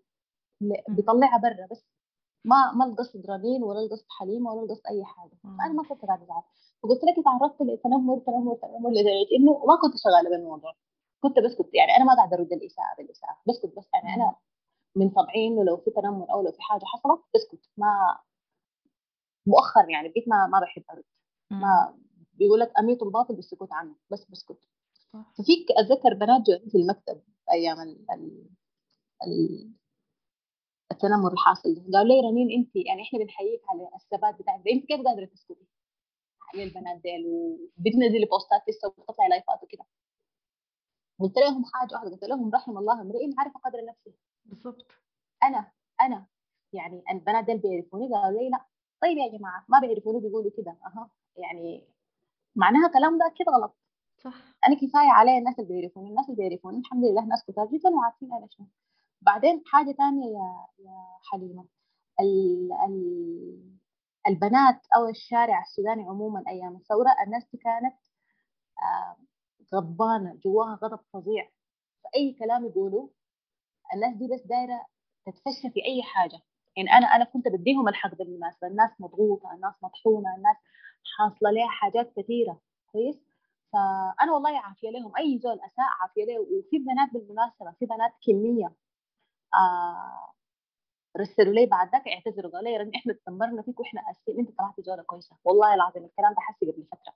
بيطلعها 0.88 1.38
برا 1.38 1.66
بس. 1.70 1.84
ما 2.44 2.72
ما 2.72 2.84
القصد 2.84 3.26
رنين 3.30 3.62
ولا 3.62 3.80
القصد 3.80 4.06
حليمه 4.08 4.52
ولا 4.52 4.62
القصد 4.64 4.86
أي 4.86 5.04
حاجة. 5.04 5.38
فانا 5.42 5.72
ما 5.72 5.82
كنت 5.82 6.04
قاعدة 6.04 6.24
أزعل. 6.24 6.42
فقلت 6.82 7.04
لك 7.04 7.24
تعرضت 7.24 7.62
لتنمر 7.62 8.18
تنمر 8.18 8.54
تنمر 8.54 8.90
لدرجة 8.90 9.36
إنه 9.38 9.52
ما 9.66 9.76
كنت 9.76 9.94
شغالة 10.04 10.30
بالموضوع. 10.30 10.74
كنت 11.20 11.38
بسكت 11.38 11.74
يعني 11.74 11.96
أنا 11.96 12.04
ما 12.04 12.14
قاعدة 12.14 12.36
أرد 12.36 12.52
الإساءة 12.52 12.96
بالإساءة. 12.98 13.36
بسكت 13.48 13.76
بس 13.78 13.88
يعني 13.94 14.14
أنا 14.14 14.34
من 14.96 15.10
طبعي 15.10 15.46
انه 15.46 15.64
لو 15.64 15.76
في 15.76 15.90
تنمر 15.90 16.32
أو 16.32 16.42
لو 16.42 16.52
في 16.52 16.62
حاجة 16.62 16.84
حصلت 16.84 17.20
بسكت 17.34 17.70
ما 17.76 18.18
مؤخر 19.46 19.88
يعني 19.88 20.08
بقيت 20.08 20.28
ما 20.28 20.46
ما 20.46 20.60
بحب 20.60 20.82
أرد. 20.90 21.04
ما 21.50 21.94
بيقول 22.34 22.60
لك 22.60 22.72
أميت 22.78 23.02
الباطل 23.02 23.34
بالسكوت 23.34 23.72
عنه. 23.72 23.94
بس 24.10 24.24
بسكت 24.30 24.58
ففيك 25.38 25.66
أتذكر 25.78 26.14
بنات 26.14 26.50
في 26.70 26.74
المكتب 26.78 27.20
أيام 27.52 27.80
ال 27.80 28.10
ال 28.10 28.48
ال 29.26 29.70
التنمر 30.92 31.32
الحاصل. 31.32 31.74
ده 31.74 31.98
قالوا 31.98 32.14
لي 32.14 32.28
رنين 32.28 32.50
انت 32.60 32.76
يعني 32.76 33.02
إحنا 33.02 33.18
بنحييك 33.18 33.62
على 33.68 33.88
الثبات 33.94 34.34
بتاعك. 34.42 34.68
انت 34.68 34.86
كيف 34.86 35.00
قادرة 35.00 35.24
تسكتي؟ 35.24 35.66
على 36.54 36.62
البنات 36.64 37.00
ديل 37.02 37.26
وبتنزلي 37.26 38.26
بوستات 38.26 38.62
لسه 38.68 38.88
وبتطلعي 38.88 39.28
لايفات 39.28 39.62
وكده. 39.62 39.84
قلت 41.20 41.38
لهم 41.38 41.64
حاجة 41.74 41.94
واحدة 41.94 42.10
قلت 42.10 42.24
لهم 42.24 42.50
رحم 42.54 42.78
الله 42.78 43.00
امرئ 43.00 43.30
عارف 43.38 43.52
قدر 43.64 43.84
نفسه. 43.84 44.12
بالضبط. 44.44 44.86
أنا 45.42 45.72
أنا 46.00 46.26
يعني 46.72 47.02
البنات 47.10 47.44
ديل 47.44 47.58
بيعرفوني؟ 47.58 48.08
قالوا 48.14 48.40
لي 48.40 48.50
لا. 48.50 48.64
طيب 49.02 49.16
يا 49.18 49.38
جماعة 49.38 49.64
ما 49.68 49.78
بيعرفوني 49.80 50.20
بيقولوا 50.20 50.50
كده. 50.56 50.76
أها. 50.86 51.10
يعني 51.36 51.88
معناها 52.56 52.88
كلام 52.88 53.18
ده 53.18 53.26
أكيد 53.26 53.48
غلط. 53.48 53.76
صح. 54.18 54.34
أنا 54.66 54.74
كفاية 54.76 55.08
علي 55.10 55.38
الناس 55.38 55.58
اللي 55.58 55.68
بيعرفوني. 55.74 56.08
الناس 56.10 56.30
اللي 56.30 56.36
بيعرفوني 56.36 56.78
الحمد 56.78 57.04
لله 57.04 57.24
ناس 57.24 57.44
كتار 57.44 57.66
جدا 57.66 57.90
وعارفين 57.90 58.32
أنا 58.32 58.48
شنو. 58.50 58.66
بعدين 59.22 59.62
حاجة 59.66 59.92
ثانية 59.92 60.26
يا 60.26 60.66
يا 60.78 61.64
ال 62.20 62.72
البنات 64.28 64.80
أو 64.96 65.08
الشارع 65.08 65.60
السوداني 65.62 66.02
عموما 66.04 66.44
أيام 66.48 66.76
الثورة 66.76 67.10
الناس 67.26 67.44
دي 67.52 67.58
كانت 67.58 67.94
غضبانة 69.74 70.34
جواها 70.44 70.78
غضب 70.82 71.00
فظيع. 71.12 71.50
فأي 72.04 72.36
كلام 72.38 72.66
يقولوا 72.66 73.08
الناس 73.94 74.16
دي 74.16 74.28
بس 74.34 74.40
دايرة 74.46 74.86
تتفشى 75.26 75.70
في 75.70 75.80
أي 75.86 76.02
حاجة. 76.02 76.40
يعني 76.76 76.90
أنا 76.92 77.06
أنا 77.06 77.24
كنت 77.24 77.48
بديهم 77.48 77.88
الحق 77.88 78.14
بالمناسبة. 78.14 78.68
الناس 78.68 78.90
مضغوطة 79.00 79.52
الناس 79.54 79.74
مطحونة 79.82 80.36
الناس 80.36 80.56
حاصلة 81.18 81.50
لها 81.50 81.68
حاجات 81.68 82.12
كثيرة. 82.16 82.60
كويس؟ 82.92 83.16
فأنا 83.72 84.32
والله 84.32 84.58
عافية 84.60 84.90
لهم. 84.90 85.16
أي 85.18 85.38
زول 85.44 85.60
أساء 85.60 85.86
عافية 86.02 86.24
له. 86.24 86.40
وفي 86.40 86.78
بنات 86.78 87.12
بالمناسبة. 87.12 87.72
في 87.80 87.86
بنات 87.86 88.12
كمية. 88.26 88.74
آه 89.54 90.32
رسلوا 91.16 91.54
لي 91.54 91.66
بعد 91.66 91.92
ذاك 91.92 92.08
اعتذروا 92.08 92.52
قالوا 92.52 92.68
لي 92.84 92.90
إحنا 92.96 93.14
تنمرنا 93.26 93.62
فيك 93.62 93.80
وإحنا 93.80 94.00
آسفين 94.10 94.38
أنت 94.38 94.58
طلعت 94.58 94.80
زوله 94.80 95.02
كويسة. 95.02 95.36
والله 95.44 95.74
العظيم 95.74 96.04
الكلام 96.04 96.32
ده 96.32 96.40
حسي 96.40 96.70
قبل 96.72 96.84
فترة. 96.84 97.14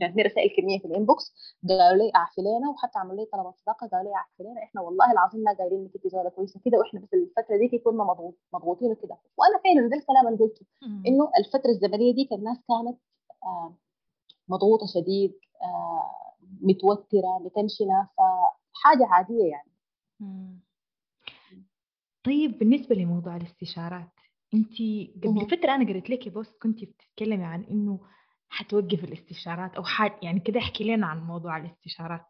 كانت 0.00 0.16
لي 0.16 0.22
رسائل 0.22 0.50
كمية 0.56 0.78
في 0.78 0.84
الإنبوكس 0.84 1.34
قالوا 1.68 2.02
لي 2.04 2.12
اعفي 2.16 2.40
لنا 2.40 2.70
وحتى 2.70 2.98
عملوا 2.98 3.16
لي 3.16 3.24
طلبات 3.24 3.54
صداقة 3.56 3.86
قالوا 3.86 4.10
لي 4.10 4.16
اعفي 4.16 4.42
لنا 4.42 4.62
إحنا 4.62 4.80
والله 4.80 5.12
العظيم 5.12 5.40
ما 5.40 5.52
قايلين 5.52 5.80
إنك 5.80 5.90
أنت 5.96 6.06
زوله 6.06 6.28
كويسة 6.30 6.60
كده 6.64 6.78
وإحنا 6.78 7.00
بس 7.00 7.14
الفترة 7.14 7.56
دي 7.56 7.78
كنا 7.78 8.04
مضغوط 8.04 8.34
مضغوطين 8.52 8.90
وكده. 8.90 9.18
وأنا 9.36 9.58
فعلا 9.64 9.88
ده 9.88 9.96
الكلام 9.96 10.28
اللي 10.28 10.38
قلته 10.38 10.66
إنه 11.06 11.30
الفترة 11.38 11.70
الزمنية 11.70 12.14
دي 12.14 12.28
الناس 12.32 12.56
كانت 12.68 12.98
آه 13.44 13.74
مضغوطة 14.48 14.86
شديد 14.86 15.38
آه 15.62 16.34
متوترة 16.60 17.38
متنشنه 17.38 18.08
فحاجه 18.18 19.06
عادية 19.06 19.44
يعني. 19.50 19.72
مم. 20.20 20.60
طيب 22.28 22.58
بالنسبة 22.58 22.94
لموضوع 22.94 23.36
الاستشارات 23.36 24.10
انت 24.54 24.72
قبل 25.24 25.46
فترة 25.50 25.74
أنا 25.74 25.88
قريت 25.88 26.10
لك 26.10 26.28
بوست 26.28 26.62
كنت 26.62 26.84
بتتكلمي 26.84 27.44
عن 27.44 27.64
إنه 27.64 28.00
حتوقف 28.48 29.04
الاستشارات 29.04 29.74
أو 29.74 29.84
حاجة 29.84 30.18
يعني 30.22 30.40
كده 30.40 30.60
احكي 30.60 30.84
لنا 30.84 31.06
عن 31.06 31.20
موضوع 31.22 31.56
الاستشارات. 31.56 32.26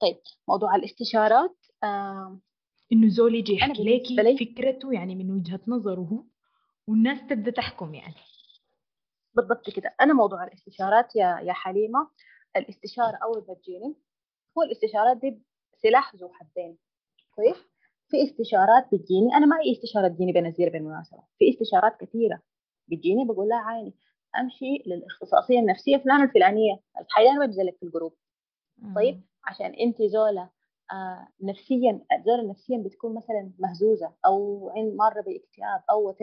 طيب 0.00 0.16
موضوع 0.48 0.74
الاستشارات 0.76 1.56
آه 1.84 2.40
إنه 2.92 3.08
زول 3.08 3.34
يجي 3.34 3.52
يحكي 3.54 3.84
لك 3.84 4.48
فكرته 4.48 4.92
يعني 4.92 5.14
من 5.14 5.30
وجهة 5.30 5.60
نظره 5.68 6.24
والناس 6.86 7.18
تبدأ 7.30 7.50
تحكم 7.50 7.94
يعني. 7.94 8.14
بالضبط 9.34 9.70
كده. 9.70 9.94
أنا 10.00 10.12
موضوع 10.12 10.44
الاستشارات 10.44 11.16
يا 11.16 11.40
يا 11.42 11.52
حليمة 11.52 12.10
الاستشارة 12.56 13.18
أول 13.22 13.44
ما 13.48 13.54
تجيني 13.54 13.94
هو 14.58 14.62
الاستشارات 14.62 15.16
دي 15.16 15.42
سلاح 15.82 16.14
ذو 16.14 16.32
حدين 16.32 16.78
كويس؟ 17.34 17.73
في 18.14 18.22
استشارات 18.22 18.86
بتجيني. 18.92 19.34
أنا 19.34 19.46
ما 19.46 19.56
أي 19.56 19.72
استشارة 19.72 20.08
تجيني 20.08 20.32
بنزلها 20.32 20.70
بالمناسبه 20.70 21.18
في 21.38 21.50
استشارات 21.50 21.96
كثيرة 22.00 22.40
بتجيني 22.88 23.24
بقول 23.24 23.48
لها 23.48 23.58
عيني 23.58 23.94
أمشي 24.40 24.82
للاختصاصية 24.86 25.58
النفسية 25.58 25.96
فلانه 25.96 26.24
الفلانية. 26.24 26.80
الحقيقة 27.00 27.32
أنا 27.32 27.46
بنزلك 27.46 27.76
في 27.76 27.82
ال 27.82 27.87
group. 27.87 28.14
طيب 28.96 29.22
عشان 29.44 29.66
أنت 29.66 30.02
زولة 30.02 30.50
آه 30.92 31.28
نفسيا 31.42 32.00
زوله 32.26 32.50
نفسيا 32.50 32.78
بتكون 32.78 33.14
مثلا 33.14 33.50
مهزوزة 33.58 34.12
أو 34.26 34.66
مرة 34.76 35.20
باكتئاب 35.20 35.82
أو 35.90 36.06
وات 36.06 36.18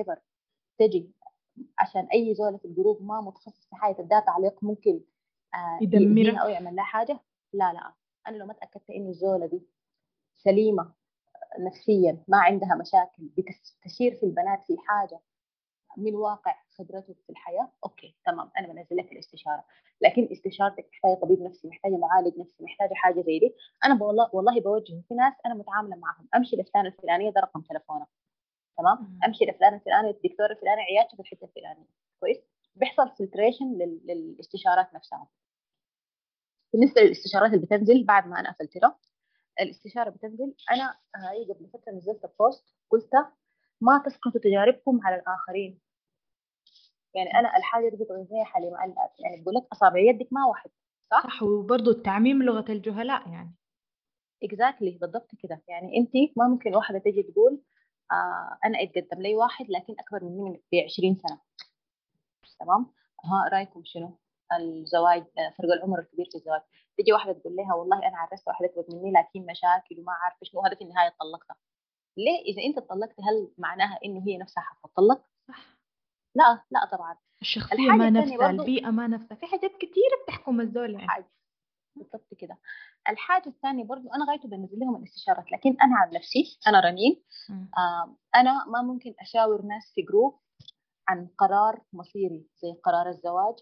تجي 0.78 1.12
عشان 1.80 2.08
أي 2.14 2.34
زولة 2.36 2.58
في 2.58 2.66
ال 2.66 2.72
group 2.72 3.04
ما 3.04 3.22
متخصص 3.22 3.68
في 3.70 3.76
حاجة 3.76 3.94
تديها 3.94 4.20
تعليق 4.20 4.64
ممكن 4.64 5.02
آه 5.54 5.80
يدمرها 5.82 6.40
أو 6.40 6.50
يعمل 6.50 6.76
لها 6.76 6.84
حاجة. 6.84 7.20
لا 7.54 7.74
لا. 7.74 7.94
أنا 8.28 8.38
لو 8.38 8.46
ما 8.46 8.54
تأكدت 8.54 8.90
إنه 8.90 9.10
الزولة 9.10 9.46
دي 9.46 9.62
سليمة 10.38 11.01
نفسيا 11.60 12.24
ما 12.28 12.38
عندها 12.38 12.76
مشاكل 12.76 13.24
بتشير 13.38 14.16
في 14.20 14.24
البنات 14.26 14.64
في 14.68 14.78
حاجة 14.88 15.20
من 15.98 16.16
واقع 16.16 16.56
خبرته 16.78 17.14
في 17.14 17.30
الحياة 17.30 17.72
أوكي 17.86 18.16
تمام 18.26 18.52
أنا 18.58 18.68
بنزل 18.68 18.98
لك 18.98 19.12
الاستشارة. 19.12 19.66
لكن 20.02 20.30
استشارتك 20.32 20.90
محتاجة 20.94 21.14
طبيب 21.22 21.42
نفسي 21.42 21.68
محتاجة 21.68 21.98
معالج 21.98 22.38
نفسي 22.40 22.64
محتاجة 22.64 22.94
حاجة 22.94 23.22
زي 23.22 23.40
دي. 23.40 23.56
أنا 23.86 24.04
والله 24.04 24.30
والله 24.34 24.62
بوجه 24.62 25.02
في 25.08 25.14
ناس 25.16 25.34
أنا 25.46 25.54
متعاملة 25.54 25.96
معهم. 25.96 26.28
أمشي 26.36 26.56
لفلانة 26.56 26.88
الفلانية 26.88 27.30
ده 27.30 27.42
رقم 27.42 27.62
تلفونه 27.62 28.08
تمام؟ 28.78 29.20
أمشي 29.26 29.46
لفلان 29.46 29.74
الفلاني 29.74 30.10
الدكتور 30.10 30.52
الفلاني 30.52 30.82
عيادته 30.82 31.16
في 31.16 31.20
الحتة 31.22 31.46
الفلانية. 31.46 31.88
كويس؟ 32.20 32.38
بيحصل 32.76 33.10
filtration 33.20 33.66
للاستشارات 34.06 34.94
نفسها. 34.94 35.28
بالنسبة 36.74 37.02
للاستشارات 37.02 37.54
اللي 37.54 37.66
بتنزل 37.66 38.04
بعد 38.06 38.28
ما 38.28 38.40
أنا 38.40 38.52
قفلتها 38.52 38.98
الاستشارة 39.62 40.10
بتنزل. 40.10 40.54
أنا 40.72 40.98
هاي 41.16 41.46
قبل 41.54 41.70
فترة 41.74 41.92
نزلت 41.92 42.34
post 42.40 42.76
قلت 42.90 43.12
ما 43.82 44.04
تسقطوا 44.06 44.42
تجاربكم 44.42 45.00
على 45.04 45.16
الآخرين. 45.16 45.80
يعني 47.14 47.30
أنا 47.40 47.58
الحاجة 47.58 47.90
دي 47.90 47.96
بتغذيها 47.96 48.44
حليمه 48.44 48.78
يعني 49.20 49.42
بقول 49.42 49.56
لك 49.56 49.68
أصابع 49.72 50.00
يدك 50.00 50.28
ما 50.32 50.46
واحد 50.46 50.70
صح؟ 51.12 51.24
صح 51.24 51.44
وبرضه 51.44 51.92
التعميم 51.92 52.44
لغة 52.44 52.72
الجهلاء 52.72 53.30
يعني. 53.30 53.56
exactly 54.44 54.92
exactly. 54.92 55.00
بالضبط 55.02 55.36
كده. 55.44 55.62
يعني 55.68 55.98
انت 55.98 56.38
ما 56.38 56.48
ممكن 56.48 56.76
واحدة 56.76 57.00
تجي 57.00 57.24
تقول 57.24 57.62
آه 58.12 58.58
أنا 58.66 58.84
أتقدم 58.84 59.22
لي 59.22 59.36
واحد 59.36 59.66
لكن 59.70 59.96
أكبر 60.00 60.24
مني 60.24 60.64
ب 60.72 60.76
20 60.76 61.16
سنة. 61.16 61.40
تمام؟ 62.60 62.94
ها 63.26 63.50
رأيكم 63.54 63.82
شنو؟ 63.86 64.18
الزواج 64.58 65.24
فرق 65.58 65.72
العمر 65.74 66.00
الكبير 66.00 66.26
في 66.32 66.36
الزواج. 66.36 66.62
تجي 66.98 67.14
واحدة 67.14 67.34
تقول 67.34 67.56
لها 67.56 67.74
والله 67.74 67.98
أنا 67.98 68.18
عرست 68.18 68.48
واحدة 68.48 68.68
أكبر 68.68 68.86
مني 68.96 69.12
لكن 69.12 69.46
مشاكل 69.52 70.00
وما 70.00 70.14
عارفه 70.14 70.40
شنو 70.44 70.62
هذا 70.62 70.76
في 70.76 70.84
النهاية 70.84 71.10
طلقتها. 71.20 71.56
ليه؟ 72.18 72.40
إذا 72.46 72.62
أنت 72.64 72.90
طلقت 72.90 73.20
هل 73.20 73.52
معناها 73.58 74.00
إنه 74.06 74.24
هي 74.28 74.38
نفسها 74.38 74.64
حتطلق؟ 74.64 75.22
صح. 75.48 75.78
لا 76.36 76.64
لا 76.72 76.86
طبعا. 76.92 77.18
الشخصية 77.42 77.92
ما 77.92 78.10
نفسها 78.10 78.50
البيئة 78.50 78.90
ما 78.90 79.08
نفسها. 79.08 79.36
في 79.36 79.46
حاجات 79.46 79.72
كثيره 79.76 80.24
بتحكم 80.24 80.62
الزول 80.62 80.94
يعني. 80.94 81.08
حاجة. 81.08 81.32
بالضبط 81.96 82.34
كده. 82.34 82.58
الحاجة 83.10 83.50
الثانية 83.50 83.84
برضو 83.84 84.10
أنا 84.10 84.26
غايته 84.30 84.50
بنزل 84.50 84.80
لهم 84.80 84.96
الاستشارات 84.96 85.52
لكن 85.52 85.70
أنا 85.82 85.98
عن 85.98 86.10
نفسي 86.14 86.60
أنا 86.68 86.80
رنين. 86.80 87.24
آه 87.78 88.18
أنا 88.36 88.66
ما 88.66 88.82
ممكن 88.82 89.14
أشاور 89.20 89.62
ناس 89.62 89.92
في 89.96 90.02
group 90.02 90.40
عن 91.08 91.28
قرار 91.38 91.82
مصيري 91.94 92.48
زي 92.56 92.74
قرار 92.84 93.10
الزواج. 93.10 93.56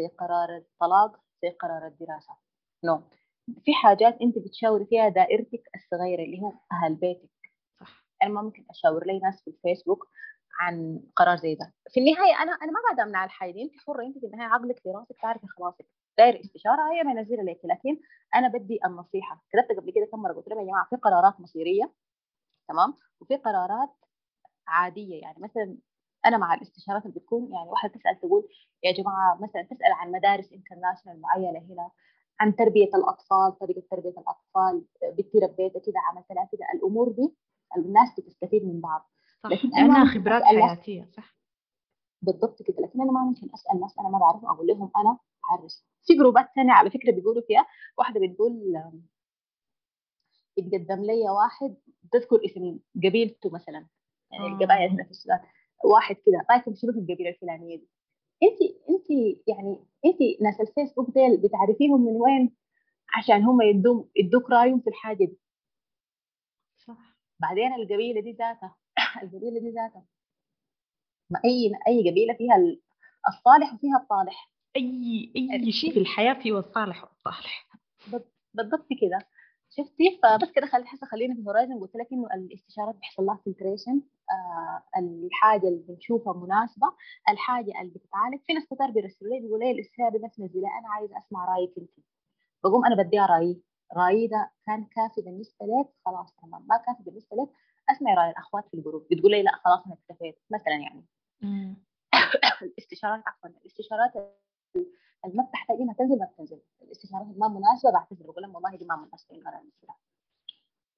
زي 0.00 0.06
قرار 0.08 0.56
الطلاق 0.56 1.20
زي 1.42 1.50
قرار 1.50 1.86
الدراسة. 1.86 2.34
no. 2.84 2.96
no. 2.96 3.00
في 3.64 3.74
حاجات 3.74 4.18
أنت 4.22 4.38
بتشاوري 4.38 4.86
فيها 4.86 5.08
دائرتك 5.08 5.62
الصغيرة 5.74 6.22
اللي 6.24 6.38
هم 6.40 6.58
أهل 6.72 6.94
بيتك. 6.94 7.30
صح. 7.80 8.04
أنا 8.22 8.30
ما 8.30 8.42
ممكن 8.42 8.64
أشاور 8.70 9.06
لي 9.06 9.18
ناس 9.18 9.42
في 9.44 9.50
الفيسبوك 9.50 10.08
عن 10.60 11.00
قرار 11.16 11.36
زي 11.36 11.54
ده. 11.54 11.74
في 11.90 12.00
النهاية 12.00 12.34
أنا 12.42 12.52
أنا 12.52 12.72
ما 12.72 12.80
قاعدة 12.86 13.02
أمنع 13.02 13.24
الحاجة 13.24 13.52
دي 13.52 13.62
أنت 13.62 13.72
حرة. 13.86 14.02
أنت 14.06 14.18
في 14.18 14.26
النهاية 14.26 14.48
عقلك 14.48 14.78
في 14.82 14.88
راسك 14.90 15.16
تعرفي 15.22 15.46
خلاصك. 15.46 15.86
داير 16.18 16.40
استشارة. 16.40 16.92
هي 16.92 17.02
منزله 17.04 17.42
لك 17.42 17.60
لكن 17.64 18.00
أنا 18.34 18.48
بدي 18.48 18.78
النصيحة. 18.86 19.42
كتبت 19.52 19.78
قبل 19.80 19.92
كده 19.92 20.06
كم 20.12 20.18
مرة؟ 20.22 20.32
قلت 20.32 20.48
لهم 20.48 20.60
يا 20.60 20.64
جماعة 20.64 20.86
في 20.90 20.96
قرارات 20.96 21.40
مصيرية. 21.40 21.92
تمام؟ 22.68 22.94
وفي 23.20 23.36
قرارات 23.36 23.90
عادية. 24.68 25.20
يعني 25.22 25.36
مثلا 25.40 25.76
أنا 26.26 26.38
مع 26.38 26.54
الاستشارات 26.54 27.02
اللي 27.06 27.14
بتكون 27.20 27.52
يعني 27.52 27.68
واحدة 27.68 27.92
تسال 27.92 28.20
تقول 28.20 28.48
يا 28.84 28.92
جماعة 28.92 29.38
مثلا 29.42 29.62
تسأل 29.62 29.92
عن 29.92 30.12
مدارس 30.12 30.52
انترناشونال 30.52 31.20
معينة 31.20 31.58
هنا 31.58 31.90
عن 32.40 32.56
تربية 32.56 32.88
الأطفال 32.94 33.58
طريقة 33.58 33.82
تربية 33.90 34.08
الأطفال 34.20 34.84
بنتي 35.02 35.38
ربيتها 35.38 35.80
كده 35.80 36.00
عملت 36.10 36.32
لها 36.32 36.48
كده. 36.52 36.66
الأمور 36.74 37.12
دي 37.12 37.34
الناس 37.76 38.20
بتستفيد 38.20 38.64
من 38.64 38.80
بعض. 38.80 39.10
صح. 39.44 39.50
لكن 39.50 39.76
أنا 39.76 40.04
خبرات 40.06 40.42
حياتية 40.42 41.08
صح. 41.16 41.36
بالضبط 42.22 42.62
كده. 42.62 42.76
لكن 42.82 43.00
أنا 43.00 43.12
ما 43.12 43.20
ممكن 43.20 43.50
أسأل 43.54 43.80
ناس 43.80 43.98
أنا 43.98 44.08
ما 44.08 44.18
بعرفهم 44.18 44.46
أقول 44.50 44.66
لهم 44.66 44.90
أنا 44.96 45.18
عرس. 45.50 45.86
في 46.02 46.14
جروبات 46.14 46.46
ثانية 46.54 46.72
على 46.72 46.90
فكرة 46.90 47.12
بيقولوا 47.12 47.42
فيها 47.46 47.66
واحدة 47.98 48.20
بتقول 48.20 48.74
يتقدم 50.56 51.04
لي 51.04 51.30
واحد 51.30 51.76
تذكر 52.12 52.40
اسم 52.44 52.78
قبيلته 53.04 53.50
مثلا. 53.50 53.86
يعني 54.32 54.44
آه. 54.44 54.48
القبائل 54.48 54.90
هنا 54.90 55.04
في 55.04 55.10
السودان. 55.10 55.40
واحد 55.84 56.16
كده. 56.26 56.46
رايكم 56.50 56.74
شنو 56.74 56.92
في 56.92 56.98
القبيله 56.98 57.30
الفلانية 57.30 57.76
دي. 57.76 57.88
انت 58.42 58.58
انت 58.90 59.10
يعني 59.46 59.84
انت 60.04 60.42
ناس 60.42 60.60
الفيسبوك 60.60 61.10
ديل 61.14 61.36
بتعرفيهم 61.36 62.00
من 62.00 62.12
وين؟ 62.12 62.56
عشان 63.16 63.42
هم 63.42 63.62
يدوم 63.62 64.10
يدوك 64.16 64.50
رأيهم 64.50 64.80
في 64.80 64.90
الحاجة 64.90 65.24
دي. 65.24 65.38
صح. 66.76 67.16
بعدين 67.40 67.74
القبيلة 67.74 68.20
دي 68.20 68.32
ذاتها 68.32 68.76
القبيلة 69.22 69.60
دي 69.60 69.70
ذاتها. 69.70 70.04
ما 71.30 71.40
أي 71.44 71.72
أي 71.88 72.10
قبيلة 72.10 72.34
فيها 72.34 72.56
الصالح 73.28 73.74
وفيها 73.74 73.96
الطالح. 74.02 74.50
أي 74.76 75.32
أي 75.36 75.72
شيء 75.72 75.92
في 75.92 75.98
الحياة 75.98 76.34
فيه 76.34 76.58
الصالح 76.58 77.04
والطالح. 77.04 77.68
بالضبط 78.54 78.86
كده. 79.00 79.18
شفتي؟ 79.70 80.20
فبس 80.22 80.52
كده 80.52 80.66
خلي 80.66 80.86
حاسة 80.86 81.06
خلينا 81.06 81.34
في 81.34 81.42
هورايزن 81.46 81.80
قلت 81.80 81.96
لك 81.96 82.08
إنه 82.12 82.26
الاستشارات 82.34 82.94
بيحصل 82.94 83.22
لها 83.22 83.40
filtration 83.46 84.02
الحاجة 84.98 85.68
اللي 85.68 85.82
بنشوفها 85.88 86.32
مناسبة 86.32 86.86
الحاجة 87.28 87.80
اللي 87.80 87.90
بتتعالج. 87.90 88.40
في 88.46 88.52
ناس 88.52 88.66
كتار 88.66 88.90
بيرسلوا 88.90 89.30
لي 89.30 89.40
بيقولوا 89.40 89.64
لي 89.64 89.70
الاستشاره 89.70 90.18
بس 90.18 90.40
نزلها 90.40 90.78
أنا 90.78 90.88
عايزة 90.88 91.18
أسمع 91.18 91.44
رأيك 91.54 91.72
أنت. 91.78 91.90
بقوم 92.64 92.84
أنا 92.86 93.02
بديها 93.02 93.26
رأيي. 93.26 93.62
رأيي 93.96 94.26
ده 94.26 94.50
كان 94.66 94.84
كافي 94.84 95.20
بالنسبة 95.22 95.66
لك؟ 95.66 95.88
خلاص 96.06 96.34
تمام. 96.42 96.66
ما 96.68 96.76
كافي 96.76 97.02
بالنسبة 97.02 97.36
لك؟ 97.36 97.48
أسمعي 97.90 98.14
رأي 98.14 98.30
الأخوات 98.30 98.68
في 98.68 98.74
ال 98.74 98.79
group. 98.79 99.06
بتقول 99.10 99.30
لي 99.30 99.42
لا 99.42 99.52
خلاص 99.64 99.86
أنا 99.86 99.94
اكتفيت. 99.94 100.38
مثلا 100.50 100.74
يعني. 100.74 101.04
الاستشارات 102.62 103.22
عفوا 103.26 103.50
الاستشارات 103.50 104.12
ما 105.34 105.42
بتحتاجينها 105.44 105.94
تنزل 105.94 106.18
ما 106.18 106.24
بتنزل. 106.26 106.60
الاستشارات 106.82 107.26
ما 107.36 107.48
مناسبة 107.48 107.90
بعتذر. 107.92 108.22
بقول 108.30 108.42
لهم 108.42 108.54
والله 108.54 108.76
دي 108.76 108.84
ما 108.84 108.96
مناسبة 108.96 109.36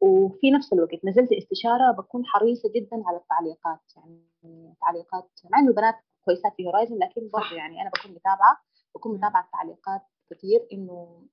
وفي 0.03 0.51
نفس 0.51 0.73
الوقت 0.73 1.05
نزلت 1.05 1.33
استشارة 1.33 1.93
بكون 1.99 2.27
حريصة 2.27 2.73
جدا 2.77 3.03
على 3.07 3.17
التعليقات. 3.17 3.81
يعني 3.97 4.75
تعليقات 4.81 5.31
مع 5.51 5.59
إنه 5.59 5.69
البنات 5.69 5.95
كويسات 6.25 6.53
في 6.57 6.67
هورايزن 6.67 6.99
لكن 6.99 7.29
برضه 7.33 7.57
يعني 7.57 7.83
أنا 7.83 7.91
بكون 7.91 8.11
متابعة 8.13 8.57
بكون 8.95 9.15
متابعة 9.15 9.45
التعليقات 9.45 10.03
كثير 10.31 10.67
إنه 10.73 11.27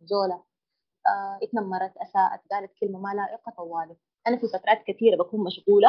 زولة 0.00 0.42
آه 1.06 1.38
اتنمرت 1.42 1.96
أساءت 1.96 2.40
قالت 2.50 2.72
كلمة 2.80 2.98
ما 2.98 3.14
لائقة 3.14 3.52
طوالي. 3.56 3.96
أنا 4.26 4.36
في 4.36 4.46
فترات 4.48 4.82
كثيرة 4.86 5.16
بكون 5.16 5.44
مشغولة 5.44 5.88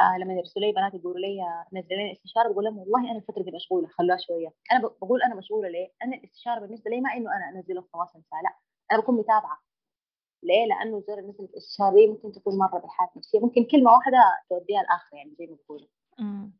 آه 0.00 0.18
لما 0.18 0.34
يرسلوا 0.34 0.66
لي 0.66 0.72
بنات 0.72 0.94
يقولوا 0.94 1.18
لي 1.18 1.36
لي 1.72 2.12
استشارة 2.12 2.48
بقول 2.52 2.64
لهم 2.64 2.78
والله 2.78 3.10
أنا 3.10 3.18
الفترة 3.18 3.42
دي 3.42 3.50
مشغولة 3.50 3.88
خلوها 3.88 4.16
شوية. 4.18 4.54
أنا 4.72 4.80
بقول 5.02 5.22
أنا 5.22 5.34
مشغولة 5.34 5.68
ليه؟ 5.68 5.88
أنا 6.04 6.16
الاستشارة 6.16 6.60
بالنسبة 6.60 6.90
لي 6.90 7.00
ما 7.00 7.10
إنه 7.16 7.30
أنا 7.36 7.58
انزله 7.58 7.84
خلاص 7.92 8.16
انسى 8.16 8.36
لا 8.44 8.54
أنا 8.92 9.00
بكون 9.00 9.14
متابعة. 9.16 9.58
ليه؟ 10.42 10.66
لأنه 10.66 11.00
زر 11.00 11.18
الناس 11.18 11.40
الاستشاره 11.40 11.94
دي 11.94 12.06
ممكن 12.06 12.32
تكون 12.32 12.58
مرة 12.58 12.78
بالحياة 12.78 13.10
نفسية. 13.16 13.40
ممكن 13.40 13.64
كلمة 13.64 13.90
واحدة 13.92 14.18
توديها 14.48 14.80
الآخر 14.80 15.16
يعني 15.16 15.34
زي 15.38 15.46
ما 15.46 15.56
بقولوا 15.64 15.88
آه. 16.18 16.50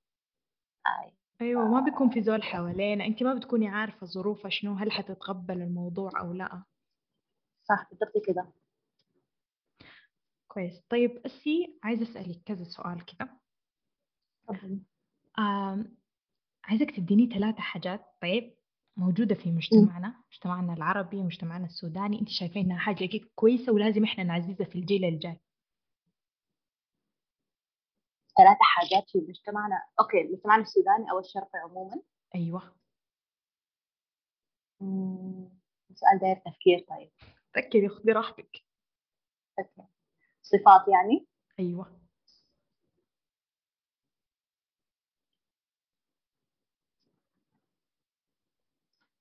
أيوه 1.40 1.68
ما 1.68 1.80
بيكون 1.80 2.10
في 2.10 2.22
زول 2.22 2.42
حوالينا. 2.42 3.06
أنت 3.06 3.22
ما 3.22 3.34
بتكوني 3.34 3.68
عارفة 3.68 4.06
ظروفها 4.06 4.50
شنو 4.50 4.74
هل 4.74 4.92
حتتقبل 4.92 5.62
الموضوع 5.62 6.10
أو 6.20 6.32
لأ. 6.32 6.62
صح 7.64 7.88
بالضبط 7.90 8.26
كده. 8.26 8.46
كويس. 10.48 10.80
طيب 10.88 11.22
أسي 11.26 11.78
عايزة 11.82 12.02
أسألك 12.02 12.42
كذا 12.46 12.64
سؤال 12.64 13.04
كده. 13.04 13.28
عايزك 16.64 16.90
تديني 16.90 17.26
ثلاثة 17.26 17.60
حاجات. 17.60 18.00
طيب 18.22 18.54
موجودة 18.96 19.34
في 19.34 19.50
مجتمعنا 19.50 20.22
مجتمعنا 20.32 20.72
العربي 20.72 21.22
مجتمعنا 21.22 21.66
السوداني. 21.66 22.20
أنت 22.20 22.28
شايفين 22.28 22.64
إنها 22.64 22.78
حاجة 22.78 23.08
كويسة 23.34 23.72
ولازم 23.72 24.04
إحنا 24.04 24.24
نعززها 24.24 24.66
في 24.66 24.74
الجيل 24.74 25.04
الجاي. 25.04 25.40
ثلاثة 28.38 28.58
حاجات 28.62 29.10
في 29.10 29.18
مجتمعنا. 29.18 29.82
أوكي 30.00 30.22
مجتمعنا 30.32 30.62
السوداني 30.62 31.10
أو 31.10 31.18
الشرقي 31.18 31.58
عموما. 31.58 32.02
أيوة. 32.34 32.74
سؤال 35.94 36.18
داير 36.20 36.36
تفكير 36.36 36.86
طيب. 36.88 37.10
فكري 37.54 37.88
خذي 37.88 38.12
راحتك. 38.12 38.64
أوكي. 39.58 39.82
صفات 40.42 40.88
يعني؟ 40.88 41.26
أيوة. 41.60 41.99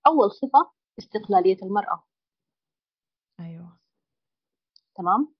أول 0.08 0.32
صفة 0.32 0.72
استقلالية 1.00 1.58
المرأة. 1.64 2.04
أيوة. 3.40 3.78
تمام؟ 4.96 5.34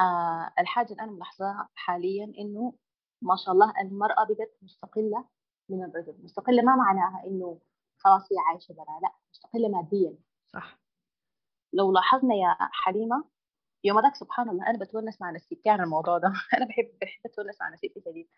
آه 0.00 0.52
الحاجة 0.58 0.92
اللي 0.92 1.02
أنا 1.02 1.12
ملاحظاها 1.12 1.68
حاليا 1.74 2.32
إنه 2.38 2.74
ما 3.22 3.36
شاء 3.36 3.54
الله 3.54 3.74
المرأة 3.80 4.24
بقت 4.24 4.56
مستقلة 4.62 5.24
من 5.68 5.84
الرجل. 5.84 6.16
مستقلة 6.22 6.62
ما 6.62 6.76
معناها 6.76 7.22
إنه 7.26 7.60
خلاص 7.98 8.32
هي 8.32 8.36
عايشة 8.48 8.72
برا 8.74 9.00
لا 9.02 9.12
مستقلة 9.32 9.68
ماديا. 9.68 10.18
صح. 10.48 10.78
لو 11.72 11.92
لاحظنا 11.92 12.34
يا 12.34 12.56
حليمة 12.60 13.24
يوم 13.84 14.00
ذاك 14.00 14.14
سبحان 14.14 14.48
الله 14.48 14.66
أنا 14.70 14.78
بتونس 14.78 15.20
مع 15.20 15.30
نفسيتي 15.30 15.70
عن 15.70 15.80
الموضوع 15.80 16.18
ده. 16.18 16.28
أنا 16.56 16.66
بحب 16.66 16.98
بحب 17.00 17.20
أتونس 17.26 17.60
مع 17.60 17.68
نفسيتي 17.68 18.00
شديد. 18.00 18.28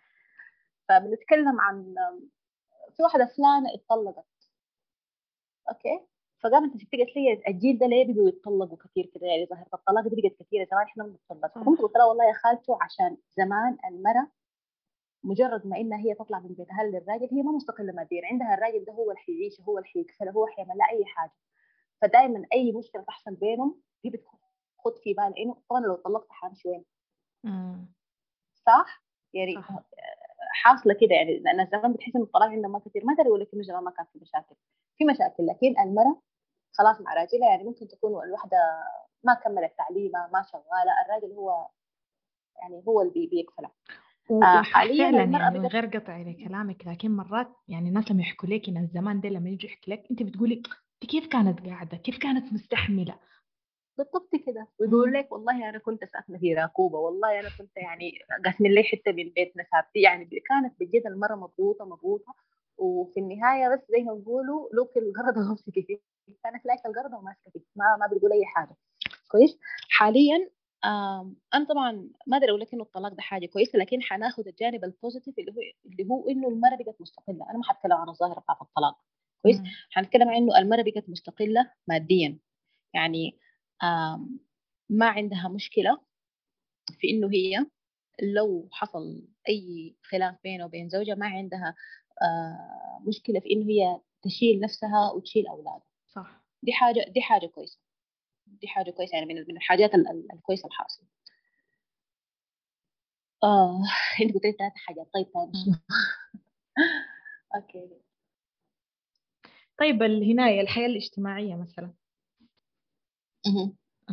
فبنتكلم 0.88 1.60
عن 1.60 1.94
في 2.96 3.02
واحدة 3.02 3.26
فلانه 3.26 3.74
اتطلقت. 3.74 4.39
okay؟ 5.70 6.00
فقامت 6.40 6.76
ست 6.76 6.92
قالت 6.92 7.16
لي 7.16 7.42
الجيل 7.48 7.78
ده 7.78 7.86
ليه 7.86 8.06
بيجوا 8.06 8.28
يتطلقوا 8.28 8.76
كثير 8.76 9.06
كده؟ 9.14 9.26
يعني 9.26 9.46
ظاهره 9.46 9.66
الطلاق 9.74 10.08
دي 10.08 10.22
بقت 10.22 10.42
كثيرة 10.42 10.64
زمان 10.70 10.82
إحنا 10.82 11.04
ما 11.04 11.10
بنتطلق. 11.30 11.64
كنت 11.64 11.80
قلت 11.80 11.96
لها 11.96 12.04
والله 12.04 12.24
يا 12.24 12.32
خالتو 12.32 12.78
عشان 12.82 13.16
زمان 13.36 13.78
المرأة 13.84 14.28
مجرد 15.24 15.66
ما 15.66 15.76
إنها 15.76 15.98
هي 15.98 16.14
تطلع 16.14 16.38
من 16.38 16.54
بيتها 16.54 16.84
للراجل 16.84 17.28
هي 17.32 17.42
ما 17.42 17.52
مستقلة 17.52 17.92
ماديا 17.92 18.26
عندها 18.26 18.54
الراجل 18.54 18.84
ده 18.84 18.92
هو 18.92 19.10
اللي 19.10 19.20
حيعيش 19.20 19.60
هو 19.60 19.78
اللي 19.78 19.88
حيكفله 19.88 20.30
هو 20.30 20.46
حيعمل 20.46 20.78
لها 20.78 20.90
أي 20.90 21.04
حاجة. 21.04 21.32
فدائما 22.02 22.46
أي 22.52 22.72
مشكلة 22.72 23.02
تحصل 23.02 23.34
بينهم 23.34 23.80
هي 24.04 24.10
بتخد 24.10 24.98
في 25.02 25.14
بال 25.14 25.38
إنه 25.38 25.56
طبعا 25.70 25.80
لو 25.80 25.94
طلقت 25.94 26.26
حامشي 26.30 26.68
وين؟ 26.68 26.84
صح؟ 28.66 29.04
يعني 29.34 29.54
صح. 29.54 29.82
حاصلة 30.52 30.94
كده 30.94 31.14
يعني 31.14 31.38
لأن 31.38 31.66
زمان 31.66 31.92
بتحس 31.92 32.16
ان 32.16 32.22
الطلاق 32.22 32.48
عندهم 32.48 32.72
ما 32.72 32.78
كثير 32.78 33.04
ما 33.04 33.12
ادري 33.12 33.28
ولا 33.28 33.44
في 33.44 33.62
زمان 33.62 33.84
ما 33.84 33.90
كان 33.90 34.06
في 34.12 34.18
مشاكل. 34.18 34.54
في 35.00 35.06
مشاكل 35.06 35.46
لكن 35.46 35.80
المراه 35.80 36.20
خلاص 36.72 37.00
مع 37.00 37.14
راجلها 37.14 37.50
يعني 37.50 37.64
ممكن 37.64 37.88
تكون 37.88 38.24
الوحدة 38.24 38.56
ما 39.24 39.34
كملت 39.34 39.72
تعليمها 39.78 40.30
ما 40.32 40.42
شغالة 40.42 40.92
الراجل 41.06 41.34
هو 41.34 41.68
يعني 42.62 42.82
هو 42.88 43.02
اللي 43.02 43.26
بيكفلها 43.26 43.70
آه 44.30 44.62
حاليا 44.62 45.10
فعلا 45.10 45.24
المرأة 45.24 45.42
يعني 45.42 45.58
من 45.58 45.66
غير 45.66 45.86
قطع 45.86 46.16
لكلامك 46.16 46.86
لكن 46.86 47.10
مرات 47.10 47.48
يعني 47.68 47.88
الناس 47.88 48.10
لما 48.10 48.22
يحكوا 48.22 48.48
لك 48.48 48.68
إن 48.68 48.76
الزمان 48.76 49.20
ده 49.20 49.28
لما 49.28 49.48
يجي 49.48 49.66
يحكي 49.66 49.90
لك 49.90 50.04
أنت 50.10 50.22
بتقولي 50.22 50.54
أنت 50.54 51.10
كيف 51.10 51.26
كانت 51.26 51.66
قاعدة؟ 51.66 51.96
كيف 51.96 52.18
كانت 52.18 52.52
مستحملة؟ 52.52 53.18
بالضبط 53.98 54.30
كده. 54.46 54.68
ويقول 54.80 55.12
لك 55.12 55.32
والله 55.32 55.68
أنا 55.68 55.78
كنت 55.78 56.04
ساكنة 56.04 56.38
في 56.38 56.54
راكوبة 56.54 56.98
والله 56.98 57.40
أنا 57.40 57.48
كنت 57.58 57.76
يعني 57.76 58.12
قاسم 58.44 58.66
لي 58.66 58.82
حتة 58.82 59.12
من 59.12 59.22
البيت 59.22 59.52
نسابتي 59.56 60.00
يعني 60.00 60.24
كانت 60.24 60.74
بجد 60.80 61.06
المرة 61.06 61.34
مضغوطة 61.34 61.84
مضغوطة. 61.84 62.34
وفي 62.80 63.20
النهاية 63.20 63.68
بس 63.74 63.80
زي 63.90 64.02
ما 64.02 64.14
بيقولوا 64.14 64.68
لوك 64.72 64.96
القرده 64.96 65.40
غمسك 65.40 65.74
فيه 65.74 65.98
كانت 66.44 66.66
لايكه 66.66 66.86
القرده 66.86 67.16
وماسكه 67.18 67.50
فيه 67.50 67.60
ما 67.76 67.84
ما 68.00 68.16
بتقول 68.16 68.32
أي 68.32 68.46
حاجة. 68.46 68.76
كويس؟ 69.28 69.58
حاليا 69.90 70.50
أنا 71.54 71.64
طبعا 71.68 72.10
ما 72.26 72.36
أدري 72.36 72.50
أقول 72.50 72.60
لك 72.60 72.74
إنه 72.74 72.82
الطلاق 72.82 73.12
ده 73.12 73.22
حاجة 73.22 73.46
كويسة 73.46 73.78
لكن 73.78 74.02
حناخذ 74.02 74.48
الجانب 74.48 74.84
البوزيتيف 74.84 75.38
اللي 75.38 75.52
هو 75.52 75.60
اللي 75.86 76.10
هو 76.10 76.28
إنه 76.28 76.48
المراه 76.48 76.76
بقت 76.76 77.00
مستقلة. 77.00 77.50
أنا 77.50 77.58
ما 77.58 77.64
حتكلم 77.64 77.92
عن 77.92 78.08
الظاهره 78.08 78.40
بتاعت 78.40 78.62
الطلاق. 78.62 78.98
كويس؟ 79.42 79.60
حنتكلم 79.90 80.28
عن 80.28 80.36
إنه 80.36 80.58
المراه 80.58 80.82
بقت 80.82 81.08
مستقلة 81.08 81.72
ماديا. 81.88 82.38
يعني 82.94 83.38
ما 84.90 85.06
عندها 85.06 85.48
مشكلة 85.48 86.00
في 87.00 87.10
إنه 87.10 87.28
هي 87.32 87.66
لو 88.22 88.68
حصل 88.72 89.28
أي 89.48 89.96
خلاف 90.02 90.36
بينه 90.44 90.64
وبين 90.64 90.88
زوجها 90.88 91.14
ما 91.14 91.26
عندها 91.26 91.74
مشكلة 93.06 93.40
في 93.40 93.50
إنه 93.50 93.66
هي 93.66 94.00
تشيل 94.22 94.60
نفسها 94.60 95.10
وتشيل 95.12 95.46
أولادها. 95.46 95.82
صح. 96.08 96.42
دي 96.62 96.72
حاجة 96.72 97.04
دي 97.08 97.20
حاجة 97.22 97.46
كويسة. 97.46 97.78
دي 98.46 98.68
حاجة 98.68 98.90
كويسة 98.90 99.14
يعني 99.18 99.34
من 99.34 99.56
الحاجات 99.56 99.90
الكويسة 100.34 100.66
الحاصلة. 100.66 101.06
آه 103.44 103.80
أنت 104.22 104.34
قلت 104.34 104.44
لي 104.44 104.52
ثلاث 104.52 104.72
حاجات. 104.76 105.10
طيب 105.14 105.26
ثاني 105.34 105.76
okay. 107.56 108.00
طيب 109.78 110.02
هنا 110.02 110.48
الحياة 110.60 110.86
الاجتماعية 110.86 111.54
مثلا. 111.54 111.92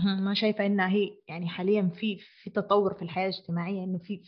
ما 0.06 0.34
شايفة 0.34 0.66
إنها 0.66 0.90
هي 0.90 1.18
يعني 1.28 1.50
حاليا 1.50 1.92
في 1.96 2.18
في 2.18 2.50
تطور 2.50 2.94
في 2.94 3.02
الحياة 3.02 3.30
الاجتماعية 3.30 3.84
إنه 3.84 3.98
في 3.98 4.22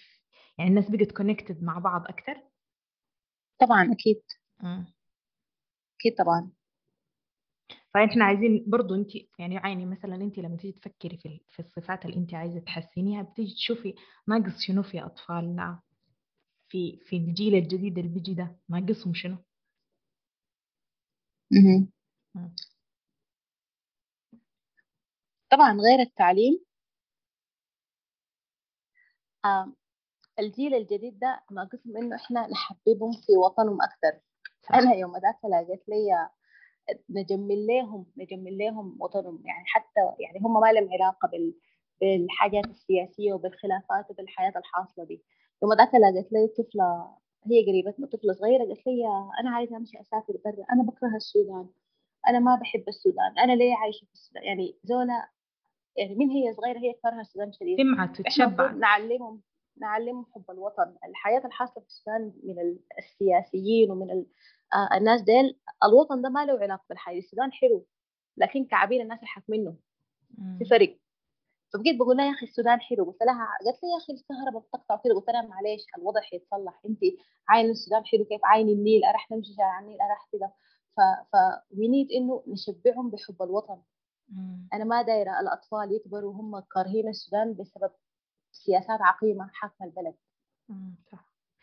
يعني 0.57 0.69
الناس 0.69 0.89
بقت 0.89 1.11
connected 1.11 1.63
مع 1.63 1.79
بعض 1.79 2.05
أكثر؟ 2.05 2.48
طبعا 3.59 3.91
أكيد. 3.91 4.21
أكيد 5.99 6.15
طبعا. 6.17 6.51
فإحنا 7.93 8.25
عايزين 8.25 8.63
برضو 8.67 8.95
انت 8.95 9.09
يعني 9.39 9.57
عيني 9.57 9.85
مثلا 9.85 10.15
انت 10.15 10.37
لما 10.39 10.57
تيجي 10.57 10.73
تفكري 10.73 11.17
في 11.17 11.39
في 11.49 11.59
الصفات 11.59 12.05
اللي 12.05 12.17
انت 12.17 12.33
عايزة 12.33 12.59
تحسنيها 12.59 13.21
بتيجي 13.23 13.53
تشوفي 13.55 13.95
ناقص 14.27 14.59
شنو 14.61 14.83
في 14.83 15.05
أطفالنا؟ 15.05 15.79
في 16.69 16.99
في 17.05 17.15
الجيل 17.17 17.55
الجديد 17.55 17.97
اللي 17.97 18.09
بيجي 18.09 18.33
ده 18.33 18.57
ناقصهم 18.69 19.13
شنو؟ 19.13 19.37
طبعا 25.51 25.73
غير 25.73 25.99
التعليم 25.99 26.59
آه 29.45 29.73
الجيل 30.39 30.75
الجديد 30.75 31.19
ده 31.19 31.41
ناقصهم 31.51 31.97
إنه 31.97 32.15
إحنا 32.15 32.47
نحببهم 32.47 33.11
في 33.11 33.37
وطنهم 33.37 33.77
أكثر 33.81 34.19
أنا 34.73 34.93
يوم 34.93 35.11
ذاك 35.13 35.39
لقيت 35.45 35.89
لي 35.89 36.29
نجمل 37.09 37.67
لهم 37.67 38.05
نجمل 38.17 38.57
لهم 38.57 38.97
وطنهم. 38.99 39.41
يعني 39.45 39.63
حتى 39.65 40.01
يعني 40.19 40.39
هم 40.39 40.61
ما 40.61 40.71
لهم 40.71 40.89
علاقة 40.93 41.27
بال 41.27 41.53
بالحاجات 42.01 42.65
السياسية 42.65 43.33
وبالخلافات 43.33 44.11
وبالحياة 44.11 44.53
الحاصلة 44.57 45.05
دي. 45.05 45.23
يوم 45.63 45.73
ذاك 45.73 45.95
لقيت 45.95 46.31
لي 46.31 46.47
طفلة 46.47 47.15
هي 47.45 47.65
قريبتنا 47.67 48.07
طفلة 48.07 48.33
صغيرة 48.33 48.63
قالت 48.63 48.87
لي 48.87 49.07
أنا 49.41 49.49
عايزة 49.49 49.77
أمشي 49.77 50.01
أسافر 50.01 50.33
برا 50.45 50.65
أنا 50.73 50.83
بكره 50.83 51.15
السودان. 51.15 51.69
أنا 52.27 52.39
ما 52.39 52.55
بحب 52.55 52.83
السودان. 52.87 53.39
أنا 53.39 53.51
ليه 53.51 53.75
عايشة 53.75 54.05
في 54.05 54.13
السودان؟ 54.13 54.43
يعني 54.43 54.75
زولا 54.83 55.29
يعني 55.97 56.15
من 56.15 56.29
هي 56.29 56.53
صغيرة 56.53 56.79
هي 56.79 56.93
كارهه 57.03 57.21
السودان 57.21 57.51
شديد. 57.51 57.77
سمعت 57.77 58.19
وتشبعت 58.19 58.75
نعلمهم 58.75 59.41
نعلمهم 59.79 60.25
حب 60.35 60.51
الوطن. 60.51 60.95
الحياة 61.05 61.45
الحاصلة 61.45 61.83
في 61.83 61.87
السودان 61.89 62.33
من 62.43 62.77
السياسيين 62.99 63.91
ومن 63.91 64.25
آه 64.73 64.97
الناس 64.97 65.21
ديل 65.21 65.59
الوطن 65.83 66.21
ده 66.21 66.29
ما 66.29 66.45
له 66.45 66.59
علاقة 66.59 66.83
بالحياة. 66.89 67.19
السودان 67.19 67.51
حلو 67.51 67.85
لكن 68.37 68.65
كعبير 68.65 69.01
الناس 69.01 69.23
يحك 69.23 69.43
منه. 69.49 69.75
في 70.59 70.65
فرق. 70.65 70.97
فبقيت 71.73 71.95
بقول 71.95 72.17
لها 72.17 72.25
يا 72.25 72.31
أخي 72.31 72.45
السودان 72.45 72.81
حلو. 72.81 73.05
قلت 73.05 73.23
لها 73.23 73.47
قالت 73.65 73.83
لي 73.83 73.89
يا 73.89 73.97
أخي 73.97 74.13
الكهرباء 74.13 74.61
بتقطع 74.61 75.01
كده 75.03 75.15
قلت 75.15 75.29
لها 75.29 75.41
معلش 75.41 75.85
الوضع 75.97 76.21
حيتصلح. 76.21 76.81
أنت 76.85 76.99
عاين 77.47 77.69
السودان 77.69 78.05
حلو. 78.05 78.25
كيف 78.25 78.41
عاين 78.43 78.69
النيل؟ 78.69 79.05
أرح 79.05 79.31
نمشي 79.31 79.53
شارع 79.53 79.79
النيل 79.79 79.97
أرح 80.01 80.29
كده. 80.33 80.51
ف 80.97 80.99
ف 81.31 81.35
نيد 81.73 82.11
إنه 82.11 82.43
نشبعهم 82.47 83.09
بحب 83.09 83.41
الوطن. 83.41 83.81
أنا 84.73 84.83
ما 84.83 85.01
دايرة 85.01 85.39
الأطفال 85.39 85.95
يكبروا 85.95 86.33
وهم 86.33 86.59
كارهين 86.59 87.07
السودان 87.07 87.53
بسبب 87.53 87.91
سياسات 88.65 89.01
عقيمة 89.01 89.49
حاكمة 89.53 89.87
البلد. 89.87 90.15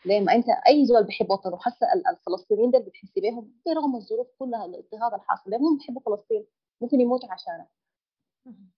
ليه؟ 0.05 0.19
ما 0.19 0.35
أنت 0.35 0.45
أي 0.67 0.85
زول 0.85 1.03
بيحب 1.03 1.29
وطنه 1.29 1.57
حتى 1.57 1.85
الفلسطينيين 2.11 2.71
دول 2.71 2.81
بتحسي 2.81 3.21
بيهم 3.21 3.51
برغم 3.65 3.95
الظروف 3.95 4.27
كلها 4.39 4.65
الاضطهاد 4.65 5.13
الحاصل. 5.13 5.53
هم 5.53 5.77
بيحبوا 5.77 6.01
فلسطين 6.01 6.45
ممكن 6.81 7.01
يموتوا 7.01 7.31
عشانها 7.31 7.67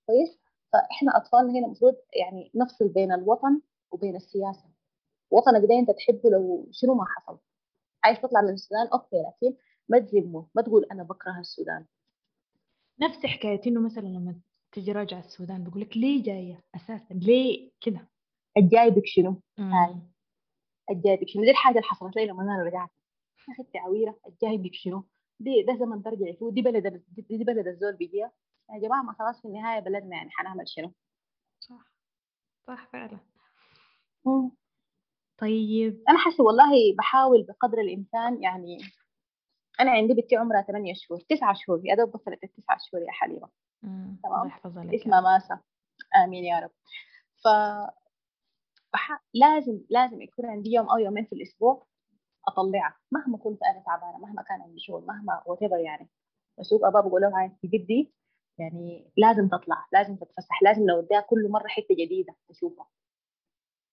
كويس؟ 0.05 0.39
فإحنا 0.73 1.17
أطفالنا 1.17 1.51
هنا 1.51 1.65
المفروض 1.65 1.95
يعني 2.19 2.51
نفصل 2.55 2.87
بين 2.87 3.11
الوطن 3.11 3.61
وبين 3.91 4.15
السياسة. 4.15 4.65
وطنك 5.31 5.69
ده 5.69 5.79
أنت 5.79 5.91
تحبه 5.91 6.29
لو 6.29 6.67
شنو 6.71 6.93
ما 6.93 7.05
حصل. 7.05 7.37
عايز 8.03 8.17
تطلع 8.21 8.41
من 8.41 8.49
السودان؟ 8.49 8.87
okay 8.87 9.15
لكن 9.15 9.57
ما 9.89 9.99
تذمه 9.99 10.45
ما 10.55 10.61
تقول 10.61 10.85
أنا 10.91 11.03
بكره 11.03 11.39
السودان. 11.39 11.85
نفس 12.99 13.25
حكاية 13.25 13.61
إنه 13.67 13.81
مثلا 13.81 14.07
لما 14.07 14.35
تجي 14.71 14.91
راجعه 14.91 15.19
السودان 15.19 15.63
بقول 15.63 15.81
لك 15.81 15.97
ليه 15.97 16.23
جاية 16.23 16.63
أساسا؟ 16.75 17.13
ليه 17.13 17.71
كذا 17.81 18.07
الجاي 18.57 18.89
بك 18.89 19.05
شنو؟ 19.05 19.41
هاي. 19.59 19.95
الجاي 20.89 21.17
بك 21.17 21.27
شنو 21.27 21.43
دي 21.43 21.51
الحاجة 21.51 21.75
اللي 21.75 21.87
حصلت 21.87 22.15
لي 22.15 22.25
لما 22.25 22.43
أنا 22.43 22.63
رجعت. 22.63 22.89
يا 23.47 23.53
أخي 23.53 23.79
عويره 23.79 24.19
الجاي 24.27 24.57
بك 24.57 24.73
شنو؟ 24.73 25.05
دي 25.39 25.63
ده 25.63 25.75
زمن 25.75 26.03
ترجعي 26.03 26.33
فيه 26.33 26.51
دي 26.51 26.61
بلد 26.61 27.03
دي 27.17 27.43
بلد 27.43 27.67
الزول 27.67 27.95
بيجيها. 27.95 28.31
يا 28.69 28.79
جماعة 28.79 29.01
ما 29.01 29.13
خلاص 29.13 29.41
في 29.41 29.47
النهاية 29.47 29.79
بلدنا 29.79 30.15
يعني 30.15 30.29
حنعمل 30.31 30.67
شنو؟ 30.67 30.93
صح. 31.59 31.91
صح 32.67 32.87
فعلا. 32.93 33.19
مم. 34.25 34.51
طيب. 35.37 36.03
أنا 36.09 36.17
حاسة 36.17 36.43
والله 36.43 36.95
بحاول 36.97 37.43
بقدر 37.43 37.77
الإمكان 37.77 38.43
يعني 38.43 38.77
أنا 39.79 39.91
عندي 39.91 40.13
بنتي 40.13 40.35
عمرها 40.35 40.61
8 40.61 40.93
شهور. 40.93 41.19
9 41.19 41.53
شهور. 41.53 41.81
يا 41.83 41.95
دوب 41.95 42.15
وصلت 42.15 42.43
التسعة 42.43 42.77
شهور 42.79 43.03
يا 43.03 43.11
حليمة. 43.11 43.49
تمام؟ 44.23 44.51
اسمها 44.95 45.21
ماسا. 45.21 45.59
آمين 46.25 46.43
يا 46.43 46.59
رب. 46.59 46.71
ف. 47.43 47.47
لازم 49.33 49.81
لازم 49.89 50.21
يكون 50.21 50.45
عندي 50.45 50.69
يوم 50.71 50.89
أو 50.89 50.97
يومين 50.97 51.25
في 51.25 51.33
الأسبوع 51.33 51.85
اطلعها 52.47 52.97
مهما 53.11 53.37
كنت 53.37 53.63
أنا 53.63 53.83
تعبانة 53.85 54.17
مهما 54.17 54.41
كان 54.41 54.61
عندي 54.61 54.79
شغل 54.79 55.05
مهما 55.05 55.43
وات 55.45 55.61
يعني. 55.61 56.09
بسوق 56.59 56.85
ابا 56.85 57.01
بقول 57.01 57.21
لهم 57.21 57.33
هاي 57.33 57.51
جدي 57.65 58.13
يعني 58.57 59.11
لازم 59.17 59.47
تطلع 59.47 59.85
لازم 59.93 60.15
تتفسح 60.15 60.63
لازم 60.63 60.85
لو 60.85 60.99
اديها 60.99 61.21
كل 61.21 61.49
مرة 61.49 61.67
حتة 61.67 61.95
جديدة 61.95 62.35
تشوفها. 62.49 62.87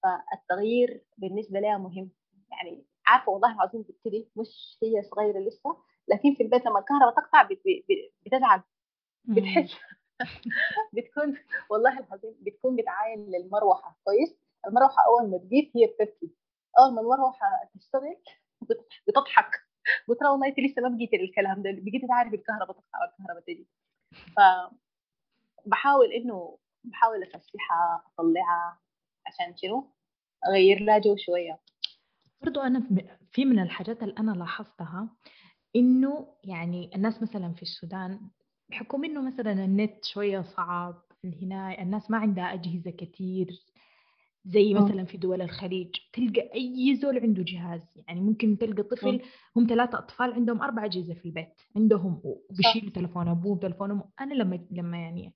فالتغيير 0.02 1.04
بالنسبة 1.18 1.60
لها 1.60 1.78
مهم. 1.78 2.10
يعني 2.50 2.86
عارفة 3.06 3.32
والله 3.32 3.54
العظيم 3.54 3.82
بتبتدي 3.82 4.30
مش 4.36 4.78
هي 4.82 5.02
صغيرة 5.02 5.38
لسه 5.38 5.76
لكن 6.08 6.34
في 6.34 6.42
البيت 6.42 6.66
لما 6.66 6.78
الكهرباء 6.78 7.14
تقطع 7.14 7.48
بتزعل. 8.26 8.62
بتحس 9.24 9.76
بتكون 10.94 11.36
والله 11.70 11.98
العظيم 11.98 12.34
بتكون 12.40 12.76
بتعاين 12.76 13.30
للمروحة. 13.30 13.98
كويس؟ 14.04 14.45
المروحه 14.66 14.96
أول 15.06 15.30
ما 15.30 15.38
تجيب 15.38 15.70
هي 15.76 15.86
بتبكي. 15.86 16.34
أول 16.78 16.94
ما 16.94 17.02
نروح 17.02 17.38
تشتغل 17.74 18.16
بتضحك. 19.08 19.50
لها 20.08 20.30
والله 20.30 20.46
أنت 20.46 20.60
لسه 20.60 20.82
ما 20.82 20.88
بقيتي 20.96 21.16
للكلام 21.16 21.62
ده 21.62 21.70
بقيتي 21.72 22.06
تعرفي 22.08 22.36
الكهرباء 22.36 22.72
تقطع 22.72 22.98
والكهرباء 23.02 23.42
تجي. 23.46 23.66
ف 24.12 24.40
بحاول 25.66 26.12
إنه 26.12 26.58
بحاول 26.84 27.22
أفسحها 27.22 28.04
أطلعها 28.18 28.78
عشان 29.26 29.56
شنو؟ 29.56 29.92
أغير 30.48 30.80
لها 30.80 30.98
جو 30.98 31.16
شوية. 31.16 31.60
برضو 32.42 32.60
أنا 32.60 32.88
في 33.30 33.44
من 33.44 33.58
الحاجات 33.58 34.02
اللي 34.02 34.14
أنا 34.18 34.30
لاحظتها 34.30 35.08
إنه 35.76 36.34
يعني 36.44 36.90
الناس 36.94 37.22
مثلا 37.22 37.52
في 37.54 37.62
السودان 37.62 38.20
بحكم 38.68 39.04
إنه 39.04 39.22
مثلا 39.22 39.52
النت 39.52 40.04
شوية 40.04 40.42
صعب 40.42 41.02
هنا 41.42 41.82
الناس 41.82 42.10
ما 42.10 42.18
عندها 42.18 42.54
أجهزة 42.54 42.90
كتير. 42.90 43.48
زي 44.46 44.76
آه. 44.76 44.80
مثلا 44.80 45.04
في 45.04 45.16
دول 45.16 45.42
الخليج 45.42 45.96
تلقى 46.12 46.50
أي 46.54 46.96
زول 47.02 47.18
عنده 47.18 47.42
جهاز. 47.42 47.80
يعني 47.96 48.20
ممكن 48.20 48.58
تلقى 48.58 48.82
طفل 48.82 49.08
آه. 49.20 49.20
هم 49.56 49.66
ثلاثة 49.68 49.98
أطفال 49.98 50.32
عندهم 50.32 50.62
أربع 50.62 50.84
أجهزة 50.84 51.14
في 51.14 51.24
البيت 51.24 51.60
عندهم 51.76 52.20
وبيشيلوا 52.24 52.90
تلفون 52.90 53.28
ابوه 53.28 53.58
تلفون 53.58 53.90
أمه. 53.90 54.08
أنا 54.20 54.34
لما 54.34 54.66
لما 54.70 54.98
يعني 54.98 55.34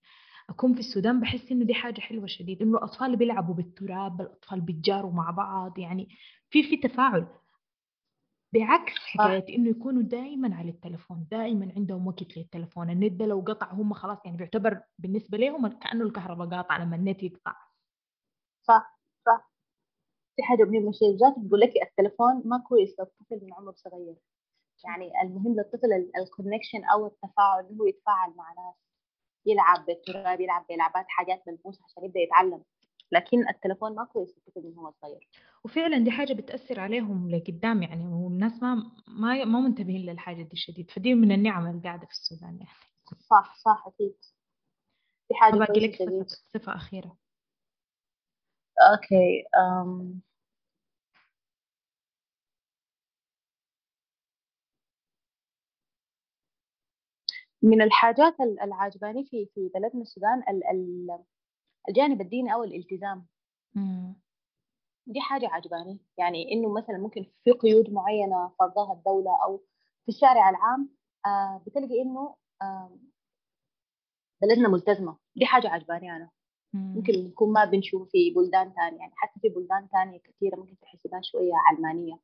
أكون 0.51 0.75
في 0.75 0.81
السودان 0.81 1.21
بحس 1.21 1.53
إنه 1.53 1.65
دي 1.65 1.75
حاجة 1.75 2.01
حلوة 2.01 2.27
شديد 2.27 2.63
إنه 2.63 2.79
الأطفال 2.79 3.17
بيلعبوا 3.17 3.55
بالتراب 3.55 4.21
الأطفال 4.21 4.61
بيتجاروا 4.61 5.13
مع 5.13 5.31
بعض. 5.31 5.79
يعني 5.79 6.09
في 6.51 6.63
في 6.63 6.77
تفاعل. 6.77 7.27
بعكس 8.55 8.93
حكاية 8.99 9.57
إنه 9.57 9.71
يكونوا 9.71 10.03
دائما 10.03 10.55
على 10.57 10.71
التلفون 10.71 11.27
دائما 11.31 11.73
عندهم 11.77 12.07
وقت 12.07 12.37
للتلفون. 12.37 12.91
النت 12.91 13.13
ده 13.13 13.27
لو 13.27 13.41
قطع 13.41 13.73
هم 13.73 13.93
خلاص 13.93 14.19
يعني 14.25 14.37
بيعتبر 14.37 14.81
بالنسبة 14.99 15.39
لهم 15.39 15.69
كأنه 15.69 16.05
الكهرباء 16.05 16.49
قاطعة 16.49 16.85
لما 16.85 16.97
النت 16.97 17.23
يقطع. 17.23 17.57
صح. 18.63 19.00
في 20.41 20.47
حاجة 20.47 20.65
مهمه 20.65 20.93
شيء 20.93 21.17
ذات 21.17 21.35
بقول 21.37 21.61
لك 21.61 21.73
التلفون 21.83 22.43
ما 22.45 22.59
كويس 22.69 22.91
للطفل 23.01 23.47
من 23.47 23.55
عمر 23.55 23.73
صغير. 23.73 24.17
يعني 24.85 25.23
المهم 25.23 25.57
للطفل 25.57 26.11
الكونكشن 26.19 26.85
أو 26.85 27.07
التفاعل 27.07 27.67
إنه 27.67 27.81
هو 27.81 27.87
يتفاعل 27.87 28.31
مع 28.37 28.53
ناس 28.53 28.75
يلعب 29.47 29.87
بالتراب 29.87 30.41
يلعب 30.41 30.67
بلعبات 30.69 31.05
حاجات 31.09 31.43
ملموسة 31.47 31.85
عشان 31.85 32.05
يبدأ 32.05 32.21
يتعلم. 32.21 32.63
لكن 33.13 33.49
التلفون 33.49 33.95
ما 33.95 34.05
كويس 34.05 34.39
للطفل 34.39 34.69
من 34.69 34.79
هو 34.79 34.91
صغير. 35.03 35.29
وفعلا 35.65 35.99
دي 35.99 36.11
حاجة 36.11 36.33
بتأثر 36.33 36.81
عليهم 36.81 37.31
لقدام 37.31 37.83
يعني 37.83 38.07
والناس 38.07 38.63
ما 38.63 38.75
ما 39.09 39.45
ما 39.45 39.61
منتبهين 39.61 40.11
للحاجة 40.11 40.43
دي 40.43 40.57
شديد. 40.57 40.91
فدي 40.91 41.15
من 41.15 41.33
النعم 41.33 41.67
اللي 41.67 41.83
قاعدة 41.83 42.07
في 42.07 42.13
السودان 42.13 42.57
يعني. 42.57 42.79
صح 43.31 43.57
صح 43.57 43.85
أكيد. 43.87 44.17
في 45.29 45.35
حاجة 45.35 45.55
باقي 45.55 45.81
لك. 45.81 45.95
صفة, 45.95 46.27
صفة 46.27 46.75
أخيرة. 46.75 47.17
أوكي 48.81 49.45
um... 49.57 50.30
من 57.63 57.83
الحاجات 57.83 58.41
العاجباني 58.41 59.25
في 59.25 59.47
في 59.55 59.71
بلدنا 59.75 60.03
السودان 60.03 60.43
الجانب 61.89 62.21
الديني 62.21 62.55
أو 62.55 62.65
الالتزام. 62.65 63.27
دي 65.07 65.21
حاجة 65.21 65.49
عجباني 65.49 65.99
يعني 66.19 66.53
إنه 66.53 66.73
مثلا 66.73 66.99
ممكن 66.99 67.27
في 67.45 67.51
قيود 67.51 67.91
معينة 67.91 68.53
فرضها 68.59 68.93
الدولة 68.93 69.45
أو 69.45 69.57
في 70.05 70.09
الشارع 70.09 70.51
العام 70.51 70.89
آه 71.27 71.63
بتلقي 71.67 72.03
آه 72.63 72.99
بلدنا 74.43 74.69
ملتزمة. 74.69 75.17
دي 75.37 75.47
حاجة 75.47 75.69
عجباني 75.69 76.17
أنا. 76.17 76.31
ممكن 76.75 77.13
نكون 77.13 77.53
ما 77.53 77.65
بنشوف 77.65 78.09
في 78.11 78.31
بلدان 78.31 78.75
تانية. 78.75 78.99
يعني 78.99 79.13
حتى 79.17 79.41
في 79.41 79.49
بلدان 79.49 79.89
تانية 79.89 80.19
كثيرة 80.19 80.57
ممكن 80.57 80.79
تحسبها 80.79 81.21
شوية 81.23 81.53
علمانية 81.69 82.19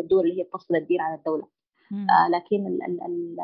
الدول 0.00 0.24
اللي 0.24 0.40
هي 0.40 0.44
بتفصل 0.44 0.76
الدين 0.76 1.00
عن 1.00 1.14
الدولة. 1.14 1.48
آه 1.92 2.28
لكن 2.30 2.66
ال 2.66 2.82
ال 2.82 3.02
ال 3.02 3.36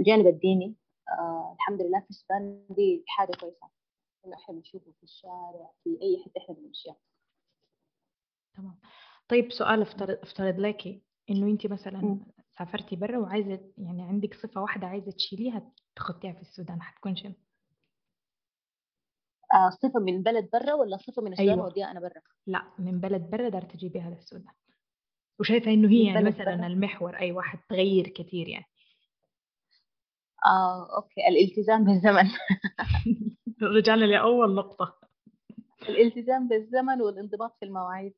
الجانب 0.00 0.26
الديني 0.26 0.74
آه 1.08 1.52
الحمد 1.54 1.82
لله 1.82 2.00
في 2.00 2.10
السودان 2.10 2.64
دي 2.70 3.04
حاجة 3.06 3.32
كويسة 3.40 3.68
إنه 4.26 4.36
إحنا 4.36 4.54
بنشوفه 4.54 4.92
في 4.92 5.02
الشارع 5.02 5.70
في 5.84 5.98
أي 6.02 6.22
حتة 6.24 6.38
إحنا 6.42 6.54
بنمشيها 6.54 6.96
تمام 8.56 8.78
طيب 9.28 9.52
سؤال 9.52 9.82
افترض 9.82 10.18
افترض 10.22 10.58
لك 10.60 11.02
إنه 11.30 11.46
أنت 11.46 11.66
مثلا 11.66 11.98
م. 12.00 12.26
سافرتي 12.58 12.96
برا 12.96 13.18
وعايزة 13.18 13.60
يعني 13.78 14.02
عندك 14.02 14.34
صفة 14.34 14.60
واحدة 14.62 14.86
عايزة 14.86 15.10
تشيليها 15.10 15.72
تخطيها 15.96 16.32
في 16.32 16.40
السودان 16.40 16.82
حتكون 16.82 17.16
شنو؟ 17.16 17.34
آه 19.54 19.70
صفة 19.70 20.00
من 20.00 20.22
بلد 20.22 20.48
برا 20.52 20.72
ولا 20.74 20.96
صفة 20.96 21.22
من 21.22 21.32
السودان 21.32 21.52
أيوة. 21.54 21.66
وديها 21.66 21.90
أنا 21.90 22.00
برا؟ 22.00 22.22
لا 22.46 22.62
من 22.78 23.00
بلد 23.00 23.30
برا 23.30 23.48
دار 23.48 23.62
تجيبيها 23.62 24.10
للسودان 24.10 24.52
وشايفة 25.40 25.70
إنه 25.70 25.88
هي 25.88 26.06
يعني 26.06 26.26
مثلا 26.26 26.56
برا. 26.56 26.66
المحور 26.66 27.16
أي 27.16 27.32
واحد 27.32 27.58
تغير 27.68 28.08
كثير 28.08 28.48
يعني 28.48 28.69
آه 30.46 30.96
okay. 30.96 31.28
الالتزام 31.28 31.84
بالزمن. 31.84 32.30
رجعنا 33.62 34.04
لأول 34.04 34.54
نقطة. 34.54 34.98
الالتزام 35.88 36.48
بالزمن 36.48 37.00
والانضباط 37.02 37.56
في 37.60 37.64
المواعيد. 37.64 38.14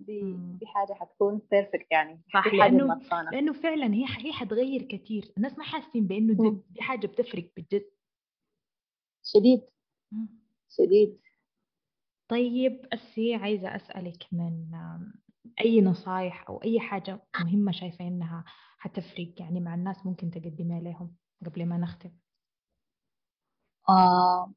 دي. 0.00 0.20
دي 0.60 0.66
حاجة 0.66 0.92
حتكون 0.92 1.40
perfect 1.50 1.86
يعني. 1.90 2.22
صح 2.34 2.54
لأنه 2.54 3.00
لأنه 3.32 3.52
فعلا 3.52 3.94
هي 3.94 4.04
هي 4.18 4.32
حتغير 4.32 4.82
كثير 4.82 5.32
الناس 5.36 5.58
ما 5.58 5.64
حاسين 5.64 6.06
بأنه 6.06 6.34
دي, 6.34 6.82
حاجة 6.82 7.06
بتفرق 7.06 7.50
بجد 7.56 7.90
شديد. 9.22 9.62
شديد. 10.70 11.18
طيب 12.28 12.86
أسي 12.92 13.34
عايزة 13.34 13.76
أسألك 13.76 14.26
من 14.32 14.70
أي 15.60 15.80
نصايح 15.80 16.48
أو 16.48 16.62
أي 16.62 16.80
حاجة 16.80 17.22
مهمة 17.40 17.72
شايفة 17.72 18.08
إنها 18.08 18.44
حتفرق 18.78 19.34
يعني 19.40 19.60
مع 19.60 19.74
الناس 19.74 20.06
ممكن 20.06 20.30
تقدميها 20.30 20.80
لهم؟ 20.80 21.14
قبل 21.46 21.66
ما 21.66 21.78
نختم. 21.78 22.10
آه 23.88 24.52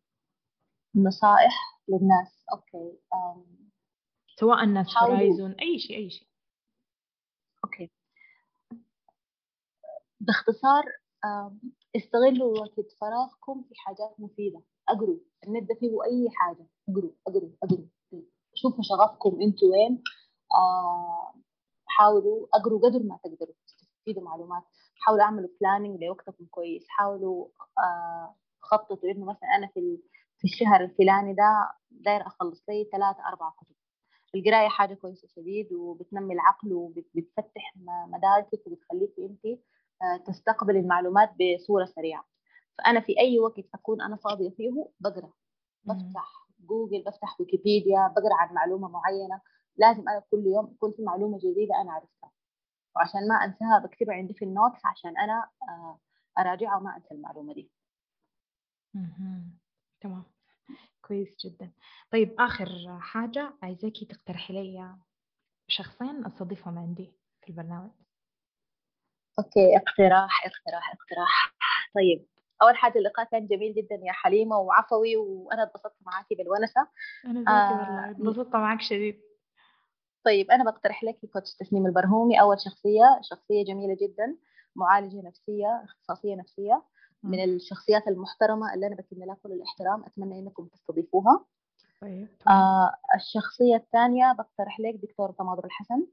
نصائح 0.95 1.81
للناس. 1.87 2.45
okay 2.53 2.99
آم. 3.13 3.69
سواء 4.39 4.63
الناس 4.63 4.97
هورايزون 4.97 5.51
أي 5.51 5.79
شيء 5.79 5.97
أي 5.97 6.09
شيء. 6.09 6.27
okay. 7.63 7.91
باختصار 10.19 10.83
استغلوا 11.95 12.59
وقت 12.59 12.91
فراغكم 13.01 13.63
في 13.69 13.75
حاجات 13.75 14.15
مفيدة. 14.19 14.61
أقروا. 14.89 15.19
النت 15.47 15.71
فيه 15.79 16.03
أي 16.05 16.29
حاجة. 16.31 16.67
أقروا 16.89 17.11
أقروا 17.27 17.49
أقروا. 17.63 17.85
شوفوا 18.53 18.83
شغفكم 18.83 19.41
أنتوا 19.41 19.71
وين. 19.71 20.03
حاولوا. 21.85 22.47
أقروا 22.53 22.79
قدر 22.79 23.03
ما 23.03 23.19
تقدروا. 23.23 23.55
تستفيدوا 23.67 24.23
معلومات. 24.23 24.63
حاولوا 24.99 25.23
أعملوا 25.23 25.49
بلاننج 25.61 26.03
لوقتكم 26.03 26.45
كويس. 26.51 26.85
حاولوا 26.89 27.47
خططوا 28.61 29.09
إنه 29.11 29.25
مثلا 29.25 29.49
أنا 29.57 29.67
في 29.67 29.99
في 30.37 30.43
الشهر 30.45 30.81
الفلاني 30.83 31.33
ده 31.33 31.71
داير 31.91 32.27
أخلص 32.27 32.63
لي 32.69 32.89
ثلاثة 32.91 33.27
أربعة 33.27 33.53
كتب. 33.61 33.75
القراية 34.35 34.67
حاجة 34.69 34.93
كويسة 34.93 35.27
شديد 35.27 35.73
وبتنمي 35.73 36.33
العقل 36.33 36.73
وبتفتح 36.73 37.73
مداركك 38.07 38.67
وبتخليك 38.67 39.13
أنت 39.19 39.45
آه، 40.01 40.17
تستقبل 40.27 40.77
المعلومات 40.77 41.29
بصورة 41.39 41.85
سريعة. 41.85 42.25
فأنا 42.77 42.99
في 42.99 43.19
أي 43.19 43.39
وقت 43.39 43.65
أكون 43.75 44.01
أنا 44.01 44.15
فاضية 44.15 44.49
فيه 44.49 44.71
بقرأ. 44.99 45.31
بفتح 45.85 46.47
جوجل 46.59 47.03
بفتح 47.03 47.41
ويكيبيديا 47.41 48.07
بقرأ 48.07 48.33
عن 48.35 48.53
معلومة 48.55 48.87
معينة. 48.89 49.41
لازم 49.77 50.09
أنا 50.09 50.23
كل 50.31 50.43
يوم 50.47 50.71
يكون 50.73 50.91
في 50.91 51.01
معلومة 51.03 51.37
جديدة 51.37 51.81
أنا 51.81 51.91
عرفتها. 51.91 52.31
وعشان 52.97 53.27
ما 53.27 53.35
أنساها 53.35 53.79
بكتبها 53.79 54.15
عندي 54.15 54.33
في 54.33 54.45
ال 54.45 54.52
notes 54.52 54.85
عشان 54.85 55.17
أنا 55.17 55.49
آه، 55.69 55.99
أراجعها 56.37 56.77
وما 56.77 56.95
أنسى 56.97 57.13
المعلومة 57.13 57.53
دي. 57.53 57.71
تمام. 60.01 60.23
كويس 61.01 61.35
جدا. 61.45 61.71
طيب 62.11 62.35
آخر 62.39 62.97
حاجة 62.99 63.53
عايزاكي 63.63 64.05
تقترحي 64.05 64.53
لي 64.53 64.95
شخصين 65.67 66.25
أستضيفهم 66.25 66.77
عندي 66.77 67.13
في 67.41 67.49
البرنامج. 67.49 67.91
okay 69.39 69.77
اقتراح 69.77 70.45
اقتراح 70.45 70.93
اقتراح. 70.93 71.55
طيب 71.95 72.27
أول 72.61 72.77
حاجة 72.77 72.97
اللقاء 72.97 73.25
كان 73.25 73.47
جميل 73.47 73.73
جدا 73.73 73.95
يا 74.03 74.11
حليمة 74.11 74.57
وعفوي 74.57 75.15
وأنا 75.15 75.63
اتبسطت 75.63 75.95
معاكي 76.01 76.35
بالونسة. 76.35 76.87
أنا 77.25 77.39
ذاتي 77.39 77.73
والله 77.73 78.11
اتبسطت 78.11 78.55
معك 78.55 78.81
شديد. 78.81 79.21
طيب 80.27 80.51
أنا 80.51 80.63
بقترح 80.63 81.03
لك 81.03 81.19
coach 81.33 81.55
تسنيم 81.55 81.85
البرهومي. 81.85 82.41
أول 82.41 82.59
شخصية 82.59 83.19
شخصية 83.21 83.65
جميلة 83.65 83.97
جدا 84.01 84.37
معالجة 84.75 85.21
نفسية 85.21 85.83
اختصاصية 85.83 86.35
نفسية 86.35 86.83
من 87.23 87.43
الشخصيات 87.43 88.07
المحترمة 88.07 88.73
اللي 88.73 88.87
أنا 88.87 88.95
بكن 88.95 89.17
لها 89.19 89.37
كل 89.43 89.51
الاحترام. 89.51 90.03
أتمنى 90.03 90.39
إنكم 90.39 90.65
تستضيفوها. 90.67 91.45
طيب 92.01 92.27
آه 92.47 92.95
الشخصية 93.15 93.75
الثانية 93.75 94.35
بقترح 94.37 94.79
لك 94.79 94.95
دكتورة 94.95 95.31
تماضر 95.31 95.65
الحسن. 95.65 96.07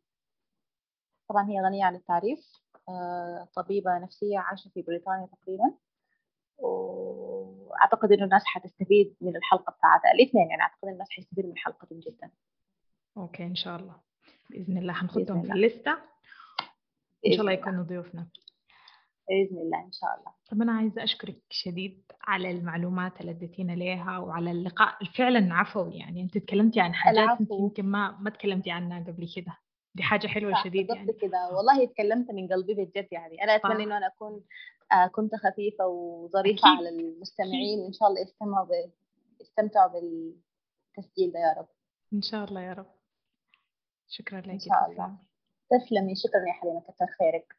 طبعا 1.28 1.48
هي 1.48 1.60
غنية 1.60 1.84
عن 1.84 1.94
التعريف. 1.94 2.52
آه 2.88 3.48
طبيبة 3.54 3.98
نفسية 3.98 4.38
عايشة 4.38 4.68
في 4.68 4.82
بريطانيا 4.82 5.26
تقريبا. 5.26 5.74
وأعتقد 6.58 8.12
إنه 8.12 8.24
الناس 8.24 8.42
حتستفيد 8.44 9.16
من 9.20 9.36
الحلقة 9.36 9.72
بتاعتها. 9.72 10.12
الاثنين 10.12 10.50
يعني 10.50 10.62
أعتقد 10.62 10.88
الناس 10.88 11.08
حيستفيدوا 11.10 11.50
من 11.50 11.58
حلقتهم 11.58 12.00
جدا. 12.00 12.30
أوكي 13.16 13.44
إن 13.44 13.54
شاء 13.54 13.76
الله. 13.76 13.96
بإذن 14.50 14.78
الله 14.78 14.92
حنحطهم 14.92 15.42
في 15.42 15.52
الليستة. 15.52 15.92
إن 17.26 17.32
شاء 17.32 17.40
الله 17.40 17.52
يكونوا 17.52 17.84
ضيوفنا. 17.84 18.26
بإذن 19.28 19.58
الله 19.58 19.84
إن 19.84 19.92
شاء 19.92 20.10
الله. 20.18 20.32
طب 20.50 20.62
أنا 20.62 20.72
عايزة 20.72 21.04
أشكرك 21.04 21.42
شديد 21.50 22.02
على 22.20 22.50
المعلومات 22.50 23.20
اللي 23.20 23.30
أديتينا 23.30 23.72
ليها 23.72 24.18
وعلى 24.18 24.50
اللقاء. 24.50 25.04
فعلا 25.04 25.54
عفوي 25.54 25.98
يعني. 25.98 26.22
أنت 26.22 26.38
تكلمتي 26.38 26.80
عن 26.80 26.94
حاجات 26.94 27.40
أنت 27.40 27.50
يمكن 27.50 27.86
ما 27.86 28.18
ما 28.20 28.30
تكلمتي 28.30 28.70
عنها 28.70 29.00
قبل 29.00 29.32
كده. 29.36 29.56
دي 29.94 30.02
حاجة 30.02 30.26
حلوة 30.26 30.64
شديد 30.64 30.90
يعني. 30.90 31.12
كده. 31.12 31.48
والله 31.52 31.86
تكلمت 31.86 32.30
من 32.30 32.48
قلبي 32.48 32.74
بجد 32.74 33.08
يعني. 33.12 33.44
أنا 33.44 33.56
أتمنى 33.56 33.84
إنه 33.84 33.96
أنا 33.96 34.06
أكون 34.06 34.44
آه 34.92 35.06
كنت 35.06 35.34
خفيفة 35.34 35.86
وظريفة 35.86 36.68
أكيد. 36.68 36.78
على 36.78 36.88
المستمعين. 36.88 37.80
وإن 37.80 37.92
شاء 37.92 38.08
الله 38.08 38.20
يستمعوا 38.20 38.66
ب... 38.66 38.70
يستمتعوا 39.40 39.92
بالتسجيل 39.92 41.32
ده 41.32 41.38
يا 41.38 41.54
رب. 41.58 41.68
إن 42.12 42.22
شاء 42.22 42.44
الله 42.44 42.60
يا 42.60 42.72
رب. 42.72 42.93
شكرا 44.08 44.40
لك 44.40 44.48
إن 44.50 44.58
شاء 44.58 44.90
الله. 44.90 45.18
تسلمي. 45.70 46.14
شكرا 46.14 46.40
يا 46.48 46.52
حليمة 46.52 46.80
كثر 46.80 47.06
خيرك. 47.18 47.56